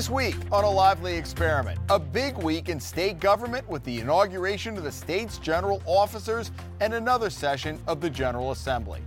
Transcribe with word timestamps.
This 0.00 0.08
week 0.08 0.36
on 0.50 0.64
A 0.64 0.70
Lively 0.70 1.14
Experiment, 1.14 1.78
a 1.90 1.98
big 1.98 2.38
week 2.38 2.70
in 2.70 2.80
state 2.80 3.20
government 3.20 3.68
with 3.68 3.84
the 3.84 4.00
inauguration 4.00 4.78
of 4.78 4.82
the 4.82 4.90
state's 4.90 5.36
general 5.36 5.82
officers 5.84 6.52
and 6.80 6.94
another 6.94 7.28
session 7.28 7.78
of 7.86 8.00
the 8.00 8.08
General 8.08 8.52
Assembly. 8.52 9.02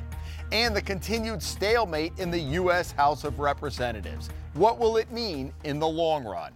And 0.52 0.76
the 0.76 0.84
continued 0.84 1.42
stalemate 1.42 2.14
in 2.20 2.29
the 2.29 2.42
U.S. 2.62 2.92
House 2.92 3.24
of 3.24 3.40
Representatives. 3.40 4.29
What 4.54 4.78
will 4.78 4.98
it 4.98 5.12
mean 5.12 5.52
in 5.64 5.79
the 5.79 5.88
long 5.88 6.26
run? 6.26 6.54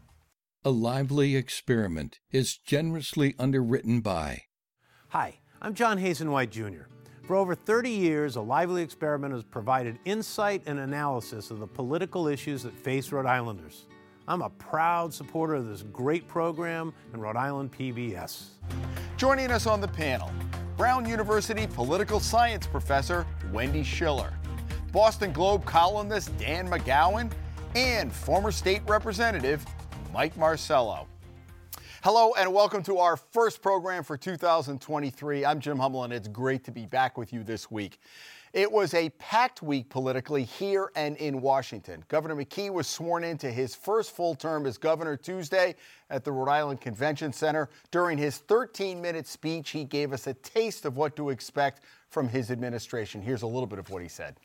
A 0.64 0.70
Lively 0.70 1.36
Experiment 1.36 2.20
is 2.30 2.60
generously 2.60 3.34
underwritten 3.40 4.02
by. 4.02 4.44
Hi, 5.08 5.40
I'm 5.64 5.74
John 5.74 5.98
Hazen 5.98 6.30
White 6.30 6.52
Jr. 6.52 6.84
For 7.24 7.36
over 7.36 7.56
30 7.56 7.90
years, 7.90 8.36
A 8.36 8.42
Lively 8.42 8.84
Experiment 8.84 9.34
has 9.34 9.44
provided 9.44 9.98
insight 10.06 10.62
and 10.68 10.78
analysis 10.78 11.50
of 11.50 11.58
the 11.58 11.66
political 11.66 12.28
issues 12.28 12.62
that 12.62 12.76
face 12.76 13.12
Rhode 13.12 13.26
Islanders. 13.26 13.88
I'm 14.30 14.42
a 14.42 14.50
proud 14.50 15.14
supporter 15.14 15.56
of 15.56 15.70
this 15.70 15.84
great 15.84 16.28
program 16.28 16.94
and 17.14 17.22
Rhode 17.22 17.38
Island 17.38 17.72
PBS. 17.72 18.48
Joining 19.16 19.52
us 19.52 19.66
on 19.66 19.80
the 19.80 19.88
panel, 19.88 20.30
Brown 20.76 21.08
University 21.08 21.66
political 21.66 22.20
science 22.20 22.68
professor 22.68 23.26
Wendy 23.54 23.84
Schiller, 23.84 24.34
Boston 24.92 25.32
Globe 25.32 25.64
columnist 25.64 26.38
Dan 26.38 26.68
McGowan, 26.68 27.32
and 27.74 28.12
former 28.12 28.52
state 28.52 28.82
representative 28.86 29.66
Mike 30.12 30.36
Marcello. 30.36 31.08
Hello 32.04 32.34
and 32.38 32.54
welcome 32.54 32.84
to 32.84 32.98
our 32.98 33.16
first 33.16 33.62
program 33.62 34.04
for 34.04 34.18
2023. 34.18 35.46
I'm 35.46 35.62
Jim 35.62 35.80
Hummel 35.80 36.04
and 36.04 36.12
it's 36.12 36.28
great 36.28 36.66
to 36.66 36.72
be 36.74 36.86
back 36.86 37.18
with 37.18 37.32
you 37.32 37.46
this 37.46 37.72
week. 37.72 37.98
It 38.54 38.72
was 38.72 38.94
a 38.94 39.10
packed 39.12 39.62
week 39.62 39.90
politically 39.90 40.44
here 40.44 40.92
and 40.96 41.18
in 41.18 41.42
Washington. 41.42 42.04
Governor 42.08 42.36
McKee 42.36 42.72
was 42.72 42.88
sworn 42.88 43.24
into 43.24 43.52
his 43.52 43.76
first 43.76 44.16
full 44.16 44.36
term 44.36 44.66
as 44.66 44.78
governor 44.78 45.18
Tuesday 45.18 45.76
at 46.10 46.24
the 46.24 46.32
Rhode 46.32 46.50
Island 46.50 46.82
Convention 46.82 47.34
Center. 47.34 47.70
During 47.92 48.18
his 48.18 48.38
13 48.38 49.02
minute 49.02 49.28
speech, 49.28 49.72
he 49.72 49.84
gave 49.84 50.14
us 50.14 50.28
a 50.28 50.34
taste 50.34 50.86
of 50.86 50.96
what 50.96 51.16
to 51.18 51.30
expect 51.30 51.82
from 52.10 52.30
his 52.30 52.50
administration. 52.52 53.22
Here's 53.22 53.42
a 53.42 53.48
little 53.48 53.68
bit 53.68 53.80
of 53.80 53.90
what 53.90 54.02
he 54.02 54.08
said. 54.08 54.36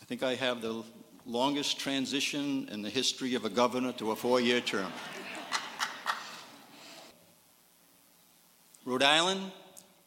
I 0.00 0.04
think 0.04 0.22
I 0.22 0.34
have 0.34 0.60
the 0.60 0.84
longest 1.24 1.78
transition 1.78 2.68
in 2.70 2.82
the 2.82 2.90
history 2.90 3.34
of 3.34 3.44
a 3.44 3.48
governor 3.50 3.92
to 3.92 4.10
a 4.10 4.16
four 4.16 4.40
year 4.40 4.60
term. 4.60 4.92
Rhode 8.84 9.04
Island 9.04 9.52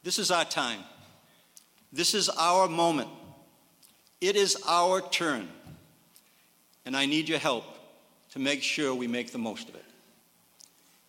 this 0.06 0.20
is 0.20 0.30
our 0.30 0.46
time. 0.46 0.82
This 1.92 2.14
is 2.14 2.30
our 2.30 2.68
moment. 2.68 3.10
It 4.22 4.36
is 4.36 4.56
our 4.68 5.02
turn. 5.02 5.50
And 6.86 6.96
I 6.96 7.08
need 7.08 7.28
your 7.28 7.40
help 7.40 7.66
to 8.34 8.40
make 8.40 8.62
sure 8.62 8.94
we 8.94 9.08
make 9.08 9.32
the 9.32 9.40
most 9.40 9.68
of 9.68 9.74
it. 9.74 9.84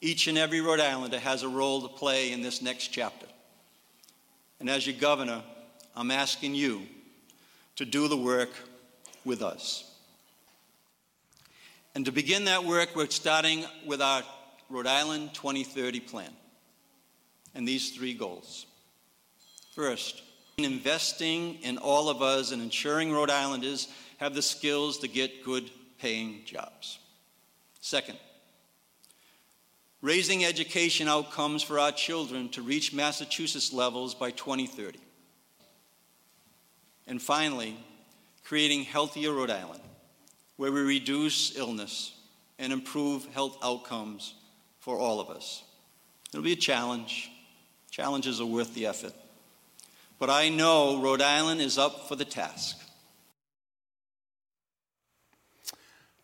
Each 0.01 0.29
and 0.29 0.39
every 0.39 0.63
Rhode 0.63 0.81
Islander 0.81 1.19
has 1.19 1.43
a 1.43 1.49
role 1.49 1.83
to 1.83 1.89
play 1.89 2.33
in 2.33 2.41
this 2.41 2.63
next 2.63 2.89
chapter. 2.89 3.27
And 4.61 4.71
as 4.71 4.87
your 4.87 4.97
governor, 4.99 5.43
I'm 5.95 6.11
asking 6.11 6.55
you 6.55 6.87
to 7.77 7.85
do 7.85 8.09
the 8.09 8.17
work 8.17 8.51
with 9.27 9.43
us. 9.43 9.93
And 11.95 12.07
to 12.07 12.13
begin 12.13 12.47
that 12.47 12.65
work, 12.65 12.97
we're 12.97 13.11
starting 13.11 13.67
with 13.85 14.01
our 14.01 14.23
Rhode 14.71 14.87
Island 14.87 15.35
2030 15.35 16.01
plan 16.01 16.31
and 17.55 17.69
these 17.69 17.91
three 17.91 18.15
goals. 18.15 18.65
First, 19.77 20.23
investing 20.57 21.57
in 21.57 21.77
all 21.77 22.09
of 22.09 22.23
us 22.23 22.51
and 22.51 22.63
ensuring 22.63 23.13
Rhode 23.13 23.29
Islanders 23.29 23.89
have 24.17 24.35
the 24.35 24.41
skills 24.41 24.97
to 25.01 25.09
get 25.09 25.45
good 25.45 25.71
paying 26.01 26.41
jobs. 26.47 26.99
Second, 27.83 28.17
raising 30.01 30.47
education 30.47 31.09
outcomes 31.09 31.63
for 31.63 31.79
our 31.79 31.93
children 31.93 32.49
to 32.51 32.63
reach 32.63 32.95
Massachusetts 32.95 33.71
levels 33.71 34.15
by 34.15 34.31
2030. 34.31 34.99
And 37.07 37.21
finally, 37.21 37.77
creating 38.45 38.85
healthier 38.85 39.35
Rhode 39.35 39.51
Island, 39.51 39.83
where 40.57 40.73
we 40.73 40.81
reduce 40.81 41.55
illness 41.55 42.15
and 42.59 42.73
improve 42.73 43.27
health 43.35 43.59
outcomes 43.63 44.33
for 44.81 44.99
all 44.99 45.21
of 45.21 45.29
us. 45.29 45.65
It'll 46.33 46.43
be 46.43 46.55
a 46.55 46.57
challenge. 46.57 47.31
Challenges 47.91 48.41
are 48.41 48.47
worth 48.47 48.73
the 48.73 48.87
effort. 48.87 49.13
But 50.19 50.31
I 50.31 50.49
know 50.49 51.01
Rhode 51.01 51.21
Island 51.21 51.61
is 51.61 51.77
up 51.77 52.09
for 52.09 52.17
the 52.17 52.25
task. 52.25 52.79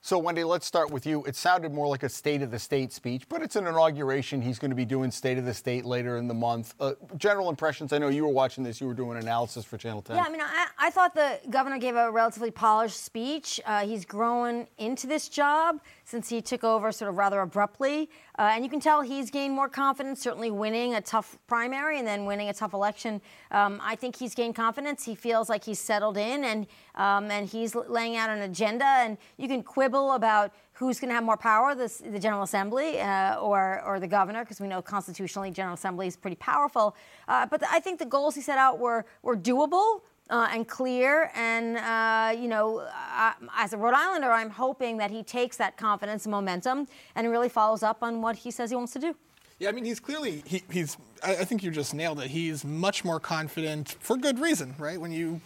So, 0.04 0.18
Wendy, 0.18 0.42
let's 0.42 0.66
start 0.66 0.90
with 0.90 1.06
you. 1.06 1.22
It 1.26 1.36
sounded 1.36 1.72
more 1.72 1.86
like 1.86 2.02
a 2.02 2.08
State 2.08 2.42
of 2.42 2.50
the 2.50 2.58
State 2.58 2.92
speech, 2.92 3.28
but 3.28 3.40
it's 3.40 3.54
an 3.54 3.68
inauguration. 3.68 4.42
He's 4.42 4.58
going 4.58 4.72
to 4.72 4.76
be 4.76 4.84
doing 4.84 5.12
State 5.12 5.38
of 5.38 5.44
the 5.44 5.54
State 5.54 5.84
later 5.84 6.16
in 6.16 6.26
the 6.26 6.34
month. 6.34 6.74
Uh, 6.80 6.94
general 7.16 7.48
impressions 7.48 7.92
I 7.92 7.98
know 7.98 8.08
you 8.08 8.24
were 8.24 8.32
watching 8.32 8.64
this, 8.64 8.80
you 8.80 8.88
were 8.88 8.94
doing 8.94 9.16
analysis 9.16 9.64
for 9.64 9.78
Channel 9.78 10.02
10. 10.02 10.16
Yeah, 10.16 10.24
I 10.26 10.28
mean, 10.28 10.40
I, 10.40 10.66
I 10.76 10.90
thought 10.90 11.14
the 11.14 11.38
governor 11.50 11.78
gave 11.78 11.94
a 11.94 12.10
relatively 12.10 12.50
polished 12.50 13.00
speech. 13.00 13.60
Uh, 13.64 13.86
he's 13.86 14.04
grown 14.04 14.66
into 14.76 15.06
this 15.06 15.28
job 15.28 15.80
since 16.04 16.28
he 16.28 16.42
took 16.42 16.64
over 16.64 16.90
sort 16.90 17.08
of 17.08 17.16
rather 17.16 17.40
abruptly. 17.40 18.10
Uh, 18.42 18.46
and 18.56 18.64
you 18.64 18.68
can 18.68 18.80
tell 18.80 19.02
he's 19.02 19.30
gained 19.30 19.54
more 19.54 19.68
confidence, 19.68 20.20
certainly 20.20 20.50
winning 20.50 20.96
a 20.96 21.00
tough 21.00 21.38
primary 21.46 22.00
and 22.00 22.08
then 22.08 22.24
winning 22.24 22.48
a 22.48 22.52
tough 22.52 22.72
election. 22.72 23.20
Um, 23.52 23.80
I 23.80 23.94
think 23.94 24.16
he's 24.16 24.34
gained 24.34 24.56
confidence. 24.56 25.04
He 25.04 25.14
feels 25.14 25.48
like 25.48 25.62
he's 25.62 25.78
settled 25.78 26.16
in 26.16 26.42
and, 26.42 26.66
um, 26.96 27.30
and 27.30 27.48
he's 27.48 27.76
laying 27.76 28.16
out 28.16 28.30
an 28.30 28.42
agenda. 28.42 28.84
And 28.84 29.16
you 29.36 29.46
can 29.46 29.62
quibble 29.62 30.14
about 30.14 30.50
who's 30.72 30.98
going 30.98 31.10
to 31.10 31.14
have 31.14 31.22
more 31.22 31.36
power, 31.36 31.76
this, 31.76 31.98
the 31.98 32.18
General 32.18 32.42
Assembly 32.42 33.00
uh, 33.00 33.36
or, 33.36 33.80
or 33.86 34.00
the 34.00 34.08
governor, 34.08 34.42
because 34.42 34.60
we 34.60 34.66
know 34.66 34.82
constitutionally 34.82 35.52
General 35.52 35.74
Assembly 35.74 36.08
is 36.08 36.16
pretty 36.16 36.34
powerful. 36.34 36.96
Uh, 37.28 37.46
but 37.46 37.60
the, 37.60 37.70
I 37.70 37.78
think 37.78 38.00
the 38.00 38.06
goals 38.06 38.34
he 38.34 38.40
set 38.40 38.58
out 38.58 38.80
were, 38.80 39.04
were 39.22 39.36
doable 39.36 40.00
uh, 40.32 40.48
and 40.50 40.66
clear. 40.66 41.30
And, 41.34 41.76
uh, 41.76 42.34
you 42.40 42.48
know, 42.48 42.78
uh, 42.78 43.32
as 43.54 43.74
a 43.74 43.76
Rhode 43.76 43.94
Islander, 43.94 44.32
I'm 44.32 44.50
hoping 44.50 44.96
that 44.96 45.10
he 45.10 45.22
takes 45.22 45.58
that 45.58 45.76
confidence 45.76 46.24
and 46.24 46.32
momentum 46.32 46.88
and 47.14 47.30
really 47.30 47.50
follows 47.50 47.82
up 47.82 48.02
on 48.02 48.22
what 48.22 48.36
he 48.36 48.50
says 48.50 48.70
he 48.70 48.76
wants 48.76 48.94
to 48.94 48.98
do. 48.98 49.14
Yeah, 49.58 49.68
I 49.68 49.72
mean, 49.72 49.84
he's 49.84 50.00
clearly, 50.00 50.42
he, 50.46 50.62
he's, 50.70 50.96
I, 51.22 51.36
I 51.36 51.44
think 51.44 51.62
you 51.62 51.70
just 51.70 51.94
nailed 51.94 52.18
it. 52.18 52.28
He's 52.28 52.64
much 52.64 53.04
more 53.04 53.20
confident 53.20 53.94
for 54.00 54.16
good 54.16 54.38
reason, 54.38 54.74
right? 54.78 54.98
When 54.98 55.12
you 55.12 55.40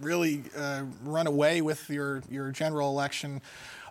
really 0.00 0.42
uh, 0.56 0.84
run 1.04 1.26
away 1.26 1.60
with 1.60 1.88
your, 1.90 2.22
your 2.30 2.50
general 2.50 2.88
election. 2.88 3.42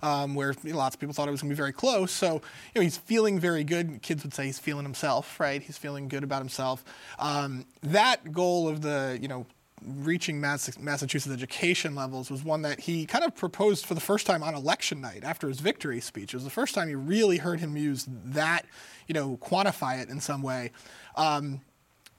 Um, 0.02 0.36
where 0.36 0.54
you 0.66 0.74
know, 0.74 0.80
lots 0.80 0.98
of 0.98 1.00
people 1.00 1.14
thought 1.14 1.30
it 1.30 1.32
was 1.32 1.42
going 1.42 1.50
to 1.50 1.56
be 1.56 1.58
very 1.58 1.72
close. 1.72 2.12
So, 2.12 2.34
you 2.34 2.42
know, 2.76 2.82
he's 2.82 2.98
feeling 2.98 3.40
very 3.40 3.64
good. 3.64 4.02
Kids 4.02 4.22
would 4.24 4.34
say 4.34 4.48
he's 4.48 4.60
feeling 4.60 4.84
himself, 4.84 5.40
right? 5.40 5.64
He's 5.64 5.78
feeling 5.78 6.10
good 6.10 6.26
about 6.26 6.40
himself. 6.40 6.84
Um, 7.20 7.66
that 7.84 8.34
goal 8.34 8.68
of 8.68 8.82
the, 8.82 9.18
you 9.22 9.30
know, 9.30 9.46
reaching 9.86 10.40
Massachusetts 10.40 11.34
education 11.34 11.96
levels 11.96 12.30
was 12.32 12.44
one 12.44 12.62
that 12.64 12.82
he 12.82 13.06
kind 13.06 13.24
of 13.24 13.36
proposed 13.36 13.86
for 13.86 13.94
the 13.94 14.02
first 14.02 14.26
time 14.26 14.44
on 14.44 14.56
election 14.56 15.02
night 15.02 15.24
after 15.24 15.48
his 15.48 15.60
victory 15.60 16.00
speech. 16.00 16.34
It 16.34 16.38
was 16.38 16.44
the 16.44 16.50
first 16.50 16.76
time 16.76 16.90
you 16.90 16.98
really 16.98 17.38
heard 17.38 17.60
him 17.60 17.76
use 17.78 18.06
that, 18.08 18.66
you 19.08 19.14
know, 19.14 19.38
quantify 19.38 20.02
it 20.02 20.10
in 20.10 20.20
some 20.20 20.42
way. 20.42 20.72
Um, 21.16 21.62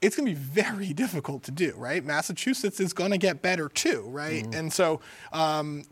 it's 0.01 0.15
going 0.15 0.27
to 0.27 0.33
be 0.33 0.37
very 0.37 0.93
difficult 0.93 1.43
to 1.43 1.51
do, 1.51 1.73
right? 1.77 2.03
Massachusetts 2.03 2.79
is 2.79 2.93
going 2.93 3.11
to 3.11 3.17
get 3.17 3.41
better 3.41 3.69
too, 3.69 4.05
right? 4.07 4.43
Mm-hmm. 4.43 4.59
And 4.59 4.73
so 4.73 5.01
um, 5.31 5.83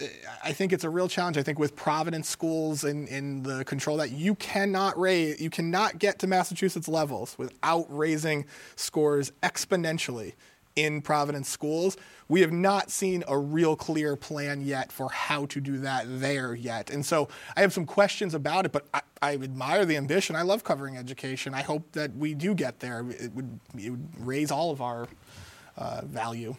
I 0.43 0.53
think 0.53 0.73
it's 0.73 0.83
a 0.83 0.89
real 0.89 1.07
challenge. 1.07 1.37
I 1.37 1.43
think 1.43 1.59
with 1.59 1.75
Providence 1.75 2.29
schools 2.29 2.83
and, 2.83 3.07
and 3.09 3.43
the 3.43 3.65
control 3.65 3.97
that 3.97 4.11
you 4.11 4.35
cannot 4.35 4.99
raise, 4.99 5.41
you 5.41 5.49
cannot 5.49 5.99
get 5.99 6.19
to 6.19 6.27
Massachusetts 6.27 6.87
levels 6.87 7.37
without 7.37 7.85
raising 7.89 8.45
scores 8.75 9.31
exponentially 9.41 10.33
in 10.75 11.01
Providence 11.01 11.49
schools. 11.49 11.97
We 12.27 12.41
have 12.41 12.51
not 12.51 12.89
seen 12.89 13.23
a 13.27 13.37
real 13.37 13.75
clear 13.75 14.15
plan 14.15 14.61
yet 14.61 14.91
for 14.91 15.09
how 15.09 15.45
to 15.47 15.61
do 15.61 15.77
that 15.79 16.05
there 16.07 16.55
yet. 16.55 16.89
And 16.89 17.05
so 17.05 17.27
I 17.55 17.61
have 17.61 17.73
some 17.73 17.85
questions 17.85 18.33
about 18.33 18.65
it, 18.65 18.71
but 18.71 18.87
I, 18.93 19.01
I 19.21 19.33
admire 19.35 19.85
the 19.85 19.97
ambition. 19.97 20.35
I 20.35 20.41
love 20.41 20.63
covering 20.63 20.97
education. 20.97 21.53
I 21.53 21.61
hope 21.61 21.91
that 21.91 22.15
we 22.15 22.33
do 22.33 22.53
get 22.53 22.79
there. 22.79 23.05
It 23.09 23.31
would, 23.33 23.59
it 23.77 23.89
would 23.89 24.07
raise 24.17 24.51
all 24.51 24.71
of 24.71 24.81
our 24.81 25.07
uh, 25.77 26.01
value. 26.05 26.55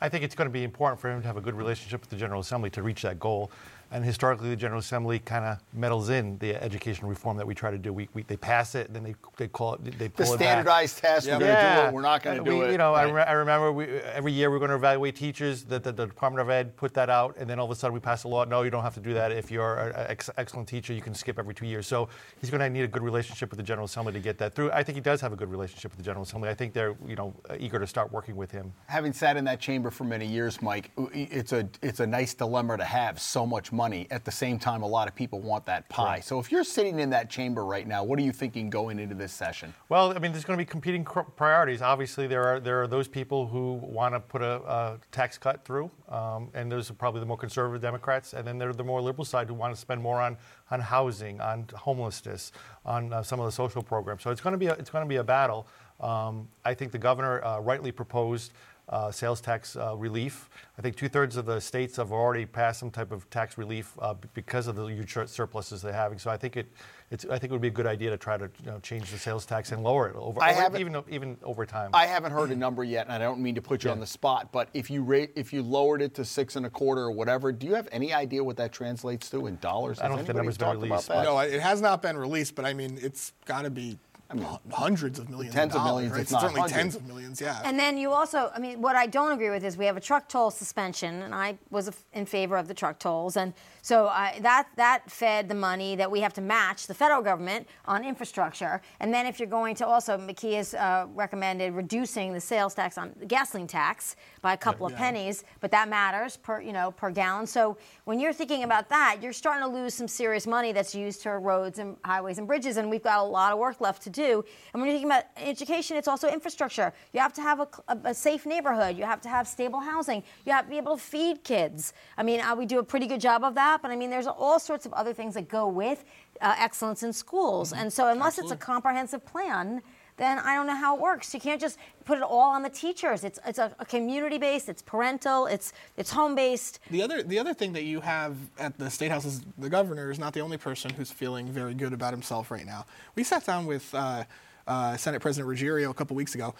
I 0.00 0.08
think 0.08 0.24
it's 0.24 0.34
going 0.34 0.48
to 0.48 0.52
be 0.52 0.64
important 0.64 1.00
for 1.00 1.10
him 1.10 1.20
to 1.20 1.26
have 1.26 1.36
a 1.36 1.42
good 1.42 1.54
relationship 1.54 2.00
with 2.00 2.10
the 2.10 2.16
General 2.16 2.40
Assembly 2.40 2.70
to 2.70 2.82
reach 2.82 3.02
that 3.02 3.18
goal. 3.18 3.50
And 3.90 4.04
historically, 4.04 4.48
the 4.48 4.56
General 4.56 4.80
Assembly 4.80 5.18
kind 5.18 5.44
of 5.44 5.58
meddles 5.72 6.10
in 6.10 6.38
the 6.38 6.54
education 6.62 7.08
reform 7.08 7.36
that 7.36 7.46
we 7.46 7.54
try 7.54 7.70
to 7.70 7.78
do. 7.78 7.92
We, 7.92 8.08
we 8.14 8.22
they 8.22 8.36
pass 8.36 8.74
it, 8.74 8.92
then 8.92 9.02
they 9.02 9.14
they 9.36 9.48
call 9.48 9.74
it 9.74 9.98
they 9.98 10.08
pull 10.08 10.26
the 10.26 10.38
standardized 10.38 10.98
it 10.98 11.00
test. 11.02 11.26
We're 11.26 11.38
going 11.38 11.56
to 11.56 11.82
do 11.82 11.88
it. 11.88 11.92
We're 11.92 12.02
not 12.02 12.22
going 12.22 12.38
to 12.38 12.44
do 12.44 12.58
we, 12.58 12.66
it. 12.66 12.72
You 12.72 12.78
know, 12.78 12.92
right. 12.92 13.08
I, 13.08 13.10
re- 13.10 13.22
I, 13.22 13.32
remember 13.32 13.72
we, 13.72 13.86
every 13.86 14.32
year 14.32 14.50
we're 14.50 14.58
going 14.60 14.70
to 14.70 14.76
evaluate 14.76 15.16
teachers. 15.16 15.64
That 15.64 15.82
the, 15.82 15.92
the, 15.92 16.06
Department 16.06 16.40
of 16.40 16.50
Ed 16.50 16.76
put 16.76 16.94
that 16.94 17.10
out, 17.10 17.36
and 17.36 17.50
then 17.50 17.58
all 17.58 17.64
of 17.64 17.70
a 17.70 17.74
sudden 17.74 17.94
we 17.94 18.00
pass 18.00 18.24
a 18.24 18.28
law. 18.28 18.44
No, 18.44 18.62
you 18.62 18.70
don't 18.70 18.82
have 18.82 18.94
to 18.94 19.00
do 19.00 19.12
that. 19.14 19.32
If 19.32 19.50
you're 19.50 19.76
an 19.76 20.06
ex- 20.08 20.30
excellent 20.36 20.68
teacher, 20.68 20.92
you 20.92 21.02
can 21.02 21.14
skip 21.14 21.38
every 21.38 21.54
two 21.54 21.66
years. 21.66 21.86
So 21.86 22.08
he's 22.40 22.50
going 22.50 22.60
to 22.60 22.70
need 22.70 22.82
a 22.82 22.88
good 22.88 23.02
relationship 23.02 23.50
with 23.50 23.58
the 23.58 23.64
General 23.64 23.86
Assembly 23.86 24.12
to 24.12 24.20
get 24.20 24.38
that 24.38 24.54
through. 24.54 24.70
I 24.70 24.84
think 24.84 24.96
he 24.96 25.02
does 25.02 25.20
have 25.20 25.32
a 25.32 25.36
good 25.36 25.50
relationship 25.50 25.90
with 25.90 25.98
the 25.98 26.04
General 26.04 26.22
Assembly. 26.22 26.48
I 26.48 26.54
think 26.54 26.72
they're 26.72 26.94
you 27.06 27.16
know 27.16 27.34
eager 27.58 27.80
to 27.80 27.86
start 27.86 28.12
working 28.12 28.36
with 28.36 28.52
him. 28.52 28.72
Having 28.86 29.14
sat 29.14 29.36
in 29.36 29.44
that 29.44 29.58
chamber 29.58 29.80
chamber 29.80 29.90
for 29.90 30.04
many 30.04 30.26
years, 30.26 30.60
Mike. 30.60 30.90
It's 31.14 31.52
a 31.52 31.68
it's 31.82 32.00
a 32.00 32.06
nice 32.06 32.34
dilemma 32.34 32.76
to 32.76 32.84
have 32.84 33.20
so 33.20 33.46
much 33.46 33.72
money. 33.72 33.79
At 34.10 34.24
the 34.24 34.30
same 34.30 34.58
time, 34.58 34.82
a 34.82 34.86
lot 34.86 35.08
of 35.08 35.14
people 35.14 35.40
want 35.40 35.66
that 35.66 35.88
pie. 35.88 36.04
Right. 36.04 36.24
So 36.24 36.38
if 36.38 36.52
you're 36.52 36.64
sitting 36.64 36.98
in 36.98 37.10
that 37.10 37.30
chamber 37.30 37.64
right 37.64 37.86
now, 37.86 38.04
what 38.04 38.18
are 38.18 38.22
you 38.22 38.32
thinking 38.32 38.70
going 38.70 38.98
into 38.98 39.14
this 39.14 39.32
session? 39.32 39.72
Well, 39.88 40.14
I 40.14 40.18
mean, 40.18 40.32
there's 40.32 40.44
going 40.44 40.58
to 40.58 40.64
be 40.64 40.68
competing 40.68 41.04
priorities. 41.04 41.82
Obviously, 41.82 42.26
there 42.26 42.44
are 42.44 42.60
there 42.60 42.82
are 42.82 42.86
those 42.86 43.08
people 43.08 43.46
who 43.46 43.74
want 43.82 44.14
to 44.14 44.20
put 44.20 44.42
a, 44.42 44.60
a 44.66 44.98
tax 45.12 45.38
cut 45.38 45.64
through, 45.64 45.90
um, 46.08 46.48
and 46.54 46.70
those 46.70 46.90
are 46.90 46.94
probably 46.94 47.20
the 47.20 47.26
more 47.26 47.38
conservative 47.38 47.80
Democrats, 47.80 48.34
and 48.34 48.46
then 48.46 48.58
there 48.58 48.68
are 48.68 48.74
the 48.74 48.84
more 48.84 49.00
liberal 49.00 49.24
side 49.24 49.48
who 49.48 49.54
want 49.54 49.74
to 49.74 49.80
spend 49.80 50.00
more 50.00 50.20
on 50.20 50.36
on 50.70 50.80
housing, 50.80 51.40
on 51.40 51.66
homelessness, 51.74 52.52
on 52.84 53.12
uh, 53.12 53.22
some 53.22 53.40
of 53.40 53.46
the 53.46 53.52
social 53.52 53.82
programs. 53.82 54.22
So 54.22 54.30
it's 54.30 54.40
going 54.40 54.52
to 54.52 54.58
be 54.58 54.66
a, 54.66 54.74
it's 54.74 54.90
going 54.90 55.04
to 55.04 55.08
be 55.08 55.16
a 55.16 55.24
battle. 55.24 55.66
Um, 56.00 56.48
I 56.64 56.74
think 56.74 56.92
the 56.92 56.98
governor 56.98 57.44
uh, 57.44 57.60
rightly 57.60 57.92
proposed 57.92 58.52
uh, 58.90 59.10
sales 59.10 59.40
tax 59.40 59.76
uh, 59.76 59.94
relief. 59.96 60.50
I 60.76 60.82
think 60.82 60.96
two 60.96 61.08
thirds 61.08 61.36
of 61.36 61.46
the 61.46 61.60
states 61.60 61.96
have 61.96 62.10
already 62.10 62.44
passed 62.44 62.80
some 62.80 62.90
type 62.90 63.12
of 63.12 63.28
tax 63.30 63.56
relief 63.56 63.96
uh, 64.00 64.14
because 64.34 64.66
of 64.66 64.74
the 64.74 64.86
huge 64.86 65.16
surpluses 65.26 65.80
they're 65.80 65.92
having. 65.92 66.18
So 66.18 66.28
I 66.30 66.36
think 66.36 66.56
it, 66.56 66.66
it's, 67.10 67.24
I 67.24 67.38
think 67.38 67.44
it 67.44 67.52
would 67.52 67.60
be 67.60 67.68
a 67.68 67.72
good 67.72 67.86
idea 67.86 68.10
to 68.10 68.16
try 68.16 68.36
to 68.36 68.50
you 68.64 68.70
know, 68.70 68.80
change 68.80 69.10
the 69.10 69.18
sales 69.18 69.46
tax 69.46 69.70
and 69.70 69.84
lower 69.84 70.08
it 70.08 70.16
over, 70.16 70.42
over 70.42 70.78
even 70.78 71.02
even 71.08 71.36
over 71.44 71.64
time. 71.64 71.90
I 71.94 72.06
haven't 72.06 72.32
heard 72.32 72.50
a 72.50 72.56
number 72.56 72.82
yet, 72.82 73.06
and 73.06 73.12
I 73.12 73.18
don't 73.18 73.40
mean 73.40 73.54
to 73.54 73.62
put 73.62 73.84
you 73.84 73.90
yeah. 73.90 73.94
on 73.94 74.00
the 74.00 74.06
spot, 74.06 74.50
but 74.50 74.68
if 74.74 74.90
you 74.90 75.02
rate, 75.02 75.30
if 75.36 75.52
you 75.52 75.62
lowered 75.62 76.02
it 76.02 76.14
to 76.14 76.24
six 76.24 76.56
and 76.56 76.66
a 76.66 76.70
quarter 76.70 77.02
or 77.02 77.12
whatever, 77.12 77.52
do 77.52 77.66
you 77.66 77.74
have 77.74 77.88
any 77.92 78.12
idea 78.12 78.42
what 78.42 78.56
that 78.56 78.72
translates 78.72 79.30
to 79.30 79.46
in 79.46 79.56
dollars? 79.60 80.00
I 80.00 80.08
don't 80.08 80.16
think 80.16 80.28
the 80.28 80.34
number's 80.34 80.58
been 80.58 80.80
released. 80.80 81.08
No, 81.08 81.38
it 81.38 81.60
has 81.60 81.80
not 81.80 82.02
been 82.02 82.18
released, 82.18 82.56
but 82.56 82.64
I 82.64 82.74
mean, 82.74 82.98
it's 83.00 83.32
got 83.44 83.62
to 83.62 83.70
be 83.70 83.98
I 84.30 84.34
mean, 84.34 84.46
hundreds 84.70 85.18
of 85.18 85.28
millions. 85.28 85.54
Tens 85.54 85.74
of, 85.74 85.80
of 85.80 85.86
millions, 85.86 86.12
right? 86.12 86.28
certainly 86.28 86.60
hundreds. 86.60 86.72
tens 86.72 86.96
of 86.96 87.06
millions. 87.06 87.40
Yeah. 87.40 87.60
And 87.64 87.76
then 87.76 87.98
you 87.98 88.12
also, 88.12 88.52
I 88.54 88.60
mean, 88.60 88.80
what 88.80 88.94
I 88.94 89.06
don't 89.06 89.32
agree 89.32 89.50
with 89.50 89.64
is 89.64 89.76
we 89.76 89.86
have 89.86 89.96
a 89.96 90.00
truck 90.00 90.28
toll 90.28 90.52
suspension, 90.52 91.22
and 91.22 91.34
I 91.34 91.58
was 91.70 91.90
in 92.12 92.26
favor 92.26 92.56
of 92.56 92.68
the 92.68 92.74
truck 92.74 93.00
tolls, 93.00 93.36
and 93.36 93.52
so 93.82 94.06
I, 94.06 94.38
that 94.42 94.68
that 94.76 95.10
fed 95.10 95.48
the 95.48 95.54
money 95.54 95.96
that 95.96 96.08
we 96.08 96.20
have 96.20 96.32
to 96.34 96.40
match 96.40 96.86
the 96.86 96.94
federal 96.94 97.22
government 97.22 97.66
on 97.86 98.04
infrastructure. 98.04 98.80
And 99.00 99.12
then 99.12 99.26
if 99.26 99.40
you're 99.40 99.48
going 99.48 99.74
to 99.76 99.86
also, 99.86 100.16
McKee 100.16 100.54
has 100.54 100.74
uh, 100.74 101.06
recommended 101.14 101.72
reducing 101.72 102.32
the 102.32 102.40
sales 102.40 102.74
tax 102.74 102.98
on 102.98 103.12
the 103.18 103.26
gasoline 103.26 103.66
tax 103.66 104.14
by 104.42 104.52
a 104.52 104.56
couple 104.56 104.88
yeah. 104.88 104.94
of 104.94 104.98
pennies, 104.98 105.44
but 105.58 105.72
that 105.72 105.88
matters 105.88 106.36
per 106.36 106.60
you 106.60 106.72
know 106.72 106.92
per 106.92 107.10
gallon. 107.10 107.48
So 107.48 107.76
when 108.04 108.20
you're 108.20 108.32
thinking 108.32 108.62
about 108.62 108.88
that, 108.90 109.18
you're 109.20 109.32
starting 109.32 109.68
to 109.68 109.74
lose 109.74 109.92
some 109.92 110.06
serious 110.06 110.46
money 110.46 110.70
that's 110.70 110.94
used 110.94 111.22
to 111.22 111.30
roads 111.30 111.80
and 111.80 111.96
highways 112.04 112.38
and 112.38 112.46
bridges, 112.46 112.76
and 112.76 112.88
we've 112.88 113.02
got 113.02 113.18
a 113.18 113.24
lot 113.24 113.52
of 113.52 113.58
work 113.58 113.80
left 113.80 114.02
to 114.02 114.10
do. 114.10 114.19
And 114.20 114.80
when 114.80 114.84
you're 114.84 114.94
thinking 114.94 115.06
about 115.06 115.24
education, 115.36 115.96
it's 115.96 116.08
also 116.08 116.28
infrastructure. 116.28 116.92
You 117.12 117.20
have 117.20 117.32
to 117.34 117.42
have 117.42 117.60
a, 117.60 117.68
a, 117.88 117.98
a 118.04 118.14
safe 118.14 118.46
neighborhood. 118.46 118.96
You 118.96 119.04
have 119.04 119.20
to 119.22 119.28
have 119.28 119.46
stable 119.48 119.80
housing. 119.80 120.22
You 120.44 120.52
have 120.52 120.64
to 120.64 120.70
be 120.70 120.76
able 120.76 120.96
to 120.96 121.02
feed 121.02 121.44
kids. 121.44 121.92
I 122.16 122.22
mean, 122.22 122.40
uh, 122.40 122.54
we 122.54 122.66
do 122.66 122.78
a 122.78 122.84
pretty 122.84 123.06
good 123.06 123.20
job 123.20 123.44
of 123.44 123.54
that, 123.54 123.82
but 123.82 123.90
I 123.90 123.96
mean, 123.96 124.10
there's 124.10 124.26
all 124.26 124.58
sorts 124.58 124.86
of 124.86 124.92
other 124.92 125.12
things 125.12 125.34
that 125.34 125.48
go 125.48 125.68
with 125.68 126.04
uh, 126.40 126.54
excellence 126.58 127.02
in 127.02 127.12
schools. 127.12 127.72
And 127.72 127.92
so, 127.92 128.08
unless 128.08 128.38
Absolutely. 128.38 128.54
it's 128.54 128.62
a 128.62 128.66
comprehensive 128.66 129.24
plan, 129.26 129.82
then 130.16 130.38
I 130.38 130.54
don't 130.54 130.66
know 130.66 130.76
how 130.76 130.96
it 130.96 131.00
works. 131.00 131.32
You 131.34 131.40
can't 131.40 131.60
just 131.60 131.78
put 132.04 132.18
it 132.18 132.22
all 132.22 132.50
on 132.50 132.62
the 132.62 132.70
teachers. 132.70 133.24
It's 133.24 133.38
it's 133.46 133.58
a, 133.58 133.74
a 133.78 133.84
community 133.84 134.38
based. 134.38 134.68
It's 134.68 134.82
parental. 134.82 135.46
It's 135.46 135.72
it's 135.96 136.10
home 136.10 136.34
based. 136.34 136.80
The 136.90 137.02
other 137.02 137.22
the 137.22 137.38
other 137.38 137.54
thing 137.54 137.72
that 137.72 137.84
you 137.84 138.00
have 138.00 138.36
at 138.58 138.78
the 138.78 138.90
state 138.90 139.10
house 139.10 139.24
is 139.24 139.42
the 139.58 139.70
governor 139.70 140.10
is 140.10 140.18
not 140.18 140.32
the 140.34 140.40
only 140.40 140.56
person 140.56 140.90
who's 140.92 141.10
feeling 141.10 141.46
very 141.46 141.74
good 141.74 141.92
about 141.92 142.12
himself 142.12 142.50
right 142.50 142.66
now. 142.66 142.86
We 143.14 143.24
sat 143.24 143.44
down 143.44 143.66
with. 143.66 143.94
Uh, 143.94 144.24
uh, 144.66 144.96
Senate 144.96 145.20
President 145.20 145.50
Ruggerio 145.52 145.90
a 145.90 145.94
couple 145.94 146.14
weeks 146.14 146.36
ago. 146.36 146.54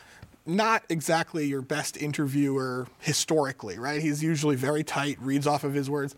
Not 0.44 0.82
exactly 0.88 1.46
your 1.46 1.62
best 1.62 1.96
interviewer 1.96 2.88
historically, 2.98 3.78
right? 3.78 4.02
He's 4.02 4.20
usually 4.20 4.56
very 4.56 4.82
tight, 4.82 5.16
reads 5.20 5.46
off 5.46 5.62
of 5.62 5.74
his 5.74 5.88
words 5.88 6.16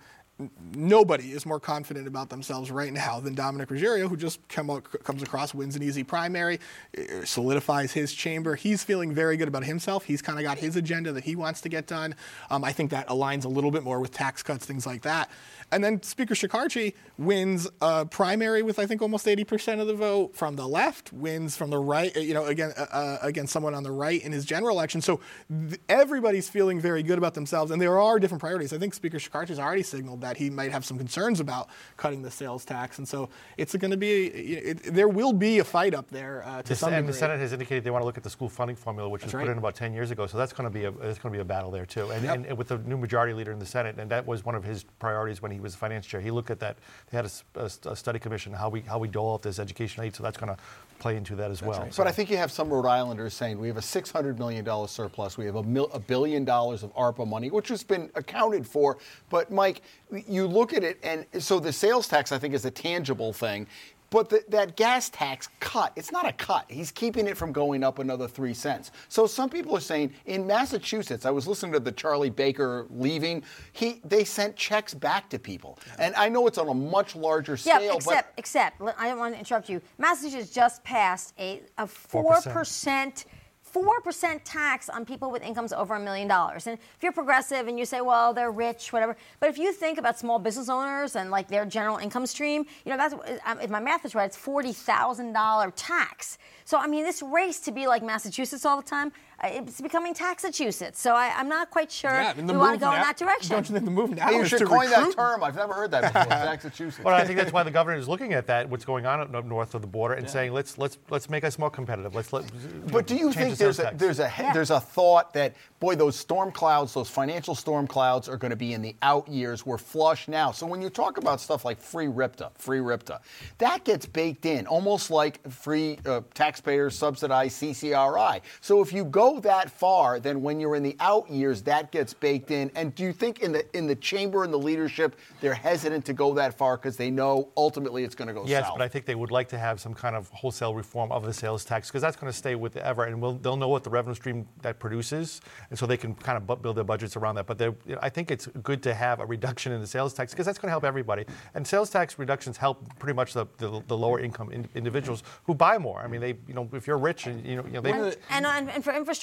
nobody 0.75 1.33
is 1.33 1.47
more 1.47 1.61
confident 1.61 2.07
about 2.07 2.31
themselves 2.31 2.71
right 2.71 2.93
now 2.93 3.21
than 3.21 3.35
Dominic 3.35 3.69
Ruggerio, 3.69 4.09
who 4.09 4.17
just 4.17 4.47
come, 4.49 4.69
comes 4.81 5.23
across, 5.23 5.55
wins 5.55 5.77
an 5.77 5.83
easy 5.83 6.03
primary, 6.03 6.59
uh, 6.97 7.25
solidifies 7.25 7.93
his 7.93 8.13
chamber. 8.13 8.55
He's 8.55 8.85
feeling 8.85 9.13
very 9.13 9.37
good 9.37 9.49
about 9.49 9.65
himself. 9.65 10.05
He's 10.05 10.23
kind 10.23 10.39
of 10.39 10.45
got 10.45 10.59
his 10.59 10.77
agenda 10.77 11.13
that 11.13 11.25
he 11.25 11.37
wants 11.37 11.61
to 11.63 11.69
get 11.69 11.87
done. 11.87 12.15
Um, 12.51 12.65
I 12.65 12.73
think 12.73 12.91
that 12.91 13.09
aligns 13.09 13.45
a 13.45 13.49
little 13.49 13.71
bit 13.71 13.83
more 13.83 14.01
with 14.01 14.13
tax 14.13 14.43
cuts, 14.43 14.67
things 14.67 14.87
like 14.87 15.03
that. 15.03 15.31
And 15.73 15.83
then 15.83 16.03
Speaker 16.03 16.35
Shekarchi 16.35 16.95
wins 17.17 17.67
a 17.81 18.05
primary 18.05 18.63
with 18.63 18.79
I 18.79 18.87
think 18.87 19.01
almost 19.01 19.27
80% 19.27 19.81
of 19.81 19.87
the 19.87 19.95
vote 19.95 20.37
from 20.37 20.57
the 20.57 20.67
left, 20.67 21.13
wins 21.13 21.57
from 21.57 21.71
the 21.71 21.79
right, 21.79 22.15
you 22.15 22.35
know, 22.35 22.45
again 22.45 22.73
uh, 22.77 22.87
uh, 22.93 23.19
against 23.23 23.53
someone 23.53 23.75
on 23.75 23.83
the 23.83 23.91
right 23.91 24.23
in 24.23 24.33
his 24.33 24.45
general 24.45 24.77
election. 24.77 25.01
So 25.01 25.21
th- 25.49 25.81
everybody's 25.89 26.49
feeling 26.49 26.79
very 26.79 27.03
good 27.03 27.17
about 27.17 27.33
themselves, 27.35 27.71
and 27.71 27.81
there 27.81 27.99
are 27.99 28.19
different 28.19 28.41
priorities. 28.41 28.73
I 28.73 28.79
think 28.79 28.93
Speaker 28.93 29.19
Shekarchi 29.19 29.49
has 29.49 29.59
already 29.59 29.83
signaled 29.83 30.21
that 30.21 30.32
he 30.37 30.51
might 30.51 30.73
have 30.73 30.85
some 30.85 30.99
concerns 30.99 31.41
about 31.41 31.69
cutting 31.97 32.23
the 32.23 32.31
sales 32.31 32.65
tax, 32.65 32.99
and 32.99 33.07
so 33.07 33.29
it's 33.57 33.75
going 33.77 33.91
to 33.91 33.97
be 33.97 34.27
it, 34.27 34.83
there 34.95 35.09
will 35.09 35.33
be 35.33 35.59
a 35.59 35.65
fight 35.65 35.95
up 35.95 36.09
there 36.11 36.43
uh, 36.47 36.63
to 36.63 36.69
the, 36.69 36.77
some 36.77 36.91
degree. 36.91 36.99
And 37.01 37.09
the 37.09 37.13
Senate 37.13 37.41
has 37.41 37.53
indicated 37.53 37.85
they 37.85 37.91
want 37.91 38.03
to 38.03 38.07
look 38.07 38.17
at 38.17 38.23
the 38.23 38.31
school 38.31 38.49
funding 38.49 38.77
formula, 38.77 39.09
which 39.09 39.23
that's 39.23 39.33
was 39.33 39.39
right. 39.39 39.47
put 39.47 39.53
in 39.53 39.59
about 39.59 39.75
10 39.75 39.93
years 39.93 40.11
ago. 40.11 40.27
So 40.27 40.39
that's 40.39 40.53
going 40.53 40.71
to 40.71 40.71
be 40.71 40.85
a 40.85 40.91
it's 40.91 41.19
going 41.19 41.33
to 41.33 41.37
be 41.37 41.41
a 41.41 41.45
battle 41.45 41.71
there 41.71 41.87
too, 41.87 42.11
and, 42.11 42.25
yep. 42.25 42.35
and, 42.35 42.47
and 42.47 42.59
with 42.59 42.69
the 42.69 42.79
new 42.79 42.97
majority 42.97 43.33
leader 43.33 43.53
in 43.53 43.59
the 43.59 43.67
Senate, 43.67 43.99
and 43.99 44.11
that 44.11 44.27
was 44.27 44.45
one 44.45 44.55
of 44.55 44.65
his 44.65 44.85
priorities 44.99 45.43
when 45.43 45.51
he 45.51 45.61
was 45.61 45.73
the 45.73 45.79
finance 45.79 46.07
chair. 46.07 46.21
He 46.21 46.31
looked 46.31 46.51
at 46.51 46.61
that. 46.61 46.77
They 47.11 47.17
had 47.17 47.27
a, 47.27 47.61
a, 47.61 47.91
a, 47.91 47.97
study 47.97 48.19
commission 48.19 48.53
how 48.53 48.69
we 48.69 48.81
how 48.81 48.99
we 48.99 49.09
dole 49.09 49.35
out 49.35 49.43
this 49.43 49.59
education 49.59 50.05
aid, 50.05 50.15
so 50.15 50.23
that's 50.23 50.37
going 50.37 50.55
to 50.55 50.61
play 51.03 51.17
into 51.17 51.35
that 51.35 51.51
as 51.51 51.59
that's 51.59 51.69
well. 51.69 51.81
Right. 51.81 51.93
So. 51.93 52.03
But 52.03 52.09
I 52.09 52.13
think 52.13 52.31
you 52.31 52.37
have 52.37 52.53
some 52.53 52.71
Rhode 52.71 52.87
Islanders 52.87 53.35
saying 53.35 53.59
we 53.59 53.67
have 53.67 53.77
a 53.77 53.83
six 53.83 54.11
hundred 54.11 54.39
million 54.39 54.65
dollar 54.65 54.87
surplus, 54.87 55.37
we 55.37 55.45
have 55.47 55.57
a, 55.57 55.63
mil, 55.63 55.91
a 55.93 55.99
billion 55.99 56.45
dollars 56.45 56.83
of 56.83 56.95
ARPA 56.95 57.29
money, 57.29 57.51
which 57.51 57.69
has 57.69 57.83
been 57.83 58.09
accounted 58.15 58.67
for. 58.67 58.99
But 59.29 59.51
Mike, 59.51 59.83
you 60.11 60.47
look 60.47 60.73
at 60.73 60.85
it, 60.85 60.99
and 61.03 61.27
so 61.43 61.59
the 61.59 61.73
sales 61.73 62.07
tax 62.07 62.31
I 62.33 62.39
think 62.39 62.55
is 62.55 62.65
a 62.65 62.71
tangible 62.71 63.33
thing. 63.33 63.67
But 64.13 64.29
the, 64.29 64.45
that 64.51 64.77
gas 64.77 65.09
tax 65.09 65.49
cut, 65.59 65.95
it's 65.97 66.13
not 66.13 66.29
a 66.29 66.33
cut. 66.33 66.67
He's 66.69 66.91
keeping 66.91 67.27
it 67.27 67.35
from 67.35 67.51
going 67.51 67.83
up 67.83 67.99
another 67.99 68.29
three 68.29 68.53
cents. 68.53 68.91
So 69.09 69.27
some 69.27 69.49
people 69.49 69.75
are 69.75 69.81
saying 69.81 70.13
in 70.27 70.47
Massachusetts, 70.47 71.25
I 71.25 71.31
was 71.31 71.49
listening 71.49 71.73
to 71.73 71.81
the 71.81 71.93
Charlie 71.93 72.29
Baker 72.29 72.87
leaving, 72.91 73.43
he 73.73 74.03
they 74.05 74.25
sent 74.25 74.55
checks 74.55 74.93
back 74.93 75.31
to 75.31 75.39
people. 75.39 75.79
And 75.99 76.15
I 76.15 76.29
know 76.29 76.47
it's 76.47 76.59
on 76.59 76.69
a 76.69 76.75
much 76.75 77.17
larger 77.17 77.57
scale. 77.57 77.81
Yeah, 77.81 77.95
except, 77.95 78.39
except, 78.39 78.83
I 78.99 79.09
don't 79.09 79.19
want 79.19 79.33
to 79.33 79.39
interrupt 79.39 79.71
you. 79.71 79.81
Massachusetts 79.97 80.53
just 80.53 80.85
passed 80.85 81.33
a, 81.39 81.63
a 81.79 81.87
4%. 81.87 82.53
4% 82.53 83.25
4% 83.73 84.41
tax 84.45 84.89
on 84.89 85.05
people 85.05 85.31
with 85.31 85.43
incomes 85.43 85.73
over 85.73 85.95
a 85.95 86.01
million 86.01 86.29
dollars. 86.29 86.67
And 86.67 86.79
if 86.79 87.03
you're 87.03 87.13
progressive 87.13 87.69
and 87.69 87.79
you 87.79 87.85
say, 87.85 88.01
well, 88.01 88.33
they're 88.35 88.51
rich, 88.51 88.93
whatever, 88.93 89.17
but 89.41 89.49
if 89.49 89.59
you 89.59 89.73
think 89.73 89.99
about 89.99 90.19
small 90.19 90.39
business 90.39 90.69
owners 90.69 91.17
and 91.17 91.31
like 91.31 91.49
their 91.49 91.65
general 91.65 91.97
income 91.97 92.27
stream, 92.27 92.67
you 92.85 92.91
know, 92.91 92.97
that's, 92.97 93.15
um, 93.47 93.61
if 93.61 93.71
my 93.71 93.81
math 93.81 94.05
is 94.05 94.15
right, 94.15 94.27
it's 94.27 94.39
$40,000 94.39 95.73
tax. 95.77 96.39
So, 96.65 96.79
I 96.79 96.87
mean, 96.87 97.05
this 97.05 97.23
race 97.23 97.61
to 97.61 97.73
be 97.73 97.87
like 97.87 98.03
Massachusetts 98.03 98.65
all 98.65 98.77
the 98.81 98.89
time, 98.89 99.13
it's 99.43 99.81
becoming 99.81 100.15
Taxachusetts. 100.15 101.01
So 101.01 101.15
I, 101.15 101.27
am 101.41 101.49
not 101.49 101.71
quite 101.71 101.91
sure 101.91 102.13
yeah, 102.13 102.35
we 102.35 102.43
want 102.57 102.75
to 102.75 102.81
go 102.81 102.91
now, 102.91 102.97
in 102.97 103.03
that 103.03 103.17
direction. 103.17 103.51
Don't 103.51 103.69
you 103.69 103.75
think 103.75 103.85
the 103.85 103.91
move 103.91 104.11
now 104.11 104.31
you 104.31 104.43
is 104.43 104.49
should 104.49 104.59
to 104.61 104.67
coin 104.67 104.89
recruit? 104.89 105.17
that 105.17 105.17
term. 105.17 105.43
I've 105.43 105.57
never 105.57 105.75
heard 105.75 105.91
that 105.91 106.13
before. 106.13 106.25
Taxachusetts. 106.27 107.05
Well, 107.05 107.15
I 107.15 107.25
think 107.25 107.39
that's 107.39 107.53
why 107.53 107.63
the 107.63 107.71
governor 107.71 107.99
is 107.99 108.09
looking 108.09 108.33
at 108.35 108.47
that, 108.47 108.69
what's 108.69 108.85
going 108.85 109.05
on 109.07 109.35
up 109.35 109.45
north 109.45 109.75
of 109.75 109.81
the 109.81 109.89
border, 109.89 110.15
and 110.15 110.27
yeah. 110.27 110.33
saying 110.33 110.53
let's 110.53 110.79
let's 110.79 110.99
let's 111.11 111.29
make 111.29 111.45
us 111.45 111.59
more 111.59 111.71
competitive. 111.71 112.15
Let's 112.15 112.33
let. 112.33 112.45
But 112.91 113.07
do 113.07 113.17
you 113.17 113.33
think 113.33 113.57
the 113.57 113.65
there's 113.65 113.79
a, 113.81 113.93
there's 113.95 114.21
a 114.21 114.33
yeah. 114.39 114.53
there's 114.53 114.71
a 114.71 114.81
thought 114.81 115.33
that 115.35 115.57
boy 115.81 115.97
those 115.97 116.17
storm 116.17 116.53
clouds, 116.53 116.95
those 116.95 117.11
financial 117.11 117.55
storm 117.55 117.87
clouds, 117.87 118.29
are 118.29 118.37
going 118.37 118.51
to 118.51 118.57
be 118.57 118.73
in 118.73 118.83
the 118.83 118.95
out 119.03 119.27
years. 119.29 119.67
We're 119.67 119.79
flush 119.79 120.29
now. 120.29 120.53
So 120.53 120.67
when 120.67 120.81
you 120.81 120.91
talk 120.91 121.19
about 121.19 121.41
stuff 121.41 121.65
like 121.65 121.81
free 121.81 122.07
RIPTA, 122.07 122.53
free 122.55 122.79
RIPTA, 122.79 123.21
that 123.59 123.85
gets 123.85 124.07
baked 124.07 124.47
in 124.47 124.67
almost 124.67 125.11
like 125.11 125.47
free 125.51 125.99
uh, 126.07 126.21
taxpayer 126.35 126.91
subsidized 126.91 127.61
CCRI. 127.61 128.41
So 128.61 128.81
if 128.81 128.93
you 128.93 129.05
go 129.05 129.32
that 129.41 129.71
far, 129.71 130.21
then 130.21 130.43
when 130.43 130.61
you're 130.61 130.77
in 130.77 130.83
the 130.83 130.97
out 131.01 131.29
years, 131.31 131.63
that 131.63 131.91
gets 131.91 132.13
baked 132.13 132.51
in. 132.51 132.71
And 132.75 132.95
do 132.95 133.03
you 133.03 133.13
think 133.13 133.41
in 133.41 133.53
the 133.53 133.77
in 133.77 133.87
the 133.87 133.97
chamber 133.97 134.45
and 134.45 134.53
the 134.53 134.59
leadership, 134.59 135.17
they're 135.41 135.55
hesitant 135.55 136.05
to 136.07 136.13
go 136.13 136.35
that 136.35 136.57
far 136.57 136.77
because 136.77 136.97
they 136.97 137.11
know 137.11 137.49
ultimately 137.57 138.05
it's 138.05 138.15
going 138.15 138.29
to 138.29 138.35
go 138.35 138.45
yes, 138.47 138.65
south? 138.65 138.71
Yes, 138.71 138.79
but 138.79 138.83
I 138.83 138.89
think 138.89 139.07
they 139.07 139.15
would 139.15 139.31
like 139.31 139.49
to 139.49 139.59
have 139.59 139.81
some 139.81 139.95
kind 139.95 140.17
of 140.17 140.29
wholesale 140.29 140.75
reform 140.75 141.13
of 141.13 141.25
the 141.25 141.33
sales 141.33 141.65
tax 141.65 141.89
because 141.89 142.03
that's 142.03 142.17
going 142.17 142.31
to 142.31 142.37
stay 142.37 142.55
with 142.55 142.77
ever, 142.77 143.05
and 143.05 143.21
we'll, 143.21 143.35
they'll 143.35 143.57
know 143.57 143.69
what 143.69 143.85
the 143.85 143.91
revenue 143.91 144.15
stream 144.15 144.47
that 144.63 144.79
produces, 144.79 145.41
and 145.71 145.79
so 145.79 145.87
they 145.87 145.97
can 145.97 146.15
kind 146.15 146.37
of 146.37 146.63
build 146.63 146.77
their 146.77 146.85
budgets 146.85 147.17
around 147.17 147.37
that. 147.37 147.47
But 147.47 147.61
you 147.61 147.77
know, 147.87 147.99
I 148.03 148.09
think 148.09 148.31
it's 148.31 148.47
good 148.63 148.83
to 148.85 148.95
have 148.95 149.21
a 149.21 149.27
reduction 149.27 149.73
in 149.73 149.81
the 149.81 149.87
sales 149.87 150.15
tax 150.15 150.33
because 150.33 150.47
that's 150.47 150.59
going 150.59 150.69
to 150.69 150.73
help 150.73 150.85
everybody. 150.85 151.25
And 151.55 151.67
sales 151.67 151.91
tax 151.91 152.19
reductions 152.19 152.57
help 152.57 152.83
pretty 152.99 153.15
much 153.15 153.33
the, 153.33 153.47
the, 153.59 153.83
the 153.87 153.97
lower 153.97 154.21
income 154.21 154.51
in, 154.53 154.69
individuals 154.75 155.23
who 155.45 155.55
buy 155.55 155.79
more. 155.79 156.01
I 156.01 156.09
mean, 156.09 156.21
they 156.21 156.37
you 156.47 156.55
know 156.55 156.69
if 156.73 156.87
you're 156.87 156.99
rich 156.99 157.27
and 157.27 157.45
you 157.47 157.57
know, 157.57 157.65
you 157.65 157.73
know 157.73 157.81
they 157.81 157.93
and, 158.31 158.47
and, 158.47 158.71
and 158.71 158.85
for 158.85 158.93
infrastructure, 158.93 159.22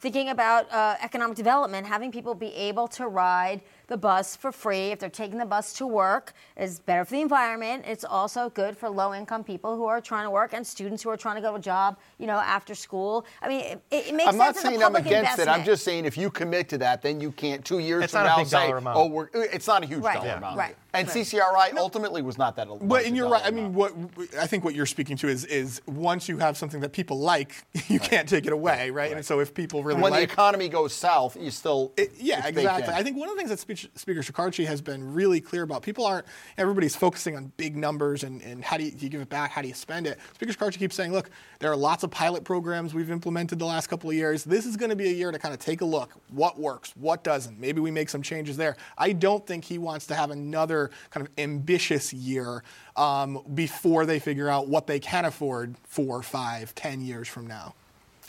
thinking 0.00 0.28
about 0.28 0.70
uh, 0.72 0.96
economic 1.00 1.36
development, 1.36 1.86
having 1.86 2.12
people 2.12 2.34
be 2.34 2.52
able 2.54 2.88
to 2.88 3.08
ride 3.08 3.60
the 3.88 3.96
bus 3.96 4.36
for 4.36 4.52
free. 4.52 4.88
If 4.92 4.98
they're 5.00 5.08
taking 5.10 5.38
the 5.38 5.44
bus 5.46 5.72
to 5.74 5.86
work, 5.86 6.32
it's 6.56 6.78
better 6.78 7.04
for 7.04 7.12
the 7.14 7.20
environment. 7.20 7.84
It's 7.86 8.04
also 8.04 8.48
good 8.50 8.76
for 8.76 8.88
low-income 8.88 9.44
people 9.44 9.76
who 9.76 9.84
are 9.86 10.00
trying 10.00 10.24
to 10.24 10.30
work 10.30 10.52
and 10.54 10.66
students 10.66 11.02
who 11.02 11.10
are 11.10 11.16
trying 11.16 11.36
to 11.36 11.42
go 11.42 11.50
to 11.50 11.56
a 11.56 11.60
job, 11.60 11.98
you 12.18 12.26
know, 12.26 12.38
after 12.38 12.74
school. 12.74 13.26
I 13.40 13.48
mean, 13.48 13.60
it, 13.60 13.82
it 13.90 14.14
makes 14.14 14.24
sense. 14.24 14.28
I'm 14.28 14.36
not 14.38 14.54
sense 14.54 14.58
as 14.58 14.64
a 14.64 14.66
saying 14.68 14.82
I'm 14.82 14.92
public 14.92 15.06
against 15.06 15.38
it. 15.38 15.48
I'm 15.48 15.64
just 15.64 15.84
saying 15.84 16.04
if 16.04 16.16
you 16.16 16.30
commit 16.30 16.68
to 16.70 16.78
that, 16.78 17.02
then 17.02 17.20
you 17.20 17.32
can't 17.32 17.64
two 17.64 17.78
years 17.78 18.04
It's 18.04 18.12
from 18.12 18.24
not 18.24 18.26
a 18.26 18.28
now 18.30 18.36
big 18.38 18.46
say, 18.46 18.72
oh, 18.72 19.06
we're, 19.06 19.24
uh, 19.26 19.40
it's 19.52 19.66
not 19.66 19.82
a 19.82 19.86
huge 19.86 20.02
Right, 20.02 20.14
dollar 20.14 20.26
yeah. 20.26 20.36
amount. 20.38 20.58
right, 20.58 20.76
And 20.94 21.06
right. 21.08 21.16
CCRI 21.16 21.76
ultimately 21.76 22.22
was 22.22 22.38
not 22.38 22.56
that. 22.56 22.68
But 22.82 23.04
and 23.04 23.16
you're 23.16 23.26
dollar 23.26 23.36
right. 23.38 23.46
I 23.46 23.50
mean, 23.50 23.74
what 23.74 23.92
I 24.40 24.46
think 24.46 24.64
what 24.64 24.74
you're 24.74 24.86
speaking 24.86 25.16
to 25.18 25.28
is 25.28 25.44
is 25.44 25.80
once 25.86 26.28
you 26.28 26.38
have 26.38 26.56
something 26.56 26.80
that 26.80 26.92
people 26.92 27.18
like, 27.18 27.54
you 27.88 27.98
can't 28.00 28.28
take 28.28 28.46
it 28.46 28.52
away, 28.52 28.90
right? 28.90 29.12
And 29.12 29.24
so 29.24 29.40
if 29.40 29.54
people 29.54 29.82
really 29.82 30.00
when 30.00 30.12
the 30.12 30.22
economy 30.22 30.68
goes 30.68 30.92
south, 30.92 31.36
you 31.40 31.50
still 31.50 31.92
It- 31.96 32.12
yeah, 32.18 32.46
exactly. 32.46 32.84
in. 32.84 32.90
I 32.98 33.02
think 33.02 33.16
one 33.16 33.28
of 33.28 33.34
the 33.34 33.38
things 33.38 33.50
that 33.50 33.58
Speech, 33.58 33.81
Speaker 33.94 34.20
Shekarchi 34.20 34.66
has 34.66 34.80
been 34.80 35.14
really 35.14 35.40
clear 35.40 35.62
about, 35.62 35.82
people 35.82 36.06
aren't, 36.06 36.26
everybody's 36.56 36.96
focusing 36.96 37.36
on 37.36 37.52
big 37.56 37.76
numbers 37.76 38.24
and, 38.24 38.42
and 38.42 38.64
how 38.64 38.76
do 38.76 38.84
you, 38.84 38.90
do 38.90 39.04
you 39.04 39.10
give 39.10 39.20
it 39.20 39.28
back, 39.28 39.50
how 39.50 39.62
do 39.62 39.68
you 39.68 39.74
spend 39.74 40.06
it. 40.06 40.18
Speaker 40.34 40.52
Shekarchi 40.52 40.78
keeps 40.78 40.94
saying, 40.94 41.12
look, 41.12 41.30
there 41.58 41.70
are 41.70 41.76
lots 41.76 42.02
of 42.02 42.10
pilot 42.10 42.44
programs 42.44 42.94
we've 42.94 43.10
implemented 43.10 43.58
the 43.58 43.64
last 43.64 43.88
couple 43.88 44.10
of 44.10 44.16
years. 44.16 44.44
This 44.44 44.66
is 44.66 44.76
going 44.76 44.90
to 44.90 44.96
be 44.96 45.08
a 45.08 45.12
year 45.12 45.30
to 45.30 45.38
kind 45.38 45.54
of 45.54 45.60
take 45.60 45.80
a 45.80 45.84
look. 45.84 46.12
What 46.30 46.58
works? 46.58 46.92
What 46.96 47.24
doesn't? 47.24 47.58
Maybe 47.58 47.80
we 47.80 47.90
make 47.90 48.08
some 48.08 48.22
changes 48.22 48.56
there. 48.56 48.76
I 48.98 49.12
don't 49.12 49.46
think 49.46 49.64
he 49.64 49.78
wants 49.78 50.06
to 50.06 50.14
have 50.14 50.30
another 50.30 50.90
kind 51.10 51.26
of 51.26 51.32
ambitious 51.38 52.12
year 52.12 52.62
um, 52.96 53.42
before 53.54 54.06
they 54.06 54.18
figure 54.18 54.48
out 54.48 54.68
what 54.68 54.86
they 54.86 55.00
can 55.00 55.24
afford 55.24 55.76
four, 55.84 56.22
five, 56.22 56.74
ten 56.74 57.00
years 57.00 57.28
from 57.28 57.46
now. 57.46 57.74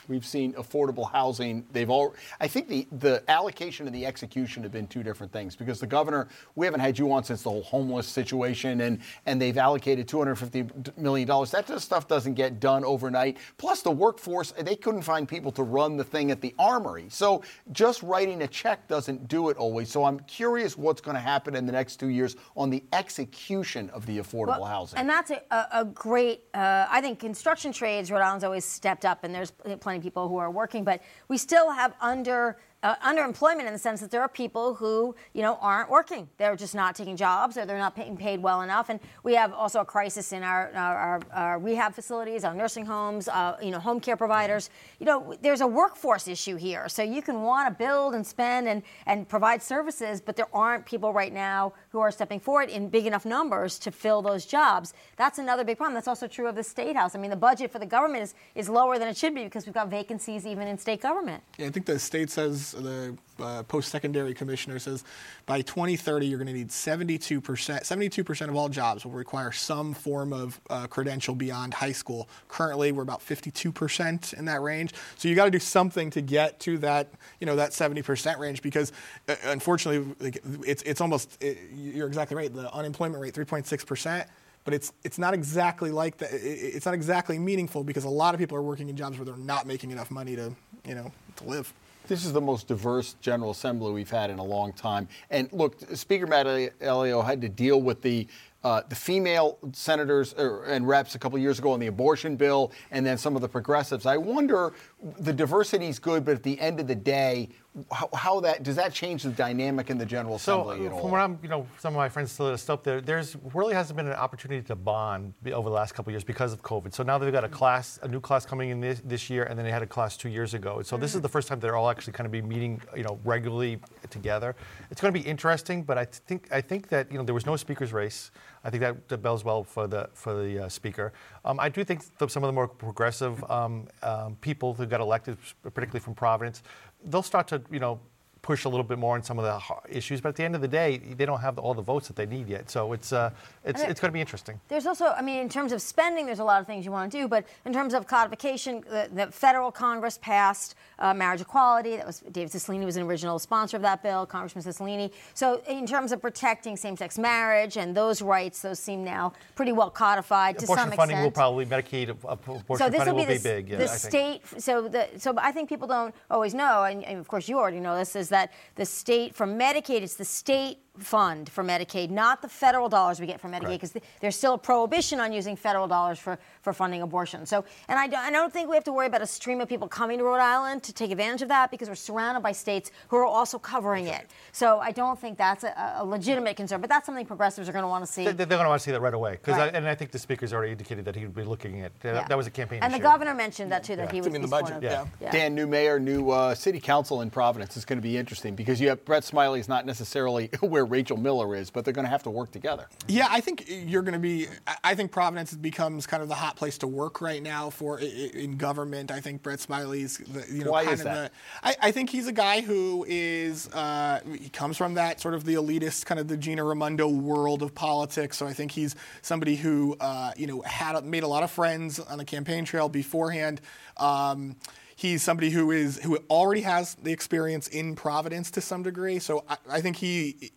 We've 0.07 0.25
seen 0.25 0.53
affordable 0.53 1.11
housing. 1.11 1.65
They've 1.71 1.89
all. 1.89 2.15
I 2.39 2.47
think 2.47 2.67
the 2.67 2.87
the 2.99 3.23
allocation 3.29 3.85
and 3.87 3.95
the 3.95 4.05
execution 4.05 4.63
have 4.63 4.71
been 4.71 4.87
two 4.87 5.03
different 5.03 5.31
things 5.31 5.55
because 5.55 5.79
the 5.79 5.87
governor. 5.87 6.27
We 6.55 6.65
haven't 6.65 6.81
had 6.81 6.97
you 6.97 7.11
on 7.11 7.23
since 7.23 7.43
the 7.43 7.49
whole 7.49 7.63
homeless 7.63 8.07
situation, 8.07 8.81
and 8.81 8.99
and 9.25 9.41
they've 9.41 9.57
allocated 9.57 10.07
250 10.07 10.91
million 10.97 11.27
dollars. 11.27 11.51
That 11.51 11.67
just 11.67 11.85
stuff 11.85 12.07
doesn't 12.07 12.33
get 12.35 12.59
done 12.59 12.83
overnight. 12.83 13.37
Plus, 13.57 13.81
the 13.81 13.91
workforce 13.91 14.51
they 14.51 14.75
couldn't 14.75 15.01
find 15.01 15.27
people 15.27 15.51
to 15.53 15.63
run 15.63 15.97
the 15.97 16.03
thing 16.03 16.31
at 16.31 16.41
the 16.41 16.53
armory. 16.59 17.05
So 17.09 17.43
just 17.71 18.03
writing 18.03 18.41
a 18.43 18.47
check 18.47 18.87
doesn't 18.87 19.27
do 19.27 19.49
it 19.49 19.57
always. 19.57 19.91
So 19.91 20.05
I'm 20.05 20.19
curious 20.21 20.77
what's 20.77 21.01
going 21.01 21.15
to 21.15 21.21
happen 21.21 21.55
in 21.55 21.65
the 21.65 21.71
next 21.71 21.97
two 21.97 22.07
years 22.07 22.35
on 22.55 22.69
the 22.69 22.83
execution 22.93 23.89
of 23.91 24.05
the 24.05 24.19
affordable 24.19 24.59
Well, 24.59 24.65
housing. 24.65 24.99
And 24.99 25.09
that's 25.09 25.31
a, 25.31 25.41
a, 25.51 25.67
a 25.81 25.85
great, 25.85 26.43
uh, 26.53 26.87
I 26.89 27.01
think 27.01 27.19
construction 27.19 27.71
trades, 27.71 28.11
Rhode 28.11 28.21
Island's 28.21 28.43
always 28.43 28.65
stepped 28.65 29.05
up, 29.05 29.23
and 29.23 29.33
there's 29.33 29.51
plenty 29.51 29.92
of 29.97 30.03
people 30.03 30.27
who 30.27 30.37
are 30.37 30.51
working, 30.51 30.83
but 30.83 31.01
we 31.27 31.37
still 31.37 31.71
have 31.71 31.93
under. 32.01 32.57
Uh, 32.83 32.95
underemployment 32.97 33.65
in 33.65 33.71
the 33.71 33.79
sense 33.79 34.01
that 34.01 34.11
there 34.11 34.19
are 34.19 34.27
people 34.27 34.73
who, 34.73 35.15
you 35.31 35.41
know, 35.41 35.57
aren't 35.61 35.89
working. 35.89 36.27
They're 36.37 36.57
just 36.57 36.75
not 36.75 36.95
taking 36.97 37.15
jobs, 37.15 37.57
or 37.57 37.65
they're 37.65 37.77
not 37.77 37.95
being 37.95 38.17
paid 38.17 38.43
well 38.43 38.61
enough. 38.61 38.89
And 38.89 38.99
we 39.23 39.35
have 39.35 39.53
also 39.53 39.79
a 39.79 39.85
crisis 39.85 40.33
in 40.33 40.43
our 40.43 40.69
our, 40.75 40.97
our, 40.97 41.21
our 41.31 41.59
rehab 41.59 41.93
facilities, 41.93 42.43
our 42.43 42.53
nursing 42.53 42.85
homes, 42.85 43.29
uh, 43.29 43.55
you 43.61 43.71
know, 43.71 43.79
home 43.79 44.01
care 44.01 44.17
providers. 44.17 44.69
You 44.99 45.05
know, 45.05 45.33
there's 45.41 45.61
a 45.61 45.67
workforce 45.67 46.27
issue 46.27 46.57
here. 46.57 46.89
So 46.89 47.03
you 47.03 47.21
can 47.21 47.43
want 47.43 47.69
to 47.69 47.73
build 47.73 48.15
and 48.15 48.27
spend 48.27 48.67
and 48.67 48.83
and 49.05 49.29
provide 49.29 49.63
services, 49.63 50.19
but 50.19 50.35
there 50.35 50.53
aren't 50.53 50.85
people 50.85 51.13
right 51.13 51.31
now 51.31 51.71
who 51.89 51.99
are 52.01 52.11
stepping 52.11 52.41
forward 52.41 52.69
in 52.69 52.89
big 52.89 53.05
enough 53.05 53.25
numbers 53.25 53.79
to 53.79 53.91
fill 53.91 54.21
those 54.21 54.45
jobs. 54.45 54.93
That's 55.15 55.39
another 55.39 55.63
big 55.63 55.77
problem. 55.77 55.93
That's 55.93 56.09
also 56.09 56.27
true 56.27 56.47
of 56.47 56.55
the 56.55 56.63
state 56.63 56.97
house. 56.97 57.15
I 57.15 57.19
mean, 57.19 57.29
the 57.29 57.37
budget 57.37 57.71
for 57.71 57.79
the 57.79 57.85
government 57.85 58.23
is, 58.23 58.35
is 58.55 58.67
lower 58.67 58.99
than 58.99 59.07
it 59.07 59.15
should 59.15 59.33
be 59.33 59.45
because 59.45 59.65
we've 59.65 59.73
got 59.73 59.87
vacancies 59.87 60.45
even 60.45 60.67
in 60.67 60.77
state 60.77 60.99
government. 60.99 61.41
Yeah, 61.57 61.67
I 61.67 61.69
think 61.69 61.85
the 61.85 61.97
state 61.97 62.29
says 62.29 62.72
the 62.73 63.17
uh, 63.39 63.63
post-secondary 63.63 64.33
commissioner 64.33 64.77
says 64.79 65.03
by 65.45 65.61
2030 65.61 66.27
you're 66.27 66.37
going 66.37 66.47
to 66.47 66.53
need 66.53 66.71
72 66.71 67.41
percent. 67.41 67.85
72 67.85 68.23
percent 68.23 68.51
of 68.51 68.55
all 68.57 68.69
jobs 68.69 69.05
will 69.05 69.11
require 69.13 69.51
some 69.51 69.93
form 69.93 70.33
of 70.33 70.59
uh, 70.69 70.87
credential 70.87 71.33
beyond 71.35 71.73
high 71.73 71.91
school. 71.91 72.27
Currently, 72.47 72.91
we're 72.91 73.03
about 73.03 73.21
52 73.21 73.71
percent 73.71 74.33
in 74.33 74.45
that 74.45 74.61
range. 74.61 74.93
So 75.17 75.27
you 75.27 75.35
got 75.35 75.45
to 75.45 75.51
do 75.51 75.59
something 75.59 76.09
to 76.11 76.21
get 76.21 76.59
to 76.61 76.77
that, 76.79 77.09
you 77.39 77.45
know, 77.47 77.55
that 77.55 77.73
70 77.73 78.01
percent 78.01 78.39
range 78.39 78.61
because 78.61 78.91
uh, 79.27 79.35
unfortunately, 79.45 80.15
like, 80.19 80.43
it's 80.65 80.83
it's 80.83 81.01
almost 81.01 81.41
it, 81.41 81.57
you're 81.75 82.07
exactly 82.07 82.35
right. 82.37 82.53
The 82.53 82.71
unemployment 82.73 83.21
rate 83.21 83.33
3.6 83.33 83.85
percent. 83.87 84.27
But 84.65 84.73
it's 84.73 84.93
it's 85.03 85.17
not 85.17 85.33
exactly 85.33 85.91
like 85.91 86.19
that. 86.19 86.31
It, 86.31 86.37
it- 86.41 86.75
it's 86.75 86.85
not 86.85 86.93
exactly 86.95 87.37
meaningful 87.37 87.83
because 87.83 88.05
a 88.05 88.09
lot 88.09 88.33
of 88.33 88.39
people 88.39 88.55
are 88.57 88.61
working 88.61 88.87
in 88.87 88.95
jobs 88.95 89.17
where 89.17 89.25
they're 89.25 89.35
not 89.35 89.67
making 89.67 89.91
enough 89.91 90.09
money 90.09 90.37
to, 90.37 90.53
you 90.87 90.95
know, 90.95 91.11
to 91.35 91.43
live. 91.43 91.73
This 92.05 92.25
is 92.25 92.33
the 92.33 92.41
most 92.41 92.67
diverse 92.67 93.15
General 93.21 93.51
Assembly 93.51 93.93
we've 93.93 94.09
had 94.09 94.29
in 94.29 94.37
a 94.37 94.43
long 94.43 94.73
time. 94.73 95.07
And 95.29 95.51
look, 95.53 95.79
Speaker 95.95 96.27
Matt 96.27 96.45
Elio 96.81 97.21
had 97.21 97.39
to 97.41 97.49
deal 97.49 97.81
with 97.81 98.01
the 98.01 98.27
uh, 98.63 98.81
the 98.87 98.95
female 98.95 99.57
senators 99.73 100.33
er, 100.37 100.63
and 100.65 100.87
reps 100.87 101.15
a 101.15 101.19
couple 101.19 101.37
years 101.37 101.59
ago 101.59 101.71
on 101.71 101.79
the 101.79 101.87
abortion 101.87 102.35
bill, 102.35 102.71
and 102.91 103.05
then 103.05 103.17
some 103.17 103.35
of 103.35 103.41
the 103.41 103.49
progressives. 103.49 104.05
I 104.05 104.17
wonder, 104.17 104.73
the 105.19 105.33
diversity 105.33 105.87
is 105.87 105.99
good, 105.99 106.23
but 106.23 106.35
at 106.35 106.43
the 106.43 106.59
end 106.59 106.79
of 106.79 106.87
the 106.87 106.95
day, 106.95 107.49
how, 107.91 108.09
how 108.13 108.39
that 108.39 108.63
does 108.63 108.75
that 108.75 108.93
change 108.93 109.23
the 109.23 109.31
dynamic 109.31 109.89
in 109.89 109.97
the 109.97 110.05
General 110.05 110.37
So 110.37 110.69
Assembly 110.69 110.85
at 110.85 110.91
all? 110.91 111.01
from 111.01 111.11
what 111.11 111.19
I'm, 111.19 111.39
you 111.41 111.49
know, 111.49 111.65
some 111.79 111.93
of 111.93 111.97
my 111.97 112.07
friends 112.07 112.31
still 112.31 112.55
still 112.57 112.73
up 112.73 112.83
there. 112.83 113.01
There's 113.01 113.35
really 113.53 113.73
hasn't 113.73 113.97
been 113.97 114.07
an 114.07 114.13
opportunity 114.13 114.61
to 114.67 114.75
bond 114.75 115.33
over 115.51 115.69
the 115.69 115.75
last 115.75 115.93
couple 115.93 116.11
of 116.11 116.13
years 116.13 116.23
because 116.23 116.53
of 116.53 116.61
COVID. 116.61 116.93
So 116.93 117.03
now 117.03 117.17
they've 117.17 117.31
got 117.31 117.43
a 117.43 117.49
class, 117.49 117.99
a 118.03 118.07
new 118.07 118.19
class 118.19 118.45
coming 118.45 118.69
in 118.69 118.79
this, 118.79 119.01
this 119.03 119.29
year, 119.29 119.45
and 119.45 119.57
then 119.57 119.65
they 119.65 119.71
had 119.71 119.81
a 119.81 119.87
class 119.87 120.15
two 120.15 120.29
years 120.29 120.53
ago. 120.53 120.83
So 120.83 120.97
this 120.97 121.15
is 121.15 121.21
the 121.21 121.29
first 121.29 121.47
time 121.47 121.59
they're 121.59 121.75
all 121.75 121.89
actually 121.89 122.13
kind 122.13 122.25
of 122.25 122.31
be 122.31 122.41
meeting, 122.41 122.79
you 122.95 123.03
know, 123.03 123.19
regularly 123.23 123.79
together. 124.13 124.55
It's 124.89 125.01
going 125.01 125.13
to 125.13 125.19
be 125.19 125.27
interesting, 125.27 125.83
but 125.83 125.97
I 125.97 126.05
think 126.05 126.47
I 126.51 126.61
think 126.61 126.87
that 126.87 127.11
you 127.11 127.17
know 127.17 127.25
there 127.25 127.33
was 127.33 127.45
no 127.45 127.57
speakers 127.57 127.91
race. 127.91 128.31
I 128.63 128.69
think 128.69 128.81
that, 128.81 129.09
that 129.09 129.17
bells 129.17 129.43
well 129.43 129.63
for 129.63 129.87
the 129.87 130.09
for 130.13 130.33
the 130.41 130.65
uh, 130.65 130.69
speaker. 130.69 131.11
Um, 131.43 131.59
I 131.59 131.67
do 131.69 131.83
think 131.83 131.99
that 132.17 132.31
some 132.31 132.43
of 132.43 132.47
the 132.47 132.53
more 132.53 132.67
progressive 132.67 133.43
um, 133.51 133.87
um, 134.01 134.37
people 134.39 134.73
who 134.73 134.85
got 134.85 135.01
elected, 135.01 135.37
particularly 135.63 135.99
from 135.99 136.15
Providence, 136.15 136.63
they'll 137.03 137.29
start 137.33 137.47
to 137.49 137.61
you 137.69 137.79
know 137.79 137.99
push 138.43 138.65
a 138.65 138.69
little 138.69 138.83
bit 138.83 138.99
more 138.99 139.15
on 139.15 139.23
some 139.23 139.39
of 139.39 139.45
the 139.45 139.97
issues. 139.97 140.21
But 140.21 140.29
at 140.29 140.35
the 140.35 140.43
end 140.43 140.53
of 140.53 140.61
the 140.61 140.67
day, 140.67 140.97
they 140.97 141.25
don't 141.25 141.39
have 141.39 141.57
all 141.57 141.73
the 141.73 141.81
votes 141.81 142.07
that 142.09 142.15
they 142.15 142.27
need 142.27 142.47
yet. 142.47 142.69
So 142.69 142.93
it's 142.93 143.11
uh, 143.11 143.31
it's 143.65 143.81
it's 143.81 143.99
going 143.99 144.09
to 144.09 144.13
be 144.13 144.21
interesting. 144.21 144.59
There's 144.67 144.85
also, 144.85 145.05
I 145.07 145.21
mean, 145.21 145.39
in 145.39 145.49
terms 145.49 145.71
of 145.71 145.81
spending, 145.81 146.25
there's 146.27 146.39
a 146.39 146.43
lot 146.43 146.59
of 146.61 146.67
things 146.67 146.85
you 146.85 146.91
want 146.91 147.11
to 147.11 147.17
do, 147.17 147.27
but 147.27 147.45
in 147.65 147.73
terms 147.73 147.93
of 147.93 148.05
codification, 148.05 148.83
the, 148.89 149.09
the 149.11 149.27
federal 149.31 149.71
Congress 149.71 150.19
passed 150.21 150.75
uh, 150.99 151.13
marriage 151.13 151.41
equality. 151.41 151.95
That 151.95 152.05
was 152.05 152.19
David 152.31 152.51
Cicilline 152.51 152.83
was 152.83 152.97
an 152.97 153.03
original 153.03 153.39
sponsor 153.39 153.77
of 153.77 153.83
that 153.83 154.03
bill, 154.03 154.25
Congressman 154.25 154.63
Cicilline. 154.63 155.11
So 155.33 155.61
in 155.67 155.87
terms 155.87 156.11
of 156.11 156.21
protecting 156.21 156.75
same-sex 156.75 157.17
marriage 157.17 157.77
and 157.77 157.95
those 157.95 158.21
rights, 158.21 158.61
those 158.61 158.77
seem 158.77 159.03
now 159.05 159.31
pretty 159.55 159.71
well 159.71 159.89
codified 159.89 160.59
to 160.59 160.65
Abortion 160.65 160.89
some 160.89 160.97
funding 160.97 161.17
will 161.17 161.27
extent. 161.27 161.35
probably 161.35 161.65
Medicaid. 161.65 162.09
uh, 162.09 162.13
Abortion 162.27 162.77
so 162.77 162.89
this 162.89 162.97
funding 162.97 163.15
will 163.15 163.25
be 163.25 163.33
will 163.33 163.39
the, 163.39 163.61
be 163.61 163.61
big. 163.61 163.77
The 163.77 163.87
state. 163.87 164.41
So 164.57 164.89
the 164.89 165.07
so 165.17 165.33
I 165.37 165.53
think 165.53 165.69
people 165.69 165.87
don't 165.87 166.13
always 166.29 166.53
know, 166.53 166.83
and, 166.83 167.05
and 167.05 167.19
of 167.19 167.27
course 167.29 167.47
you 167.47 167.57
already 167.57 167.79
know 167.79 167.95
this, 167.97 168.15
is 168.17 168.32
that 168.33 168.51
the 168.75 168.85
state 168.85 169.33
for 169.33 169.47
Medicaid, 169.47 170.01
it's 170.01 170.15
the 170.15 170.25
state 170.25 170.79
fund 170.99 171.49
for 171.49 171.63
Medicaid, 171.63 172.11
not 172.11 172.41
the 172.41 172.47
federal 172.47 172.87
dollars 172.87 173.19
we 173.19 173.25
get 173.25 173.41
from 173.41 173.51
Medicaid, 173.51 173.63
Right. 173.63 173.81
because 173.81 173.93
there's 174.21 174.35
still 174.35 174.53
a 174.53 174.57
prohibition 174.59 175.19
on 175.19 175.33
using 175.33 175.55
federal 175.55 175.87
dollars 175.87 176.19
for, 176.19 176.37
for 176.61 176.71
funding 176.71 177.01
abortion. 177.01 177.45
So, 177.47 177.65
and 177.87 177.97
I 177.97 178.07
don't, 178.29 178.53
think 178.53 178.69
we 178.69 178.75
have 178.75 178.83
to 178.83 178.93
worry 178.93 179.07
about 179.07 179.21
a 179.23 179.25
stream 179.27 179.59
of 179.61 179.67
people 179.67 179.87
coming 179.87 180.19
to 180.19 180.23
Rhode 180.23 180.35
Island 180.39 180.83
to 180.83 180.93
take 180.93 181.09
advantage 181.09 181.41
of 181.41 181.47
that 181.47 181.71
because 181.71 181.89
we're 181.89 181.95
surrounded 181.95 182.41
by 182.43 182.51
states 182.51 182.91
who 183.07 183.17
are 183.17 183.25
also 183.25 183.57
covering 183.57 184.07
it. 184.07 184.27
So 184.51 184.79
I 184.79 184.91
don't 184.91 185.19
think 185.19 185.37
that's 185.37 185.63
a, 185.63 185.95
a 185.97 186.05
legitimate 186.05 186.57
concern, 186.57 186.79
but 186.81 186.89
that's 186.89 187.05
something 187.07 187.25
progressives 187.25 187.67
are 187.67 187.71
going 187.71 187.83
to 187.83 187.87
want 187.87 188.05
to 188.05 188.11
see. 188.11 188.25
They- 188.25 188.31
They're 188.33 188.45
going 188.45 188.63
to 188.63 188.69
want 188.69 188.81
to 188.81 188.83
see 188.85 188.91
that 188.91 189.01
right 189.01 189.13
away. 189.13 189.37
'cause 189.41 189.55
Right. 189.57 189.73
I, 189.73 189.77
and 189.77 189.87
I 189.87 189.95
think 189.95 190.11
the 190.11 190.19
speaker's 190.19 190.53
already 190.53 190.73
indicated 190.73 191.05
that 191.05 191.15
he 191.15 191.23
would 191.25 191.35
be 191.35 191.43
looking 191.43 191.81
at 191.81 191.97
that. 192.01 192.13
Yeah. 192.15 192.27
That 192.27 192.37
was 192.37 192.45
a 192.45 192.51
campaign. 192.51 192.83
And 192.83 192.93
the 192.93 192.97
issue. 192.97 193.03
governor 193.03 193.33
mentioned 193.33 193.71
that 193.71 193.83
too, 193.83 193.95
that 193.95 194.11
he 194.11 194.19
It's 194.19 194.27
would 194.27 194.35
in 194.35 194.41
the 194.43 194.47
budget, 194.47 194.83
yeah. 194.83 195.05
Yeah. 195.19 195.31
Dan, 195.31 195.55
new 195.55 195.65
mayor, 195.65 195.99
new 195.99 196.29
uh, 196.29 196.53
city 196.53 196.79
council 196.79 197.21
in 197.21 197.31
Providence 197.31 197.75
is 197.77 197.85
going 197.85 197.97
to 197.97 198.03
be 198.03 198.17
interesting 198.17 198.53
because 198.55 198.79
you 198.79 198.89
have 198.89 199.03
Brett 199.05 199.23
Smiley 199.23 199.59
is 199.59 199.67
not 199.67 199.85
necessarily 199.87 200.47
where 200.61 200.82
Rachel 200.85 201.17
Miller 201.17 201.55
is, 201.55 201.69
but 201.69 201.85
they're 201.85 201.93
going 201.93 202.05
to 202.05 202.11
have 202.11 202.23
to 202.23 202.29
work 202.29 202.51
together. 202.51 202.87
Yeah, 203.07 203.27
I 203.29 203.41
think 203.41 203.65
you're 203.67 204.01
going 204.01 204.13
to 204.13 204.19
be. 204.19 204.47
I- 204.83 204.93
think 204.93 205.11
Providence 205.11 205.53
becomes 205.53 206.05
kind 206.05 206.21
of 206.21 206.29
the 206.29 206.35
hot 206.35 206.55
place 206.55 206.77
to 206.79 206.87
work 206.87 207.19
right 207.19 207.41
now 207.41 207.69
for 207.69 207.99
in 207.99 208.57
government. 208.57 209.11
I 209.11 209.19
think 209.19 209.41
Brett 209.41 209.59
Smiley's, 209.59 210.17
the, 210.19 210.45
you 210.53 210.63
know, 210.63 210.71
Why 210.71 210.83
kind 210.83 210.93
is 210.93 210.99
of 211.01 211.05
that? 211.05 211.31
the. 211.63 211.67
I, 211.67 211.87
I 211.87 211.91
think 211.91 212.09
he's 212.09 212.27
a 212.27 212.31
guy 212.31 212.61
who 212.61 213.05
is. 213.07 213.67
Uh, 213.69 214.21
he 214.39 214.49
comes 214.49 214.77
from 214.77 214.93
that 214.93 215.19
sort 215.19 215.33
of 215.33 215.45
the 215.45 215.55
elitist, 215.55 216.05
kind 216.05 216.19
of 216.19 216.27
the 216.27 216.37
Gina 216.37 216.63
Raimondo 216.63 217.07
world 217.07 217.63
of 217.63 217.73
politics. 217.73 218.37
So 218.37 218.45
I 218.45 218.53
think 218.53 218.71
he's 218.71 218.95
somebody 219.21 219.55
who, 219.55 219.95
uh, 219.99 220.31
you 220.37 220.47
know, 220.47 220.61
had 220.61 221.03
made 221.05 221.23
a 221.23 221.27
lot 221.27 221.43
of 221.43 221.51
friends 221.51 221.99
on 221.99 222.17
the 222.17 222.25
campaign 222.25 222.65
trail 222.65 222.89
beforehand. 222.89 223.61
Um, 223.97 224.55
he's 224.95 225.23
somebody 225.23 225.49
who 225.49 225.71
is 225.71 225.99
who 226.03 226.17
already 226.29 226.61
has 226.61 226.95
the 226.95 227.11
experience 227.11 227.67
in 227.67 227.95
Providence 227.95 228.51
to 228.51 228.61
some 228.61 228.83
degree. 228.83 229.19
So 229.19 229.43
I, 229.47 229.57
I 229.69 229.81
think 229.81 229.97
he 229.97 230.51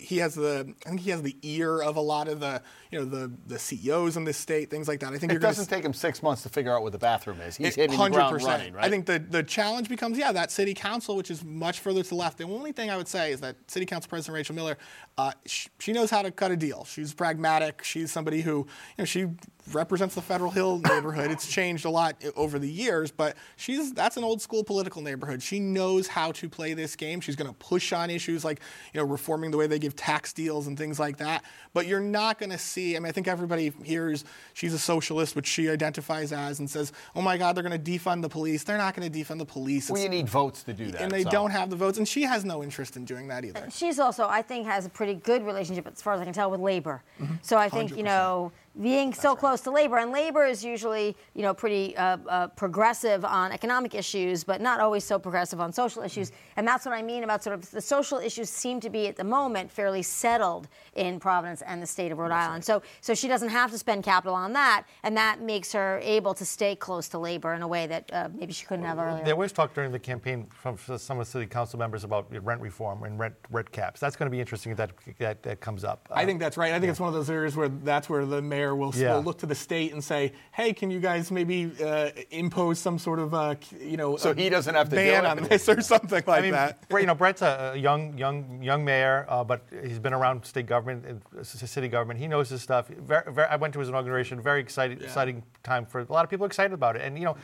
he 0.00 0.18
has 0.18 0.34
the 0.34 0.72
I 0.86 0.88
think 0.88 1.00
he 1.00 1.10
has 1.10 1.22
the 1.22 1.36
ear 1.42 1.80
of 1.82 1.96
a 1.96 2.00
lot 2.00 2.28
of 2.28 2.40
the 2.40 2.62
you 2.90 2.98
know 2.98 3.04
the 3.04 3.30
the 3.46 3.58
CEOs 3.58 4.16
in 4.16 4.24
this 4.24 4.36
state, 4.36 4.70
things 4.70 4.88
like 4.88 5.00
that. 5.00 5.08
I 5.12 5.18
think 5.18 5.32
It 5.32 5.36
gonna 5.36 5.40
doesn't 5.40 5.66
take 5.66 5.84
him 5.84 5.92
six 5.92 6.22
months 6.22 6.42
to 6.42 6.48
figure 6.48 6.74
out 6.74 6.82
what 6.82 6.92
the 6.92 6.98
bathroom 6.98 7.40
is. 7.40 7.56
He's 7.56 7.76
it- 7.76 7.90
hitting 7.90 7.98
the 7.98 8.08
ground 8.10 8.40
100%. 8.40 8.46
running, 8.46 8.72
right? 8.74 8.84
I 8.84 8.88
think 8.90 9.06
the, 9.06 9.18
the 9.18 9.42
challenge 9.42 9.88
becomes, 9.88 10.18
yeah, 10.18 10.32
that 10.32 10.50
city 10.50 10.74
council, 10.74 11.14
which 11.16 11.30
is 11.30 11.44
much 11.44 11.80
further 11.80 12.02
to 12.02 12.08
the 12.08 12.14
left. 12.14 12.38
The 12.38 12.44
only 12.44 12.72
thing 12.72 12.90
I 12.90 12.96
would 12.96 13.08
say 13.08 13.30
is 13.32 13.40
that 13.40 13.56
city 13.70 13.86
council 13.86 14.08
president 14.08 14.34
Rachel 14.34 14.54
Miller, 14.56 14.78
uh, 15.18 15.32
sh- 15.46 15.68
she 15.78 15.92
knows 15.92 16.10
how 16.10 16.22
to 16.22 16.30
cut 16.30 16.50
a 16.50 16.56
deal. 16.56 16.84
She's 16.84 17.12
pragmatic. 17.14 17.84
She's 17.84 18.10
somebody 18.10 18.40
who, 18.40 18.58
you 18.58 18.66
know, 18.98 19.04
she 19.04 19.26
represents 19.72 20.14
the 20.14 20.22
Federal 20.22 20.50
Hill 20.50 20.78
neighborhood. 20.88 21.30
it's 21.30 21.46
changed 21.46 21.84
a 21.84 21.90
lot 21.90 22.16
over 22.34 22.58
the 22.58 22.68
years, 22.70 23.10
but 23.12 23.36
she's 23.56 23.92
that's 23.92 24.16
an 24.16 24.24
old 24.24 24.40
school 24.42 24.64
political 24.64 25.02
neighborhood. 25.02 25.42
She 25.42 25.60
knows 25.60 26.08
how 26.08 26.32
to 26.32 26.48
play 26.48 26.74
this 26.74 26.96
game. 26.96 27.20
She's 27.20 27.36
going 27.36 27.46
to 27.50 27.54
push 27.56 27.92
on 27.92 28.10
issues 28.10 28.44
like, 28.44 28.60
you 28.92 29.00
know, 29.00 29.06
reforming 29.06 29.50
the 29.50 29.56
way 29.58 29.66
they 29.66 29.78
give 29.78 29.89
tax 29.96 30.32
deals 30.32 30.66
and 30.66 30.76
things 30.76 30.98
like 30.98 31.18
that. 31.18 31.44
But 31.72 31.86
you're 31.86 32.00
not 32.00 32.38
going 32.38 32.50
to 32.50 32.58
see. 32.58 32.96
I 32.96 33.00
mean, 33.00 33.08
I 33.08 33.12
think 33.12 33.28
everybody 33.28 33.72
hears 33.82 34.24
she's 34.54 34.74
a 34.74 34.78
socialist, 34.78 35.36
which 35.36 35.46
she 35.46 35.68
identifies 35.68 36.32
as, 36.32 36.58
and 36.58 36.68
says, 36.68 36.92
"Oh 37.14 37.22
my 37.22 37.38
God, 37.38 37.54
they're 37.54 37.62
going 37.64 37.82
to 37.82 37.90
defund 37.90 38.22
the 38.22 38.28
police." 38.28 38.64
They're 38.64 38.78
not 38.78 38.94
going 38.94 39.10
to 39.10 39.18
defund 39.18 39.38
the 39.38 39.46
police. 39.46 39.90
well, 39.90 40.02
you 40.02 40.08
need 40.08 40.28
votes 40.28 40.62
to 40.64 40.72
do 40.72 40.90
that. 40.90 41.00
and 41.00 41.10
they 41.10 41.22
so. 41.22 41.30
don't 41.30 41.50
have 41.50 41.70
the 41.70 41.76
votes, 41.76 41.98
and 41.98 42.06
she 42.06 42.22
has 42.22 42.44
no 42.44 42.62
interest 42.62 42.96
in 42.96 43.04
doing 43.04 43.28
that 43.28 43.44
either. 43.44 43.68
She's 43.70 43.98
also, 43.98 44.26
I 44.26 44.42
think, 44.42 44.66
has 44.66 44.86
a 44.86 44.90
pretty 44.90 45.14
good 45.14 45.44
relationship, 45.44 45.86
as 45.86 46.02
far 46.02 46.14
as 46.14 46.20
I 46.20 46.24
can 46.24 46.32
tell, 46.32 46.50
with 46.50 46.60
labor. 46.60 47.02
Mm-hmm. 47.20 47.34
So 47.42 47.56
I 47.56 47.68
think, 47.68 47.90
you 47.90 47.98
100%. 47.98 48.04
know, 48.04 48.52
being 48.80 49.12
so 49.12 49.34
close 49.34 49.60
to 49.62 49.70
labor, 49.70 49.98
and 49.98 50.12
labor 50.12 50.46
is 50.46 50.64
usually, 50.64 51.16
you 51.34 51.42
know, 51.42 51.52
pretty 51.52 51.96
uh, 51.96 52.18
uh, 52.28 52.46
progressive 52.48 53.24
on 53.24 53.50
economic 53.50 53.94
issues, 53.94 54.44
but 54.44 54.60
not 54.60 54.80
always 54.80 55.02
so 55.02 55.18
progressive 55.18 55.60
on 55.60 55.72
social 55.72 56.02
issues. 56.02 56.30
And 56.56 56.66
that's 56.66 56.86
what 56.86 56.94
I 56.94 57.02
mean 57.02 57.24
about 57.24 57.42
sort 57.42 57.54
of 57.54 57.68
the 57.70 57.80
social 57.80 58.18
issues 58.18 58.48
seem 58.48 58.78
to 58.80 58.88
be 58.88 59.08
at 59.08 59.16
the 59.16 59.24
moment 59.24 59.72
fairly 59.72 60.02
settled 60.02 60.68
in 60.94 61.18
Providence 61.18 61.62
and 61.62 61.82
the 61.82 61.86
state 61.86 62.12
of 62.12 62.18
Rhode 62.18 62.30
Island. 62.30 62.64
So, 62.64 62.82
so 63.00 63.12
she 63.12 63.26
doesn't 63.26 63.48
have 63.48 63.72
to 63.72 63.78
spend 63.78 64.04
capital 64.04 64.34
on 64.34 64.52
that, 64.52 64.84
and 65.02 65.16
that 65.16 65.40
makes 65.40 65.72
her 65.72 66.00
able 66.02 66.32
to 66.34 66.44
stay 66.44 66.76
close 66.76 67.08
to 67.08 67.18
labor 67.18 67.54
in 67.54 67.62
a 67.62 67.68
way 67.68 67.88
that 67.88 68.10
uh, 68.12 68.28
maybe 68.32 68.52
she 68.52 68.66
couldn't 68.66 68.84
have 68.84 68.98
earlier. 68.98 69.24
They 69.24 69.32
always 69.32 69.52
talk 69.52 69.74
during 69.74 69.90
the 69.90 69.98
campaign 69.98 70.46
from 70.52 70.78
some 70.78 71.18
of 71.18 71.26
the 71.26 71.30
city 71.30 71.46
council 71.46 71.78
members 71.78 72.04
about 72.04 72.32
rent 72.44 72.60
reform 72.60 73.02
and 73.02 73.18
rent 73.18 73.34
rent 73.50 73.70
caps. 73.72 73.98
That's 73.98 74.14
going 74.16 74.26
to 74.26 74.30
be 74.30 74.40
interesting 74.40 74.72
if 74.72 74.78
that 74.78 74.92
that, 75.18 75.42
that 75.42 75.60
comes 75.60 75.82
up. 75.82 76.08
I 76.10 76.24
think 76.24 76.38
that's 76.38 76.56
right. 76.56 76.72
I 76.72 76.78
think 76.78 76.90
it's 76.90 77.00
one 77.00 77.08
of 77.08 77.14
those 77.14 77.30
areas 77.30 77.56
where 77.56 77.68
that's 77.68 78.08
where 78.08 78.24
the 78.24 78.40
mayor 78.40 78.59
will, 78.68 78.92
Yeah. 78.94 79.14
will 79.14 79.22
look 79.22 79.38
to 79.38 79.46
the 79.46 79.54
state 79.54 79.92
and 79.92 80.02
say, 80.02 80.32
"Hey, 80.52 80.72
can 80.72 80.90
you 80.90 81.00
guys 81.00 81.30
maybe 81.30 81.70
uh, 81.82 82.10
impose 82.30 82.78
some 82.78 82.98
sort 82.98 83.18
of, 83.18 83.32
uh, 83.34 83.54
you 83.80 83.96
know, 83.96 84.16
So 84.16 84.30
uh, 84.30 84.34
he 84.34 84.48
doesn't 84.48 84.74
have 84.74 84.88
to 84.90 84.96
ban 84.96 85.26
on 85.26 85.36
this 85.48 85.68
or 85.68 85.80
something 85.80 86.22
like 86.26 86.28
I 86.28 86.40
mean, 86.42 86.52
that." 86.52 86.84
You 86.90 87.06
know, 87.06 87.14
Brett's 87.14 87.42
a 87.42 87.74
young, 87.76 88.16
young, 88.16 88.62
young 88.62 88.84
mayor, 88.84 89.26
uh, 89.28 89.44
but 89.44 89.60
he's 89.82 89.98
been 89.98 90.14
around 90.14 90.44
state 90.44 90.66
government, 90.66 91.04
and 91.06 91.46
city 91.46 91.88
government. 91.88 92.20
He 92.20 92.28
knows 92.28 92.48
his 92.48 92.62
stuff. 92.62 92.88
Very, 92.88 93.32
very, 93.32 93.48
I 93.48 93.56
went 93.56 93.72
to 93.74 93.80
his 93.80 93.88
inauguration. 93.88 94.40
Very 94.40 94.60
excited, 94.60 95.02
exciting 95.02 95.42
time 95.62 95.86
for 95.86 96.00
a 96.00 96.12
lot 96.12 96.24
of 96.24 96.30
people. 96.30 96.46
Excited 96.46 96.72
about 96.74 96.96
it, 96.96 97.02
and 97.02 97.18
you 97.18 97.24
know, 97.24 97.36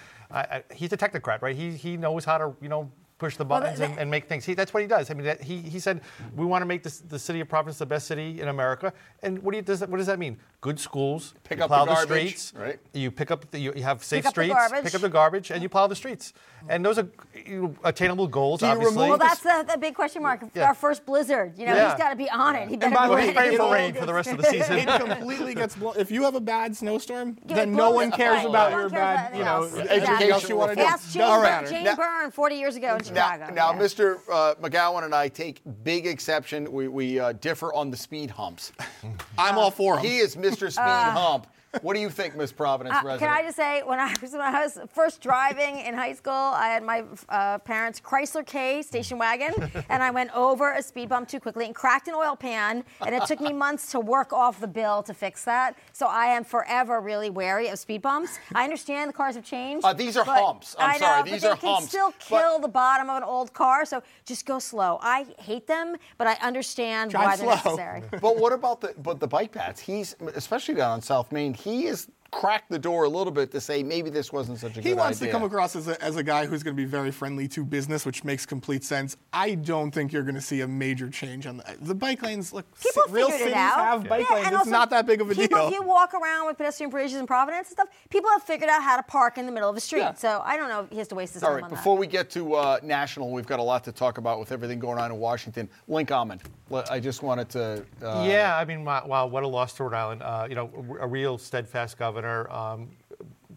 he's 0.74 0.92
a 0.92 0.96
technocrat, 0.96 1.42
right? 1.42 1.56
He 1.56 1.72
he 1.72 1.96
knows 1.96 2.24
how 2.24 2.38
to, 2.38 2.56
you 2.60 2.68
know. 2.68 2.90
Push 3.18 3.36
the 3.38 3.44
Well, 3.44 3.60
buttons 3.60 3.80
and, 3.80 3.98
and 3.98 4.10
make 4.10 4.28
things. 4.28 4.44
He, 4.44 4.52
that's 4.52 4.74
what 4.74 4.82
he 4.82 4.86
does. 4.86 5.10
I 5.10 5.14
mean, 5.14 5.24
that, 5.24 5.42
he, 5.42 5.58
he 5.62 5.78
said 5.80 6.02
we 6.34 6.44
want 6.44 6.60
to 6.60 6.66
make 6.66 6.82
this, 6.82 6.98
the 6.98 7.18
city 7.18 7.40
of 7.40 7.48
Providence 7.48 7.78
the 7.78 7.86
best 7.86 8.06
city 8.06 8.42
in 8.42 8.48
America. 8.48 8.92
And 9.22 9.42
what 9.42 9.52
do 9.52 9.56
you 9.56 9.62
does 9.62 9.80
that, 9.80 9.88
what 9.88 9.96
does 9.96 10.06
that 10.06 10.18
mean? 10.18 10.36
Good 10.60 10.78
schools. 10.78 11.32
Pick 11.44 11.58
you 11.58 11.64
up 11.64 11.70
the 11.70 11.74
plow 11.76 11.84
garbage, 11.86 12.36
streets. 12.38 12.52
right? 12.54 12.78
You 12.92 13.10
pick 13.10 13.30
up 13.30 13.50
the, 13.50 13.58
you, 13.58 13.72
you 13.74 13.82
have 13.84 14.04
safe 14.04 14.26
up 14.26 14.34
the 14.34 14.42
streets. 14.42 14.54
garbage. 14.54 14.84
Pick 14.84 14.94
up 14.94 15.00
the 15.00 15.08
garbage, 15.08 15.50
and 15.50 15.62
you 15.62 15.68
plow 15.70 15.86
the 15.86 15.94
streets. 15.96 16.34
And 16.68 16.84
those 16.84 16.98
are 16.98 17.08
you 17.46 17.62
know, 17.62 17.74
attainable 17.84 18.26
goals. 18.26 18.60
Do 18.60 18.66
you 18.66 18.72
obviously. 18.72 18.96
remove 18.96 19.08
well, 19.20 19.28
that's 19.28 19.40
the, 19.40 19.64
the 19.72 19.78
big 19.78 19.94
question 19.94 20.22
mark. 20.22 20.42
Yeah. 20.54 20.66
Our 20.66 20.74
first 20.74 21.06
blizzard, 21.06 21.54
you 21.56 21.64
know, 21.66 21.74
Yeah. 21.74 21.90
he's 21.90 21.98
got 21.98 22.10
to 22.10 22.16
be 22.16 22.28
on 22.28 22.56
it. 22.56 22.68
He 22.68 22.76
better 22.76 22.94
by 22.94 23.06
the 23.08 23.14
be 23.14 23.14
way, 23.14 23.26
ready 23.34 23.48
Pray 23.50 23.56
for 23.56 23.72
rain 23.72 23.94
for 23.94 24.04
the 24.06 24.12
rest 24.14 24.30
of 24.30 24.38
the 24.38 24.44
season. 24.44 24.76
it 24.78 25.00
completely 25.00 25.54
gets 25.54 25.76
blown. 25.76 25.94
If 25.96 26.10
you 26.10 26.24
have 26.24 26.34
a 26.34 26.40
bad 26.40 26.76
snowstorm, 26.76 27.34
Give 27.46 27.56
then 27.56 27.72
no 27.72 27.92
one 27.92 28.10
cares 28.10 28.40
away. 28.42 28.50
about 28.50 28.72
No 28.72 28.80
your 28.80 28.90
bad, 28.90 29.28
about 29.34 29.38
you 29.38 29.44
know, 29.44 29.62
anything 29.62 29.78
else. 29.78 29.88
anything 29.88 29.98
Exactly. 30.00 30.30
else 30.32 30.48
you 30.48 30.56
want 30.56 30.70
to 30.72 30.76
do. 30.76 30.82
Ask 30.82 31.12
Jane, 31.12 31.20
Doesn't 31.22 31.36
Byrne, 31.40 31.50
matter. 31.50 31.66
Jane 31.70 31.96
Byrne 31.96 32.30
40 32.32 32.54
years 32.56 32.76
ago 32.76 32.98
in 33.08 33.14
Now, 33.14 33.36
now 33.52 33.72
yeah. 33.72 33.78
Mr. 33.78 34.18
Uh, 34.30 34.54
McGowan 34.56 35.04
and 35.04 35.14
I 35.14 35.28
take 35.28 35.60
big 35.84 36.06
exception. 36.06 36.70
We, 36.70 36.88
we 36.88 37.18
uh, 37.18 37.32
differ 37.32 37.72
on 37.72 37.90
the 37.90 37.96
speed 37.96 38.30
humps. 38.30 38.72
I'm 39.38 39.58
all 39.58 39.70
for 39.70 39.98
'em. 39.98 40.04
He 40.04 40.18
is 40.18 40.36
Mr. 40.36 40.70
Speed 40.70 40.82
Hump. 40.82 41.46
What 41.82 41.94
do 41.94 42.00
you 42.00 42.10
think, 42.10 42.36
Miss 42.36 42.52
Providence 42.52 42.96
Uh, 42.96 43.06
resident? 43.06 43.20
can 43.20 43.28
I 43.30 43.42
just 43.42 43.56
say, 43.56 43.82
when 43.82 43.98
I 44.00 44.14
was 44.20 44.32
when 44.32 44.40
I 44.40 44.62
was 44.64 44.78
first 44.92 45.20
driving 45.20 45.78
in 45.80 45.94
high 45.94 46.12
school, 46.14 46.32
I 46.32 46.68
had 46.68 46.82
my 46.82 47.04
uh, 47.28 47.58
parents' 47.58 48.00
Chrysler 48.00 48.44
K 48.46 48.82
station 48.82 49.18
wagon, 49.18 49.52
and 49.88 50.02
I 50.02 50.10
went 50.10 50.34
over 50.34 50.72
a 50.72 50.82
speed 50.82 51.08
bump 51.08 51.28
too 51.28 51.40
quickly 51.40 51.66
and 51.66 51.74
cracked 51.74 52.08
an 52.08 52.14
oil 52.14 52.36
pan, 52.36 52.84
and 53.00 53.14
it 53.14 53.24
took 53.26 53.40
me 53.40 53.52
months 53.66 53.90
to 53.92 54.00
work 54.00 54.32
off 54.32 54.60
the 54.60 54.66
bill 54.68 55.02
to 55.02 55.14
fix 55.14 55.44
that. 55.44 55.76
So 55.92 56.06
I 56.06 56.26
am 56.26 56.44
forever 56.44 57.00
really 57.00 57.30
wary 57.30 57.68
of 57.68 57.78
speed 57.78 58.02
bumps. 58.02 58.38
I 58.54 58.64
understand 58.64 59.08
the 59.10 59.14
cars 59.14 59.34
have 59.34 59.44
changed. 59.44 59.84
Uh, 59.84 59.92
these 59.92 60.16
are 60.16 60.24
but- 60.24 60.40
humps. 60.42 60.76
I'm 60.78 60.90
I 60.90 60.92
know, 60.94 60.98
sorry, 60.98 61.22
but 61.22 61.30
these 61.32 61.42
they 61.42 61.48
are 61.48 61.56
can 61.56 61.74
humps, 61.74 61.88
still 61.88 62.10
but- 62.10 62.20
kill 62.20 62.58
the 62.58 62.68
bottom 62.68 63.10
of 63.10 63.16
an 63.18 63.22
old 63.22 63.52
car. 63.52 63.84
So 63.84 64.02
just 64.24 64.46
go 64.46 64.58
slow. 64.58 64.98
I 65.02 65.26
hate 65.38 65.66
them, 65.66 65.96
but 66.18 66.26
I 66.26 66.34
understand 66.42 67.10
Drive 67.10 67.24
why 67.24 67.36
they're 67.36 67.58
slow. 67.58 67.72
necessary. 67.76 68.02
but 68.20 68.36
what 68.38 68.52
about 68.52 68.80
the 68.80 68.94
but 68.98 69.20
the 69.20 69.26
bike 69.26 69.52
paths? 69.52 69.80
He's 69.80 70.16
especially 70.34 70.74
down 70.74 70.92
on 70.92 71.02
South 71.02 71.32
Main. 71.32 71.54
He 71.66 71.86
has 71.86 72.08
cracked 72.30 72.70
the 72.70 72.78
door 72.78 73.04
a 73.04 73.08
little 73.08 73.32
bit 73.32 73.50
to 73.52 73.60
say 73.60 73.82
maybe 73.82 74.10
this 74.10 74.32
wasn't 74.32 74.58
such 74.58 74.72
a 74.72 74.74
He 74.74 74.80
good 74.80 74.80
idea. 74.80 74.94
He 74.94 74.98
wants 74.98 75.18
idea. 75.22 75.32
to 75.32 75.38
come 75.38 75.42
across 75.46 75.76
as 75.76 75.88
a, 75.88 76.02
as 76.02 76.16
a 76.16 76.22
guy 76.22 76.46
who's 76.46 76.62
going 76.62 76.76
to 76.76 76.80
be 76.82 76.86
very 76.88 77.10
friendly 77.10 77.48
to 77.48 77.64
business, 77.64 78.04
which 78.04 78.24
makes 78.24 78.44
complete 78.46 78.84
sense. 78.84 79.16
I 79.32 79.54
don't 79.54 79.90
think 79.90 80.12
you're 80.12 80.22
going 80.22 80.34
to 80.34 80.40
see 80.40 80.60
a 80.62 80.68
major 80.68 81.08
change 81.08 81.46
on 81.46 81.58
the, 81.58 81.76
the 81.80 81.94
bike 81.94 82.22
lanes. 82.22 82.52
Look, 82.52 82.66
People 82.80 83.02
ci- 83.06 83.12
real 83.12 83.26
figured 83.30 83.40
cities 83.40 83.52
it 83.54 83.58
out. 83.58 83.76
have 83.78 84.08
bike 84.08 84.26
Yeah, 84.28 84.34
lanes. 84.36 84.46
and 84.48 84.54
It's 84.54 84.60
also 84.60 84.70
not 84.70 84.90
that 84.90 85.06
big 85.06 85.20
of 85.20 85.30
a 85.30 85.34
people, 85.34 85.70
deal. 85.70 85.72
You 85.72 85.82
walk 85.82 86.14
around 86.14 86.46
with 86.46 86.56
pedestrian 86.56 86.90
bridges 86.90 87.16
in 87.18 87.26
Providence 87.26 87.68
and 87.68 87.72
stuff. 87.76 87.88
People 88.10 88.30
have 88.30 88.42
figured 88.42 88.70
out 88.70 88.82
how 88.82 88.96
to 88.96 89.02
park 89.02 89.38
in 89.38 89.46
the 89.46 89.52
middle 89.52 89.68
of 89.68 89.74
the 89.74 89.80
street. 89.80 90.00
Yeah. 90.00 90.14
So 90.14 90.42
I 90.44 90.56
don't 90.56 90.68
know 90.68 90.80
if 90.82 90.90
he 90.90 90.98
has 90.98 91.08
to 91.08 91.14
waste 91.14 91.34
his 91.34 91.42
All 91.42 91.48
time 91.50 91.56
right, 91.56 91.64
on 91.64 91.70
before 91.70 91.96
that. 91.96 92.00
we 92.00 92.06
get 92.06 92.30
to 92.30 92.54
uh, 92.54 92.78
national, 92.82 93.30
we've 93.30 93.46
got 93.46 93.60
a 93.60 93.62
lot 93.62 93.84
to 93.84 93.92
talk 93.92 94.18
about 94.18 94.38
with 94.40 94.52
everything 94.52 94.78
going 94.78 94.98
on 94.98 95.10
in 95.10 95.18
Washington. 95.18 95.68
Linc 95.88 96.10
Almond, 96.10 96.42
le- 96.70 96.84
I 96.90 97.00
just 97.00 97.22
wanted 97.22 97.48
to. 97.50 97.84
Uh, 98.02 98.24
yeah, 98.28 98.56
I 98.56 98.64
mean, 98.64 98.84
wow, 98.84 99.04
wow, 99.06 99.26
what 99.26 99.42
a 99.42 99.46
loss 99.48 99.72
to 99.74 99.84
Rhode 99.84 99.94
Island. 99.94 100.22
Uh, 100.22 100.46
you 100.48 100.54
know, 100.54 100.70
a, 101.00 101.04
a 101.04 101.06
real 101.06 101.38
steadfast 101.38 101.98
governor, 101.98 102.25
um, 102.52 102.90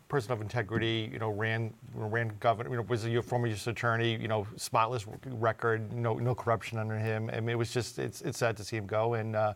person 0.08 0.32
of 0.32 0.42
integrity. 0.42 1.10
You 1.12 1.20
know, 1.20 1.30
ran 1.30 1.74
ran 1.94 2.32
governor. 2.40 2.70
You 2.70 2.78
know, 2.78 2.82
was 2.84 3.06
a 3.06 3.22
former 3.22 3.48
U.S. 3.48 3.68
attorney. 3.68 4.16
You 4.16 4.28
know, 4.28 4.48
spotless 4.56 5.06
record. 5.26 5.94
No 5.94 6.16
no 6.16 6.36
corruption 6.36 6.78
under 6.78 6.98
him. 6.98 7.30
I 7.34 7.40
mean, 7.40 7.50
it 7.50 7.58
was 7.58 7.72
just 7.72 8.00
it's 8.00 8.22
it's 8.22 8.38
sad 8.38 8.58
to 8.58 8.64
see 8.64 8.78
him 8.78 8.86
go. 8.86 9.14
And 9.16 9.36
uh, 9.36 9.54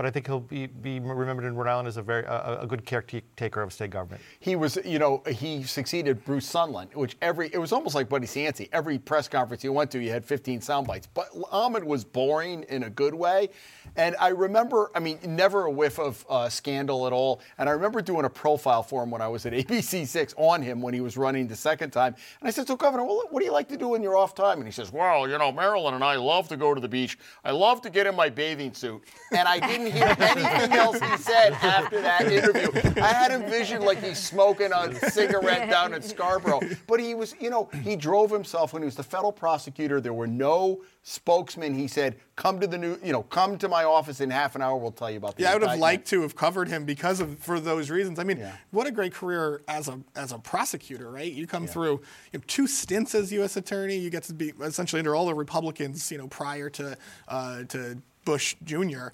but 0.00 0.06
I 0.06 0.10
think 0.10 0.28
he'll 0.28 0.40
be, 0.40 0.66
be 0.66 0.98
remembered 0.98 1.44
in 1.44 1.54
Rhode 1.54 1.68
Island 1.68 1.86
as 1.86 1.98
a 1.98 2.02
very 2.02 2.24
a, 2.24 2.60
a 2.62 2.66
good 2.66 2.86
caretaker 2.86 3.60
of 3.60 3.70
state 3.70 3.90
government. 3.90 4.22
He 4.38 4.56
was, 4.56 4.78
you 4.82 4.98
know, 4.98 5.22
he 5.30 5.62
succeeded 5.62 6.24
Bruce 6.24 6.50
Sundlun, 6.50 6.94
which 6.94 7.18
every, 7.20 7.50
it 7.52 7.58
was 7.58 7.70
almost 7.70 7.94
like 7.94 8.08
Buddy 8.08 8.26
Cianci. 8.26 8.70
Every 8.72 8.98
press 8.98 9.28
conference 9.28 9.62
you 9.62 9.74
went 9.74 9.90
to, 9.90 10.02
you 10.02 10.10
had 10.10 10.24
15 10.24 10.62
sound 10.62 10.86
bites. 10.86 11.06
But 11.12 11.28
Almond 11.52 11.84
was 11.84 12.02
boring 12.02 12.62
in 12.70 12.84
a 12.84 12.88
good 12.88 13.12
way. 13.12 13.50
And 13.96 14.16
I 14.18 14.28
remember, 14.28 14.90
I 14.94 15.00
mean, 15.00 15.18
never 15.26 15.66
a 15.66 15.70
whiff 15.70 15.98
of 15.98 16.24
uh, 16.30 16.48
scandal 16.48 17.06
at 17.06 17.12
all. 17.12 17.42
And 17.58 17.68
I 17.68 17.72
remember 17.72 18.00
doing 18.00 18.24
a 18.24 18.30
profile 18.30 18.82
for 18.82 19.02
him 19.02 19.10
when 19.10 19.20
I 19.20 19.28
was 19.28 19.44
at 19.44 19.52
ABC6 19.66 20.32
on 20.38 20.62
him 20.62 20.80
when 20.80 20.94
he 20.94 21.02
was 21.02 21.18
running 21.18 21.46
the 21.46 21.56
second 21.56 21.90
time. 21.90 22.14
And 22.40 22.48
I 22.48 22.52
said, 22.52 22.66
So, 22.66 22.74
Governor, 22.74 23.04
well, 23.04 23.24
what 23.28 23.40
do 23.40 23.44
you 23.44 23.52
like 23.52 23.68
to 23.68 23.76
do 23.76 23.96
in 23.96 24.02
your 24.02 24.16
off 24.16 24.34
time? 24.34 24.60
And 24.60 24.66
he 24.66 24.72
says, 24.72 24.90
Well, 24.90 25.28
you 25.28 25.36
know, 25.36 25.52
Marilyn 25.52 25.92
and 25.92 26.02
I 26.02 26.16
love 26.16 26.48
to 26.48 26.56
go 26.56 26.72
to 26.72 26.80
the 26.80 26.88
beach. 26.88 27.18
I 27.44 27.50
love 27.50 27.82
to 27.82 27.90
get 27.90 28.06
in 28.06 28.16
my 28.16 28.30
bathing 28.30 28.72
suit. 28.72 29.02
And 29.32 29.46
I 29.46 29.60
didn't 29.60 29.89
hear 29.90 30.16
anything 30.18 30.72
else 30.72 30.98
he 31.00 31.16
said 31.18 31.52
after 31.54 32.00
that 32.00 32.30
interview. 32.30 32.70
I 33.02 33.12
had 33.12 33.30
him 33.30 33.48
visioned 33.48 33.84
like 33.84 34.02
he's 34.02 34.18
smoking 34.18 34.72
a 34.72 34.94
cigarette 35.10 35.70
down 35.70 35.94
in 35.94 36.02
Scarborough. 36.02 36.60
But 36.86 37.00
he 37.00 37.14
was, 37.14 37.34
you 37.40 37.50
know, 37.50 37.68
he 37.82 37.96
drove 37.96 38.30
himself 38.30 38.72
when 38.72 38.82
he 38.82 38.86
was 38.86 38.94
the 38.96 39.02
federal 39.02 39.32
prosecutor. 39.32 40.00
There 40.00 40.12
were 40.12 40.26
no 40.26 40.82
spokesmen. 41.02 41.74
He 41.74 41.88
said, 41.88 42.16
"Come 42.36 42.60
to 42.60 42.66
the 42.66 42.78
new, 42.78 42.98
you 43.02 43.12
know, 43.12 43.22
come 43.22 43.58
to 43.58 43.68
my 43.68 43.84
office 43.84 44.20
in 44.20 44.30
half 44.30 44.54
an 44.54 44.62
hour. 44.62 44.76
We'll 44.76 44.92
tell 44.92 45.10
you 45.10 45.16
about 45.16 45.36
the." 45.36 45.42
Yeah, 45.44 45.50
I 45.52 45.54
would 45.54 45.62
have 45.68 45.78
liked 45.78 46.06
to 46.08 46.22
have 46.22 46.36
covered 46.36 46.68
him 46.68 46.84
because 46.84 47.20
of 47.20 47.38
for 47.38 47.58
those 47.60 47.90
reasons. 47.90 48.18
I 48.18 48.24
mean, 48.24 48.38
Yeah. 48.38 48.52
what 48.70 48.86
a 48.86 48.90
great 48.90 49.14
career 49.14 49.62
as 49.68 49.88
a 49.88 50.00
as 50.14 50.32
a 50.32 50.38
prosecutor, 50.38 51.10
right? 51.10 51.30
You 51.32 51.46
come 51.46 51.66
through 51.66 52.00
you 52.32 52.38
know, 52.38 52.44
two 52.46 52.66
stints 52.66 53.14
as 53.14 53.32
U.S. 53.32 53.56
attorney. 53.56 53.96
You 53.96 54.10
get 54.10 54.24
to 54.24 54.34
be 54.34 54.52
essentially 54.60 55.00
under 55.00 55.14
all 55.14 55.26
the 55.26 55.34
Republicans, 55.34 56.10
you 56.10 56.18
know, 56.18 56.28
prior 56.28 56.70
to 56.70 56.96
uh, 57.28 57.64
to. 57.64 58.02
Bush 58.24 58.54
Jr. 58.64 59.08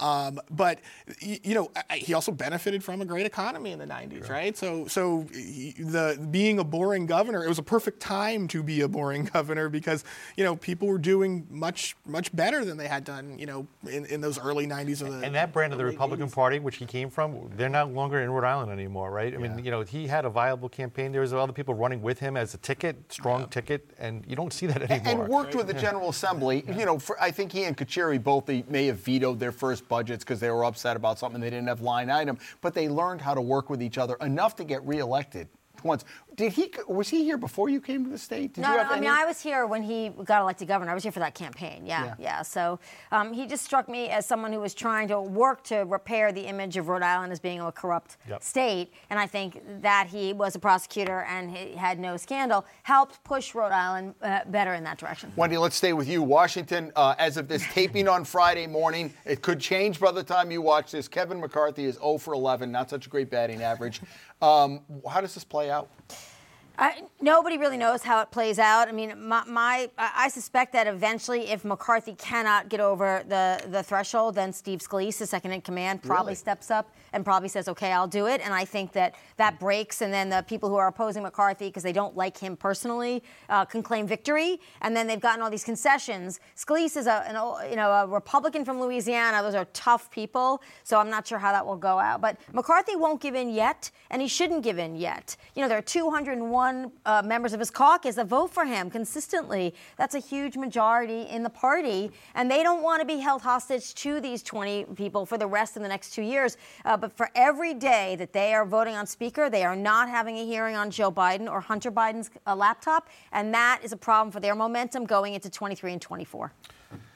Um, 0.00 0.40
but 0.50 0.78
you 1.20 1.54
know 1.54 1.70
he 1.92 2.14
also 2.14 2.32
benefited 2.32 2.82
from 2.84 3.00
a 3.00 3.04
great 3.04 3.26
economy 3.26 3.72
in 3.72 3.78
the 3.78 3.86
90s, 3.86 4.28
right? 4.28 4.56
So 4.56 4.86
so 4.86 5.26
he- 5.32 5.74
the 5.78 6.24
being 6.30 6.58
a 6.58 6.64
boring 6.64 7.06
governor, 7.06 7.44
it 7.44 7.48
was 7.48 7.58
a 7.58 7.62
perfect 7.62 8.00
time 8.00 8.46
to 8.48 8.62
be 8.62 8.80
a 8.82 8.88
boring 8.88 9.24
governor 9.32 9.68
because 9.68 10.04
you 10.36 10.44
know 10.44 10.56
people 10.56 10.88
were 10.88 10.98
doing 10.98 11.46
much 11.50 11.96
much 12.06 12.34
better 12.34 12.64
than 12.64 12.76
they 12.76 12.88
had 12.88 13.04
done, 13.04 13.38
you 13.38 13.46
know, 13.46 13.66
in, 13.90 14.04
in 14.06 14.20
those 14.20 14.38
early 14.38 14.66
90s 14.66 15.02
or 15.02 15.10
the 15.10 15.26
And 15.26 15.34
that 15.34 15.52
brand 15.52 15.72
of 15.72 15.78
the 15.78 15.84
Republican 15.84 16.28
80s. 16.28 16.34
Party, 16.34 16.58
which 16.58 16.76
he 16.76 16.86
came 16.86 17.10
from, 17.10 17.50
they're 17.56 17.68
no 17.68 17.86
longer 17.86 18.20
in 18.20 18.30
Rhode 18.30 18.46
Island 18.46 18.70
anymore, 18.72 19.10
right? 19.10 19.34
I 19.34 19.38
mean, 19.38 19.64
you 19.64 19.70
know, 19.70 19.82
he 19.82 20.06
had 20.06 20.24
a 20.24 20.30
viable 20.30 20.68
campaign. 20.68 21.12
There 21.12 21.20
was 21.20 21.32
other 21.34 21.52
people 21.52 21.74
running 21.74 22.00
with 22.02 22.18
him 22.20 22.36
as 22.36 22.54
a 22.54 22.58
ticket, 22.58 23.12
strong 23.12 23.48
ticket, 23.48 23.90
and 23.98 24.24
you 24.26 24.36
don't 24.36 24.52
see 24.52 24.66
that 24.66 24.82
anymore. 24.90 25.24
and 25.24 25.28
worked 25.28 25.54
with 25.54 25.66
the 25.66 25.74
General 25.74 26.10
Assembly. 26.10 26.64
You 26.72 26.86
know, 26.86 26.98
for, 26.98 27.20
I 27.20 27.30
think 27.30 27.52
he 27.52 27.64
and 27.64 27.76
Carcieri 27.76 28.22
both 28.22 28.48
they 28.52 28.64
may 28.68 28.86
have 28.86 28.98
vetoed 28.98 29.40
their 29.40 29.52
first 29.52 29.88
budgets 29.88 30.24
because 30.24 30.38
they 30.40 30.50
were 30.50 30.64
upset 30.64 30.96
about 30.96 31.18
something 31.18 31.40
they 31.40 31.50
didn't 31.50 31.68
have 31.68 31.80
line 31.80 32.10
item, 32.10 32.38
but 32.60 32.74
they 32.74 32.88
learned 32.88 33.20
how 33.20 33.34
to 33.34 33.40
work 33.40 33.70
with 33.70 33.82
each 33.82 33.96
other 33.96 34.16
enough 34.20 34.54
to 34.56 34.64
get 34.64 34.86
reelected 34.86 35.48
once. 35.82 36.04
Did 36.34 36.52
he? 36.52 36.72
Was 36.88 37.08
he 37.08 37.24
here 37.24 37.36
before 37.36 37.68
you 37.68 37.80
came 37.80 38.04
to 38.04 38.10
the 38.10 38.18
state? 38.18 38.54
Did 38.54 38.62
no, 38.62 38.70
you 38.70 38.76
no, 38.76 38.82
have 38.82 38.92
I 38.92 38.96
any- 38.96 39.06
mean, 39.06 39.10
I 39.16 39.24
was 39.26 39.40
here 39.40 39.66
when 39.66 39.82
he 39.82 40.08
got 40.24 40.40
elected 40.40 40.66
governor. 40.68 40.90
I 40.90 40.94
was 40.94 41.02
here 41.02 41.12
for 41.12 41.20
that 41.20 41.34
campaign. 41.34 41.84
Yeah, 41.84 42.04
Yeah. 42.04 42.14
yeah. 42.18 42.42
So 42.42 42.78
um, 43.10 43.32
he 43.32 43.46
just 43.46 43.64
struck 43.64 43.88
me 43.88 44.08
as 44.08 44.24
someone 44.26 44.52
who 44.52 44.60
was 44.60 44.72
trying 44.74 45.08
to 45.08 45.20
work 45.20 45.62
to 45.64 45.80
repair 45.80 46.32
the 46.32 46.40
image 46.42 46.76
of 46.76 46.88
Rhode 46.88 47.02
Island 47.02 47.32
as 47.32 47.40
being 47.40 47.60
a 47.60 47.70
corrupt 47.70 48.16
Yep. 48.28 48.42
state. 48.42 48.92
And 49.10 49.18
I 49.18 49.26
think 49.26 49.60
that 49.82 50.06
he 50.08 50.32
was 50.32 50.54
a 50.54 50.58
prosecutor 50.58 51.22
and 51.22 51.50
he 51.50 51.74
had 51.74 51.98
no 51.98 52.16
scandal 52.16 52.64
helped 52.82 53.22
push 53.24 53.54
Rhode 53.54 53.72
Island 53.72 54.14
uh, 54.22 54.40
better 54.46 54.72
in 54.74 54.84
that 54.84 54.98
direction. 54.98 55.32
Wendy, 55.36 55.58
let's 55.58 55.76
stay 55.76 55.92
with 55.92 56.08
you. 56.08 56.22
Washington, 56.22 56.92
uh, 56.96 57.14
as 57.18 57.36
of 57.36 57.46
this 57.48 57.62
taping 57.72 58.08
on 58.08 58.24
Friday 58.24 58.66
morning, 58.66 59.12
it 59.26 59.42
could 59.42 59.60
change 59.60 60.00
by 60.00 60.10
the 60.12 60.22
time 60.22 60.50
you 60.50 60.62
watch 60.62 60.92
this. 60.92 61.08
Kevin 61.08 61.40
McCarthy 61.40 61.84
is 61.84 61.96
0 61.96 62.18
for 62.18 62.32
11, 62.34 62.72
not 62.72 62.88
such 62.88 63.06
a 63.06 63.10
great 63.10 63.28
batting 63.30 63.62
average. 63.62 64.00
Um, 64.40 64.80
how 65.08 65.20
does 65.20 65.34
this 65.34 65.44
play 65.44 65.70
out? 65.70 65.88
I, 66.78 67.02
nobody 67.20 67.58
really 67.58 67.76
knows 67.76 68.02
how 68.02 68.20
it 68.22 68.30
plays 68.30 68.58
out. 68.58 68.88
I 68.88 68.92
mean, 68.92 69.28
my, 69.28 69.44
my 69.46 69.90
I 69.98 70.28
suspect 70.28 70.72
that 70.72 70.86
eventually, 70.86 71.50
if 71.50 71.64
McCarthy 71.64 72.14
cannot 72.14 72.68
get 72.68 72.80
over 72.80 73.24
the, 73.28 73.62
the 73.68 73.82
threshold, 73.82 74.34
then 74.34 74.52
Steve 74.52 74.80
Scalise, 74.80 75.18
the 75.18 75.26
second 75.26 75.52
in 75.52 75.60
command, 75.60 76.02
probably 76.02 76.30
Really? 76.30 76.36
steps 76.36 76.70
up 76.70 76.90
and 77.12 77.24
probably 77.24 77.48
says, 77.48 77.68
"Okay, 77.68 77.92
I'll 77.92 78.06
do 78.06 78.26
it." 78.26 78.40
And 78.42 78.52
I 78.54 78.64
think 78.64 78.92
that 78.92 79.14
that 79.36 79.58
breaks, 79.58 80.02
and 80.02 80.12
then 80.12 80.28
the 80.28 80.44
people 80.46 80.68
who 80.68 80.76
are 80.76 80.88
opposing 80.88 81.22
McCarthy 81.22 81.66
because 81.66 81.82
they 81.82 81.92
don't 81.92 82.16
like 82.16 82.38
him 82.38 82.56
personally 82.56 83.22
uh, 83.48 83.64
can 83.64 83.82
claim 83.82 84.06
victory, 84.06 84.60
and 84.80 84.96
then 84.96 85.06
they've 85.06 85.20
gotten 85.20 85.42
all 85.42 85.50
these 85.50 85.64
concessions. 85.64 86.40
Scalise 86.56 86.96
is 86.96 87.06
a 87.06 87.24
an, 87.28 87.70
you 87.70 87.76
know 87.76 87.90
a 87.90 88.06
Republican 88.06 88.64
from 88.64 88.80
Louisiana. 88.80 89.42
Those 89.42 89.54
are 89.54 89.66
tough 89.72 90.10
people, 90.10 90.62
so 90.84 90.98
I'm 90.98 91.10
not 91.10 91.26
sure 91.26 91.38
how 91.38 91.52
that 91.52 91.64
will 91.64 91.76
go 91.76 91.98
out. 91.98 92.20
But 92.20 92.38
McCarthy 92.52 92.96
won't 92.96 93.20
give 93.20 93.34
in 93.34 93.50
yet, 93.50 93.90
and 94.10 94.22
he 94.22 94.28
shouldn't 94.28 94.62
give 94.62 94.78
in 94.78 94.96
yet. 94.96 95.36
You 95.54 95.62
know, 95.62 95.68
there 95.68 95.78
are 95.78 95.82
201 95.82 96.92
uh, 97.04 97.22
members 97.24 97.52
of 97.52 97.60
his 97.60 97.70
caucus 97.70 98.16
that 98.16 98.26
vote 98.26 98.50
for 98.52 98.64
him 98.64 98.90
consistently. 98.90 99.74
That's 99.96 100.14
a 100.14 100.18
huge 100.18 100.56
majority 100.56 101.22
in 101.22 101.42
the 101.42 101.50
party, 101.50 102.10
and 102.34 102.50
they 102.50 102.62
don't 102.62 102.82
want 102.82 103.00
to 103.00 103.06
be 103.06 103.18
held 103.18 103.42
hostage 103.42 103.94
to 103.94 104.20
these 104.20 104.42
20 104.42 104.86
people 104.94 105.26
for 105.26 105.38
the 105.38 105.46
rest 105.46 105.76
of 105.76 105.82
the 105.82 105.88
next 105.88 106.10
two 106.10 106.22
years. 106.22 106.56
Uh, 106.84 106.96
but 107.02 107.12
for 107.12 107.28
every 107.34 107.74
day 107.74 108.14
that 108.14 108.32
they 108.32 108.54
are 108.54 108.64
voting 108.64 108.94
on 108.94 109.08
Speaker, 109.08 109.50
they 109.50 109.64
are 109.64 109.74
not 109.74 110.08
having 110.08 110.38
a 110.38 110.46
hearing 110.46 110.76
on 110.76 110.88
Joe 110.88 111.10
Biden 111.10 111.50
or 111.50 111.60
Hunter 111.60 111.90
Biden's 111.90 112.30
uh, 112.46 112.54
laptop, 112.54 113.08
and 113.32 113.52
that 113.52 113.80
is 113.82 113.90
a 113.90 113.96
problem 113.96 114.30
for 114.30 114.38
their 114.38 114.54
momentum 114.54 115.04
going 115.04 115.34
into 115.34 115.50
23 115.50 115.94
and 115.94 116.00
24. 116.00 116.52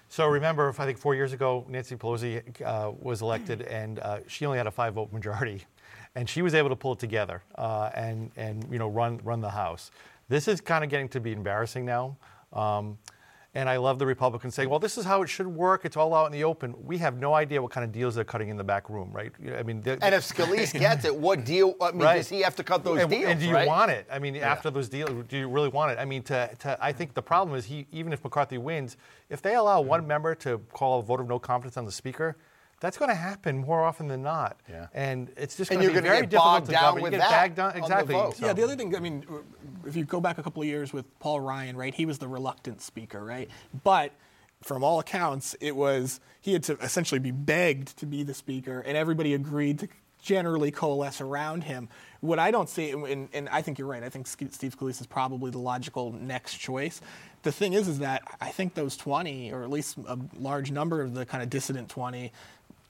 So 0.09 0.27
remember, 0.27 0.75
I 0.77 0.87
think 0.87 0.99
four 0.99 1.15
years 1.15 1.33
ago, 1.33 1.65
Nancy 1.69 1.95
Pelosi 1.95 2.43
uh, 2.63 2.91
was 2.99 3.23
elected, 3.23 3.63
and 3.63 4.01
uh, 4.01 4.19
she 4.27 4.45
only 4.45 4.59
had 4.59 4.67
a 4.67 4.73
five-vote 4.73 5.13
majority, 5.13 5.63
and 6.17 6.29
she 6.29 6.43
was 6.43 6.53
able 6.53 6.69
to 6.69 6.77
pull 6.77 6.95
it 6.95 6.99
together 6.99 7.45
uh, 7.55 7.91
and 7.95 8.33
and 8.37 8.67
you 8.69 8.81
know 8.81 8.89
run 8.89 9.21
run 9.23 9.41
the 9.41 9.51
House. 9.51 9.93
This 10.29 10.49
is 10.49 10.61
kind 10.61 10.83
of 10.83 10.91
getting 10.91 11.09
to 11.11 11.21
be 11.21 11.31
embarrassing 11.31 11.85
now. 11.85 12.17
Um, 12.53 12.99
and 13.57 13.71
I 13.71 13.79
love 13.79 13.99
the 13.99 14.05
Republicans 14.05 14.55
saying, 14.55 14.69
"Well, 14.69 14.79
this 14.79 14.99
is 14.99 15.05
how 15.07 15.23
it 15.23 15.29
should 15.29 15.47
work. 15.47 15.85
It's 15.87 15.97
all 15.97 16.15
out 16.15 16.27
in 16.27 16.33
the 16.33 16.45
open." 16.45 16.75
We 16.85 16.99
have 16.99 17.17
no 17.19 17.33
idea 17.35 17.63
what 17.63 17.71
kind 17.73 17.85
of 17.85 17.91
deals 17.91 18.15
they're 18.15 18.25
cutting 18.25 18.51
in 18.51 18.57
the 18.59 18.65
back 18.65 18.91
room, 18.91 19.11
right? 19.13 19.33
I 19.59 19.63
mean, 19.63 19.81
they're- 19.81 19.99
And 20.03 20.15
if 20.15 20.25
Scalise 20.29 20.79
gets 20.79 21.07
it, 21.07 21.17
what 21.17 21.45
deal? 21.45 21.75
I 21.81 21.93
mean, 21.93 22.03
Right. 22.03 22.17
does 22.19 22.29
he 22.29 22.43
have 22.43 22.55
to 22.57 22.65
cut 22.65 22.85
those 22.85 23.01
and, 23.01 23.11
deals? 23.11 23.25
and 23.25 23.41
do 23.41 23.47
you 23.47 23.55
right? 23.55 23.67
want 23.67 23.91
it? 23.91 24.07
I 24.13 24.19
mean, 24.19 24.37
after 24.37 24.71
those 24.71 24.91
deals, 24.91 25.11
do 25.29 25.39
you 25.39 25.49
really 25.49 25.71
want 25.71 25.91
it? 25.93 25.99
I 25.99 26.05
mean, 26.05 26.23
to, 26.25 26.51
to 26.61 26.77
I 26.81 26.93
think 26.93 27.15
the 27.15 27.23
problem 27.23 27.57
is 27.57 27.65
he 27.65 27.87
even 27.91 28.13
if 28.13 28.23
McCarthy 28.23 28.59
wins, 28.59 28.99
if 29.31 29.41
they 29.41 29.55
allow 29.55 29.81
one 29.81 30.07
member 30.07 30.35
to 30.37 30.59
call 30.73 31.01
a 31.01 31.03
vote 31.03 31.21
of 31.21 31.29
no 31.29 31.39
confidence 31.39 31.77
on 31.79 31.87
the 31.87 31.93
speaker. 31.93 32.37
That's 32.81 32.99
going 32.99 33.09
to 33.09 33.15
happen 33.15 33.59
more 33.59 33.83
often 33.83 34.07
than 34.09 34.23
not, 34.23 34.59
Yeah. 34.69 34.89
and 34.93 35.31
it's 35.37 35.57
just 35.57 35.71
going 35.71 35.81
to 35.81 35.89
be 35.89 35.95
gonna 35.95 36.07
very 36.07 36.21
get 36.23 36.31
difficult 36.31 36.45
bogged 36.53 36.67
to 36.67 36.73
down 36.73 36.83
govern. 36.83 37.03
with 37.05 37.13
you 37.15 37.19
get 37.19 37.29
that 37.31 37.41
bagged 37.41 37.57
down, 37.57 37.67
on 37.69 37.73
the 37.73 37.79
exactly. 37.79 38.15
vote. 38.15 38.37
So- 38.37 38.47
Yeah, 38.47 38.53
the 38.53 38.65
other 38.65 38.77
thing, 38.77 38.95
I 38.95 39.01
mean, 39.01 39.25
if 39.87 39.97
you 39.97 40.05
go 40.05 40.21
back 40.21 40.37
a 40.37 40.43
couple 40.43 40.61
of 40.63 40.69
years 40.69 40.93
with 40.93 41.07
Paul 41.19 41.41
Ryan, 41.41 41.77
right, 41.77 41.95
he 41.95 42.05
was 42.05 42.19
the 42.19 42.29
reluctant 42.29 42.83
speaker, 42.83 43.25
right? 43.25 43.49
But 43.83 44.13
from 44.63 44.85
all 44.85 44.99
accounts, 45.01 45.55
it 45.61 45.75
was 45.75 46.21
he 46.41 46.53
had 46.53 46.63
to 46.65 46.75
essentially 46.83 47.19
be 47.19 47.31
begged 47.31 47.97
to 47.99 48.07
be 48.07 48.23
the 48.23 48.35
speaker, 48.35 48.81
and 48.81 48.97
everybody 48.97 49.33
agreed 49.33 49.79
to 49.79 49.89
generally 50.21 50.71
coalesce 50.71 51.21
around 51.21 51.65
him. 51.65 51.89
What 52.21 52.39
I 52.39 52.51
don't 52.51 52.69
see, 52.69 52.91
and, 52.91 53.29
and 53.33 53.49
I 53.51 53.63
think 53.63 53.79
you're 53.79 53.87
right, 53.87 54.03
I 54.03 54.09
think 54.09 54.27
Sk- 54.27 54.51
Steve 54.51 54.77
Scalise 54.77 55.01
is 55.01 55.07
probably 55.07 55.51
the 55.51 55.59
logical 55.59 56.11
next 56.13 56.57
choice. 56.59 57.01
The 57.43 57.53
thing 57.53 57.75
is, 57.75 57.87
is 57.87 58.01
that 58.01 58.23
I 58.41 58.49
think 58.51 58.75
those 58.75 58.97
20, 58.97 59.53
or 59.53 59.63
at 59.63 59.71
least 59.71 59.99
a 60.09 60.19
large 60.39 60.73
number 60.73 61.01
of 61.01 61.15
the 61.15 61.25
kind 61.25 61.45
of 61.45 61.51
dissident 61.51 61.89
20, 61.91 62.33